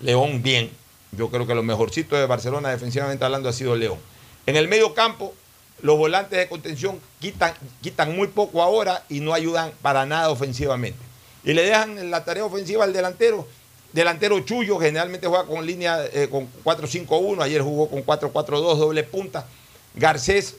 [0.00, 0.70] León bien.
[1.16, 3.98] Yo creo que lo mejorcito de Barcelona defensivamente hablando ha sido León.
[4.46, 5.34] En el medio campo,
[5.82, 7.52] los volantes de contención quitan,
[7.82, 10.98] quitan muy poco ahora y no ayudan para nada ofensivamente.
[11.44, 13.46] Y le dejan la tarea ofensiva al delantero.
[13.92, 19.46] Delantero Chullo generalmente juega con línea eh, con 4-5-1, ayer jugó con 4-4-2, doble punta.
[19.94, 20.56] Garcés,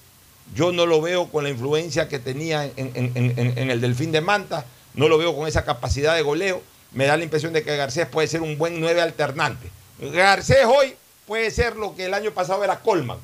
[0.54, 4.66] yo no lo veo con la influencia que tenía en, en- el Delfín de Manta,
[4.94, 6.62] no lo veo con esa capacidad de goleo.
[6.92, 9.68] Me da la impresión de que Garcés puede ser un buen 9 alternante.
[10.00, 10.96] Garcés hoy
[11.26, 13.20] puede ser lo que el año pasado era Colman.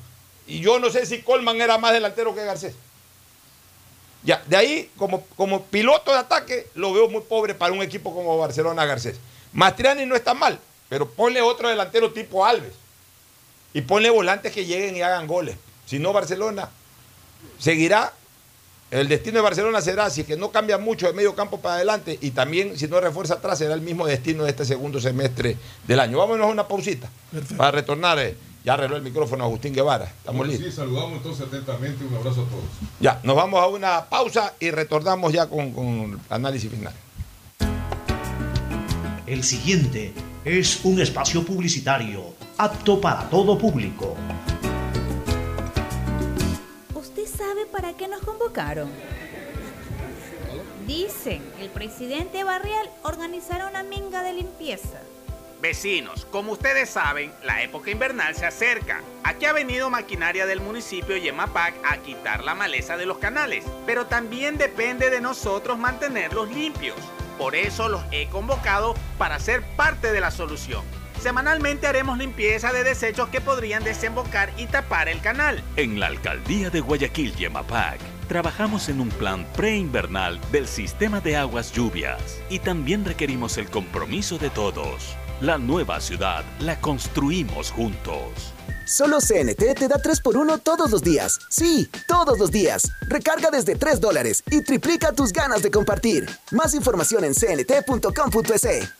[0.46, 2.74] Y yo no sé si Colman era más delantero que Garcés.
[4.22, 8.14] Ya, de ahí, como, como piloto de ataque, lo veo muy pobre para un equipo
[8.14, 9.16] como Barcelona Garcés.
[9.52, 12.74] Mastriani no está mal, pero ponle otro delantero tipo Alves.
[13.72, 15.56] Y ponle volantes que lleguen y hagan goles.
[15.86, 16.68] Si no, Barcelona
[17.58, 18.12] seguirá.
[18.90, 21.76] El destino de Barcelona será, si es que no cambia mucho de medio campo para
[21.76, 25.56] adelante, y también si no refuerza atrás, será el mismo destino de este segundo semestre
[25.86, 26.18] del año.
[26.18, 27.08] Vámonos a una pausita
[27.56, 28.18] para retornar.
[28.18, 30.04] eh, ya arregló el micrófono Agustín Guevara.
[30.06, 30.70] Estamos Bueno, listos.
[30.70, 32.04] Sí, saludamos entonces atentamente.
[32.04, 32.64] Un abrazo a todos.
[32.98, 36.92] Ya, nos vamos a una pausa y retornamos ya con, con el análisis final.
[39.26, 40.12] El siguiente
[40.44, 44.16] es un espacio publicitario apto para todo público.
[47.40, 48.90] ¿Usted sabe para qué nos convocaron?
[50.86, 55.00] Dicen, el presidente Barrial organizará una minga de limpieza.
[55.62, 59.00] Vecinos, como ustedes saben, la época invernal se acerca.
[59.24, 64.04] Aquí ha venido maquinaria del municipio Yemapac a quitar la maleza de los canales, pero
[64.04, 66.98] también depende de nosotros mantenerlos limpios.
[67.38, 70.84] Por eso los he convocado para ser parte de la solución.
[71.22, 75.62] Semanalmente haremos limpieza de desechos que podrían desembocar y tapar el canal.
[75.76, 81.72] En la alcaldía de Guayaquil, Yemapac, trabajamos en un plan preinvernal del sistema de aguas
[81.72, 85.14] lluvias y también requerimos el compromiso de todos.
[85.42, 88.54] La nueva ciudad la construimos juntos.
[88.86, 91.38] Solo CNT te da 3x1 todos los días.
[91.48, 92.90] Sí, todos los días.
[93.08, 96.28] Recarga desde 3 dólares y triplica tus ganas de compartir.
[96.50, 98.99] Más información en cnt.com.es.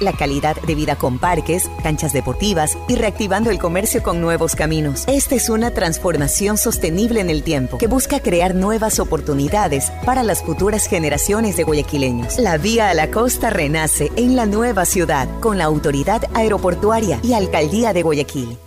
[0.00, 5.04] la calidad de vida con parques, canchas deportivas y reactivando el comercio con nuevos caminos.
[5.06, 10.42] Esta es una transformación sostenible en el tiempo que busca crear nuevas oportunidades para las
[10.42, 12.38] futuras generaciones de guayaquileños.
[12.38, 17.34] La vía a la costa renace en la nueva ciudad con la autoridad aeroportuaria y
[17.34, 18.58] alcaldía de Guayaquil.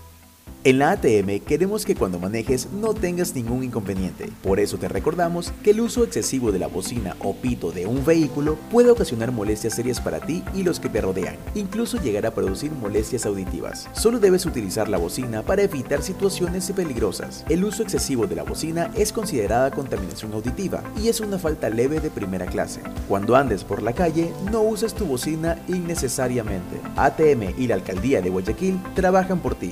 [0.68, 4.30] En la ATM queremos que cuando manejes no tengas ningún inconveniente.
[4.44, 8.03] Por eso te recordamos que el uso excesivo de la bocina o pito de un
[8.03, 12.31] vehículo puede ocasionar molestias serias para ti y los que te rodean, incluso llegar a
[12.31, 13.88] producir molestias auditivas.
[13.94, 17.45] Solo debes utilizar la bocina para evitar situaciones peligrosas.
[17.48, 22.02] El uso excesivo de la bocina es considerada contaminación auditiva y es una falta leve
[22.02, 22.81] de primera clase.
[23.07, 26.81] Cuando andes por la calle, no uses tu bocina innecesariamente.
[26.98, 29.72] ATM y la Alcaldía de Guayaquil trabajan por ti.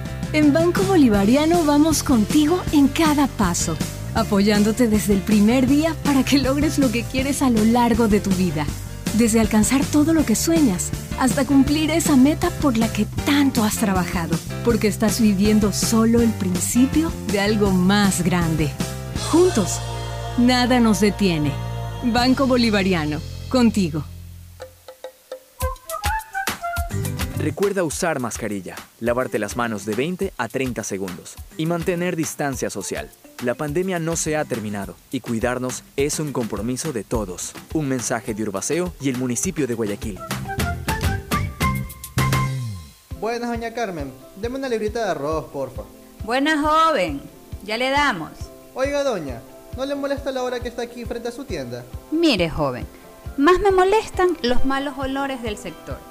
[0.33, 3.75] En Banco Bolivariano vamos contigo en cada paso,
[4.15, 8.21] apoyándote desde el primer día para que logres lo que quieres a lo largo de
[8.21, 8.65] tu vida.
[9.17, 10.89] Desde alcanzar todo lo que sueñas
[11.19, 16.29] hasta cumplir esa meta por la que tanto has trabajado, porque estás viviendo solo el
[16.29, 18.71] principio de algo más grande.
[19.31, 19.81] Juntos,
[20.37, 21.51] nada nos detiene.
[22.05, 24.05] Banco Bolivariano, contigo.
[27.41, 33.09] Recuerda usar mascarilla, lavarte las manos de 20 a 30 segundos y mantener distancia social.
[33.43, 37.53] La pandemia no se ha terminado y cuidarnos es un compromiso de todos.
[37.73, 40.19] Un mensaje de Urbaceo y el municipio de Guayaquil.
[43.19, 44.13] Buenas, doña Carmen.
[44.35, 45.81] Deme una librita de arroz, porfa.
[46.23, 47.23] Buena joven,
[47.63, 48.33] ya le damos.
[48.75, 49.41] Oiga, doña,
[49.75, 51.83] ¿no le molesta la hora que está aquí frente a su tienda?
[52.11, 52.85] Mire, joven,
[53.35, 56.10] más me molestan los malos olores del sector.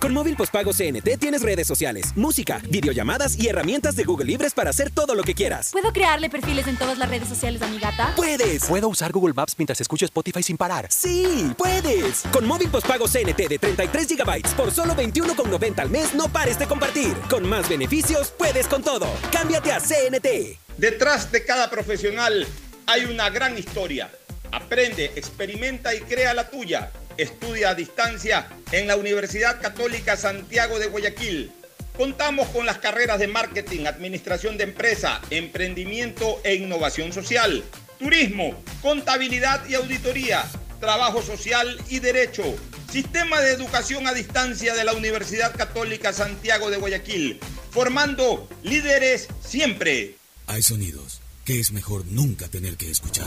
[0.00, 4.70] Con móvil postpago CNT tienes redes sociales, música, videollamadas y herramientas de Google Libres para
[4.70, 5.70] hacer todo lo que quieras.
[5.72, 8.12] ¿Puedo crearle perfiles en todas las redes sociales a mi gata?
[8.14, 8.64] ¡Puedes!
[8.66, 10.86] ¿Puedo usar Google Maps mientras escucho Spotify sin parar?
[10.88, 11.52] ¡Sí!
[11.58, 12.22] ¡Puedes!
[12.32, 16.66] Con móvil postpago CNT de 33 GB por solo 21,90 al mes, no pares de
[16.66, 17.12] compartir.
[17.28, 19.08] Con más beneficios, puedes con todo.
[19.32, 20.60] Cámbiate a CNT.
[20.76, 22.46] Detrás de cada profesional
[22.86, 24.12] hay una gran historia.
[24.52, 26.92] Aprende, experimenta y crea la tuya.
[27.18, 31.50] Estudia a distancia en la Universidad Católica Santiago de Guayaquil.
[31.96, 37.64] Contamos con las carreras de marketing, administración de empresa, emprendimiento e innovación social,
[37.98, 40.44] turismo, contabilidad y auditoría,
[40.78, 42.44] trabajo social y derecho.
[42.88, 47.40] Sistema de educación a distancia de la Universidad Católica Santiago de Guayaquil,
[47.72, 50.14] formando líderes siempre.
[50.46, 53.26] Hay sonidos que es mejor nunca tener que escuchar.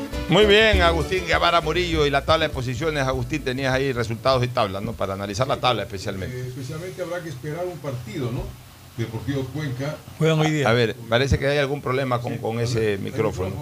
[0.31, 3.05] Muy bien, Agustín Guevara Murillo y la tabla de posiciones.
[3.05, 4.93] Agustín, tenías ahí resultados y tablas, ¿no?
[4.93, 6.33] Para analizar la tabla especialmente.
[6.33, 8.43] Eh, especialmente habrá que esperar un partido, ¿no?
[8.95, 9.97] Deportivo Cuenca.
[10.17, 10.69] Juegan hoy día.
[10.69, 13.53] A ver, parece que hay algún problema con, con ese micrófono.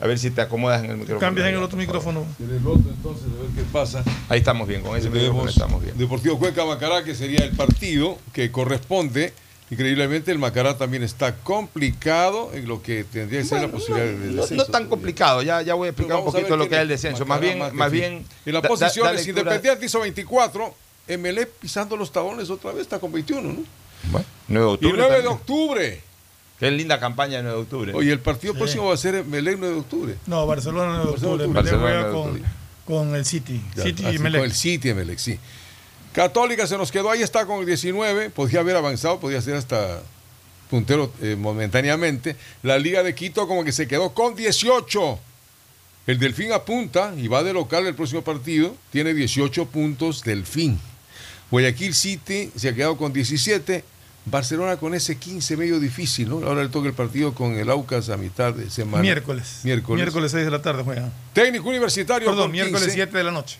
[0.00, 1.20] A ver si te acomodas en el micrófono.
[1.20, 2.26] Cambias en el otro micrófono.
[2.40, 4.02] En el otro entonces, a ver qué pasa.
[4.28, 5.96] Ahí estamos bien, con ese micrófono estamos bien.
[5.96, 9.32] Deportivo Cuenca Macará, que sería el partido que corresponde.
[9.70, 14.12] Increíblemente, el Macará también está complicado en lo que tendría que ser la posibilidad de
[14.14, 14.64] No, descenso.
[14.64, 17.02] no tan complicado, ya, ya voy a explicar un poquito lo que es el es
[17.02, 17.26] descenso.
[17.26, 18.00] Más Macará bien, que más fin.
[18.00, 18.26] bien.
[18.46, 20.74] En las posiciones, da Independiente hizo 24,
[21.18, 23.64] MLE pisando los talones otra vez, está con 21, ¿no?
[24.12, 24.92] Bueno, 9 de Y octubre.
[24.98, 25.32] 9 de también.
[25.32, 26.00] octubre.
[26.60, 27.92] Qué linda campaña el 9 de octubre.
[27.94, 28.58] Oye, el partido Sí.
[28.60, 30.14] próximo va a ser MLE 9 de octubre.
[30.26, 31.46] No, Barcelona 9 de octubre.
[31.46, 32.50] Barcelona, Melec Barcelona, juega 9 de con, octubre.
[33.08, 33.60] con el City.
[33.74, 34.44] Ya, City y con Melec.
[34.44, 35.38] el City, Emelec, sí.
[36.16, 40.00] Católica se nos quedó ahí, está con el 19, podía haber avanzado, podía ser hasta
[40.70, 42.36] puntero eh, momentáneamente.
[42.62, 45.18] La Liga de Quito como que se quedó con 18.
[46.06, 50.80] El Delfín apunta y va de local el próximo partido, tiene 18 puntos Delfín.
[51.50, 53.84] Guayaquil City se ha quedado con 17.
[54.24, 56.36] Barcelona con ese 15 medio difícil, ¿no?
[56.46, 59.02] Ahora le toca el partido con el Aucas a mitad de semana.
[59.02, 59.60] Miércoles.
[59.64, 60.02] Miércoles.
[60.02, 61.12] Miércoles 6 de la tarde juegan.
[61.34, 62.94] Técnico Universitario Perdón, miércoles 15.
[62.94, 63.58] 7 de la noche.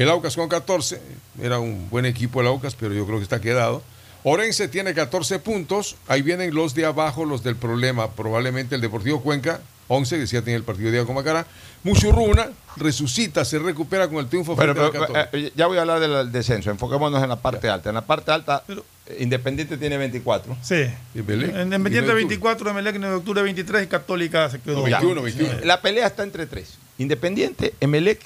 [0.00, 0.98] El Aucas con 14,
[1.42, 3.82] era un buen equipo el Aucas, pero yo creo que está quedado.
[4.22, 9.20] Orense tiene 14 puntos, ahí vienen los de abajo, los del problema, probablemente el Deportivo
[9.20, 11.46] Cuenca, 11, que ya tiene el partido de día con Macará.
[11.82, 12.48] Muchurruna
[12.78, 15.48] resucita, se recupera con el triunfo Pero, frente pero, al Católica.
[15.48, 17.90] eh, ya voy a hablar del descenso, enfoquémonos en la parte alta.
[17.90, 20.56] En la parte alta, eh, Independiente tiene 24.
[20.62, 20.86] Sí.
[21.14, 24.88] Y Belén, En Independiente 24, Emelec 9 de octubre 23 y Católica se quedó.
[24.88, 24.98] Ya.
[24.98, 25.52] 21, 21.
[25.64, 28.20] La pelea está entre tres: Independiente, Emelec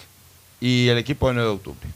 [0.60, 1.88] y el equipo de 9 de octubre.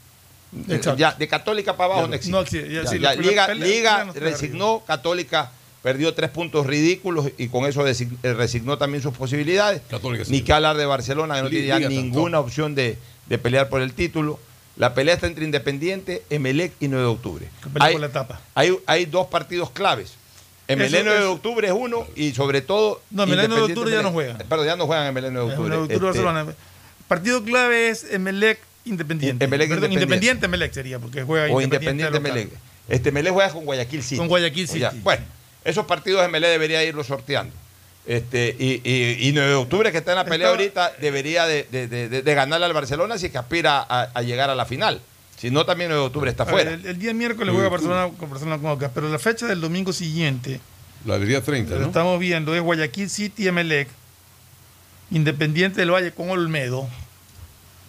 [0.67, 0.97] Exacto.
[0.97, 2.31] Ya, de Católica para abajo Ya, no existe.
[2.31, 5.51] no existe, ya, Ya, sí, ya, la- Liga, pelea- Liga pelea resignó, Católica
[5.83, 7.95] perdió tres puntos ridículos y con eso eh,
[8.33, 9.81] resignó también sus posibilidades.
[9.89, 10.31] Católica sí.
[10.31, 13.81] Ni que hablar de Barcelona, que no tiene ya ninguna opción de, de pelear por
[13.81, 14.39] el título.
[14.75, 17.49] La pelea está entre Independiente, Emelec y 9 de octubre.
[17.79, 18.39] Hay, por la etapa.
[18.55, 20.13] hay, hay dos partidos claves.
[20.67, 23.01] Emelec Eso- 9 de octubre es uno y sobre todo.
[23.11, 24.13] No, Emelec 9 de octubre ya no Emelec.
[24.35, 24.47] juegan.
[24.47, 25.69] Perdón, ya no juegan Emelec 9 de octubre.
[25.69, 26.55] 9 de octubre Este, Barcelona.
[27.09, 29.43] Partido clave es Emelec Independiente.
[29.43, 30.03] Emelec Perdón, Independiente.
[30.03, 32.15] Independiente Emelec sería, porque juega o Independiente.
[32.17, 32.49] Emelec.
[32.87, 34.17] Este Emelec juega con Guayaquil City.
[34.17, 34.79] Con Guayaquil City.
[34.79, 35.23] Ya, Bueno,
[35.65, 37.53] esos partidos Emelec debería irlos sorteando.
[38.07, 41.45] Este, y, y, y 9 de octubre, que está en la pelea Estaba- ahorita, debería
[41.45, 44.49] de, de, de- de- de ganarle al Barcelona si es que aspira a, a llegar
[44.49, 45.01] a la final.
[45.37, 46.71] Si no, también 9 de octubre está ver, fuera.
[46.71, 49.45] el, el día miércoles 9 de juega Barcelona con Barcelona con Boca, pero la fecha
[49.47, 50.59] del domingo siguiente,
[51.05, 51.87] La debería 30, lo ¿no?
[51.87, 53.87] estamos viendo, es Guayaquil City Emelec,
[55.11, 56.87] Independiente del Valle con Olmedo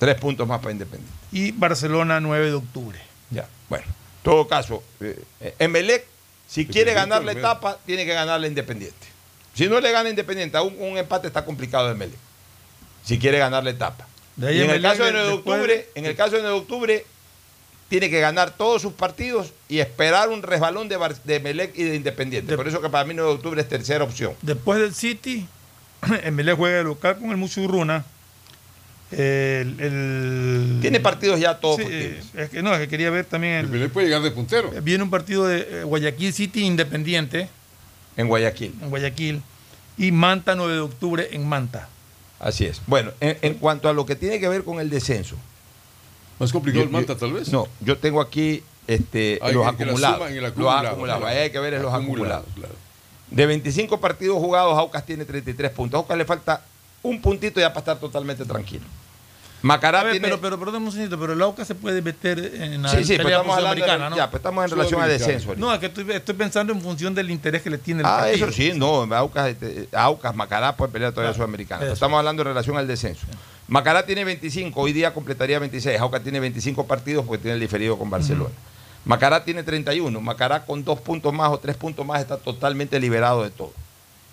[0.00, 1.14] Tres puntos más para Independiente.
[1.30, 2.98] y Barcelona 9 de octubre.
[3.30, 3.84] Ya, bueno.
[3.86, 5.22] En todo caso, eh,
[5.60, 6.04] Emelec,
[6.48, 9.06] si quiere ganar la etapa, tiene que ganarle Independiente.
[9.54, 12.18] Si no le gana Independiente, aún un empate está complicado de Emelec.
[13.04, 14.06] Si quiere ganar la etapa.
[14.36, 16.42] De ahí Y en el caso de 9 de después- octubre, en el caso de
[16.42, 17.06] 9 de octubre,
[17.88, 21.82] tiene que ganar todos sus partidos y esperar un resbalón de, Bar- de Emelec y
[21.84, 22.56] de Independiente.
[22.56, 24.34] Por eso que para mí 9 de octubre es tercera opción.
[24.42, 25.46] Después del City,
[26.22, 28.04] Emelec juega de local con el Muchurruna.
[29.12, 31.86] El, el- Tiene partidos ya todos Sí,
[32.34, 34.70] es que no, es que quería ver también el, puede llegar de puntero.
[34.82, 37.48] Viene un partido de eh, Guayaquil City Independiente
[38.16, 38.74] En Guayaquil.
[38.80, 39.42] en Guayaquil
[39.98, 41.88] y Manta 9 de octubre en Manta.
[42.38, 42.80] Así es.
[42.86, 45.36] Bueno, en, en cuanto a lo que tiene que ver con el descenso.
[46.38, 47.48] Más complicado Yo- el Manta, yo- tal vez.
[47.52, 50.30] No, yo tengo aquí este, Hay los acumulados.
[50.30, 51.20] los acumulado, acumulados.
[51.20, 51.26] claro.
[51.26, 52.46] Ahí hay que ver es los Acumulado, acumulados.
[52.54, 52.74] claro.
[53.30, 55.98] De 25 partidos jugados, Aucas tiene 33 puntos.
[55.98, 56.62] A Aucas le falta
[57.02, 58.84] un puntito ya para estar totalmente tranquilo.
[59.62, 60.26] Macará A ver, tiene...
[60.28, 63.16] pero, pero perdón un segundito, pero el AUCA se puede meter en la Sí, sí,
[63.18, 64.16] pelea estamos hablando de- sudamericana, ¿no?
[64.16, 65.54] ya, pues estamos en relación al descenso.
[65.56, 68.20] No, es que estoy, estoy pensando en función del interés que le tiene el Ah,
[68.20, 68.46] partido.
[68.48, 71.84] eso sí, no, Aucas, este, Aucas, Macará puede pelear todavía Sudamericana.
[71.84, 71.92] eso.
[71.92, 73.26] Estamos hablando en relación al descenso.
[73.68, 75.98] Macará tiene 25, hoy día completaría 26.
[75.98, 78.50] Jauca tiene 25 partidos porque tiene el diferido con Barcelona.
[79.04, 80.20] Macará tiene 31.
[80.20, 83.72] Macará con dos puntos más o tres puntos más está totalmente liberado de todo.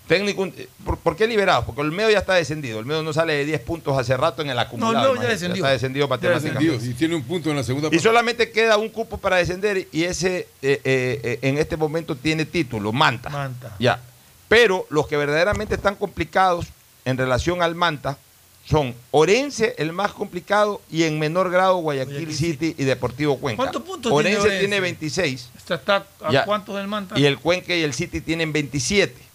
[0.08, 1.66] Técnico, eh, ¿por, por qué liberado?
[1.66, 2.80] Porque el medio ya está descendido.
[2.80, 4.94] El medio no sale de 10 puntos hace rato en el acumulado.
[4.94, 5.56] medio ya imagínate, descendió.
[5.66, 6.86] está descendido matemáticamente.
[6.86, 10.04] Y tiene un punto en la segunda Y solamente queda un cupo para descender y
[10.04, 13.30] ese eh, eh, eh, en este momento tiene título, Manta.
[13.30, 13.76] Manta.
[13.80, 14.00] Ya.
[14.48, 16.68] Pero los que verdaderamente están complicados
[17.04, 18.18] en relación al Manta
[18.66, 23.64] son Orense, el más complicado, y en menor grado Guayaquil, City y Deportivo Cuenca.
[23.64, 24.82] ¿Cuántos puntos Orense tiene tiene, Orense?
[24.82, 26.44] 26 Este está a Ya.
[26.46, 27.18] cuántos del Manta?
[27.18, 29.27] y el Cuenca y el City tienen 27.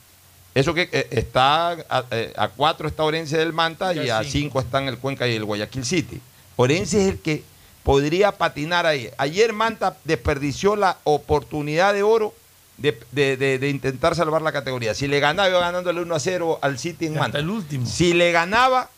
[0.55, 4.33] Eso que eh, está a, eh, a 4 está Orense del Manta y a cinco.
[4.59, 6.21] 5 están el Cuenca y el Guayaquil City.
[6.57, 7.43] Orense es el que
[7.83, 9.09] podría patinar ahí.
[9.17, 12.35] Ayer Manta desperdició la oportunidad de oro
[12.77, 14.95] de, de- de- de intentar salvar la categoría.
[14.95, 17.39] Si le ganaba, iba ganándole 1 a 0 al City en Hasta Manta.
[17.39, 17.87] el último.
[17.87, 18.91] Si le ganaba,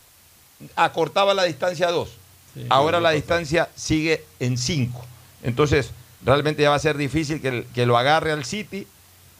[0.76, 2.08] acortaba la distancia a 2.
[2.68, 5.04] Ahora la distancia sigue en 5.
[5.42, 5.90] Entonces,
[6.24, 8.86] realmente ya va a ser difícil que, el- que lo agarre al City.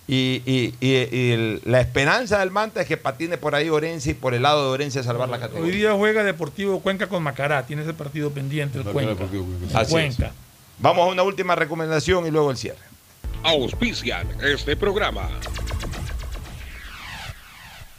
[0.07, 4.11] Y, y- y- y el- la esperanza del Manta es que patine por ahí Orense
[4.11, 5.75] y por el lado de Orense a salvar la Hoy categoría.
[5.75, 7.65] día juega Deportivo Cuenca con Macará.
[7.67, 9.25] Tiene ese partido pendiente el Cuenca.
[9.25, 9.89] El Así es.
[9.91, 10.33] Cuenca.
[10.79, 12.79] Vamos a una última recomendación y luego el cierre.
[13.45, 15.29] Auspician este programa.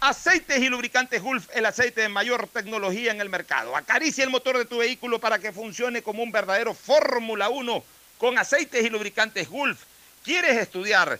[0.02, 3.76] Aceites y lubricantes Gulf, el aceite de mayor tecnología en el mercado.
[3.76, 7.84] Acaricia el motor de tu vehículo para que funcione como un verdadero Fórmula 1
[8.20, 9.80] con aceites y lubricantes Gulf.
[10.24, 11.20] ¿Quieres estudiar,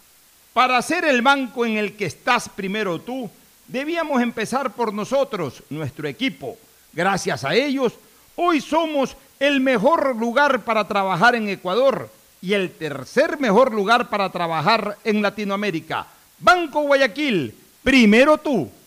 [0.53, 3.29] Para ser el banco en el que estás primero tú,
[3.67, 6.57] debíamos empezar por nosotros, nuestro equipo.
[6.91, 7.93] Gracias a ellos,
[8.35, 12.09] hoy somos el mejor lugar para trabajar en Ecuador
[12.41, 16.05] y el tercer mejor lugar para trabajar en Latinoamérica.
[16.39, 18.69] Banco Guayaquil, primero tú.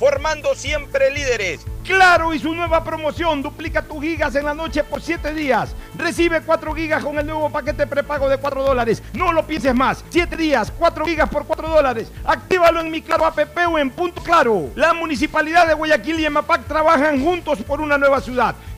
[0.00, 1.60] formando siempre líderes.
[1.84, 5.74] Claro y su nueva promoción, duplica tus gigas en la noche por 7 días.
[5.94, 9.02] Recibe 4 gigas con el nuevo paquete prepago de 4 dólares.
[9.12, 10.02] No lo pienses más.
[10.08, 12.10] 7 días, 4 gigas por 4 dólares.
[12.24, 14.70] Actívalo en mi Claro APP o en Punto Claro.
[14.74, 18.54] La Municipalidad de Guayaquil y EMAPAC trabajan juntos por una nueva ciudad.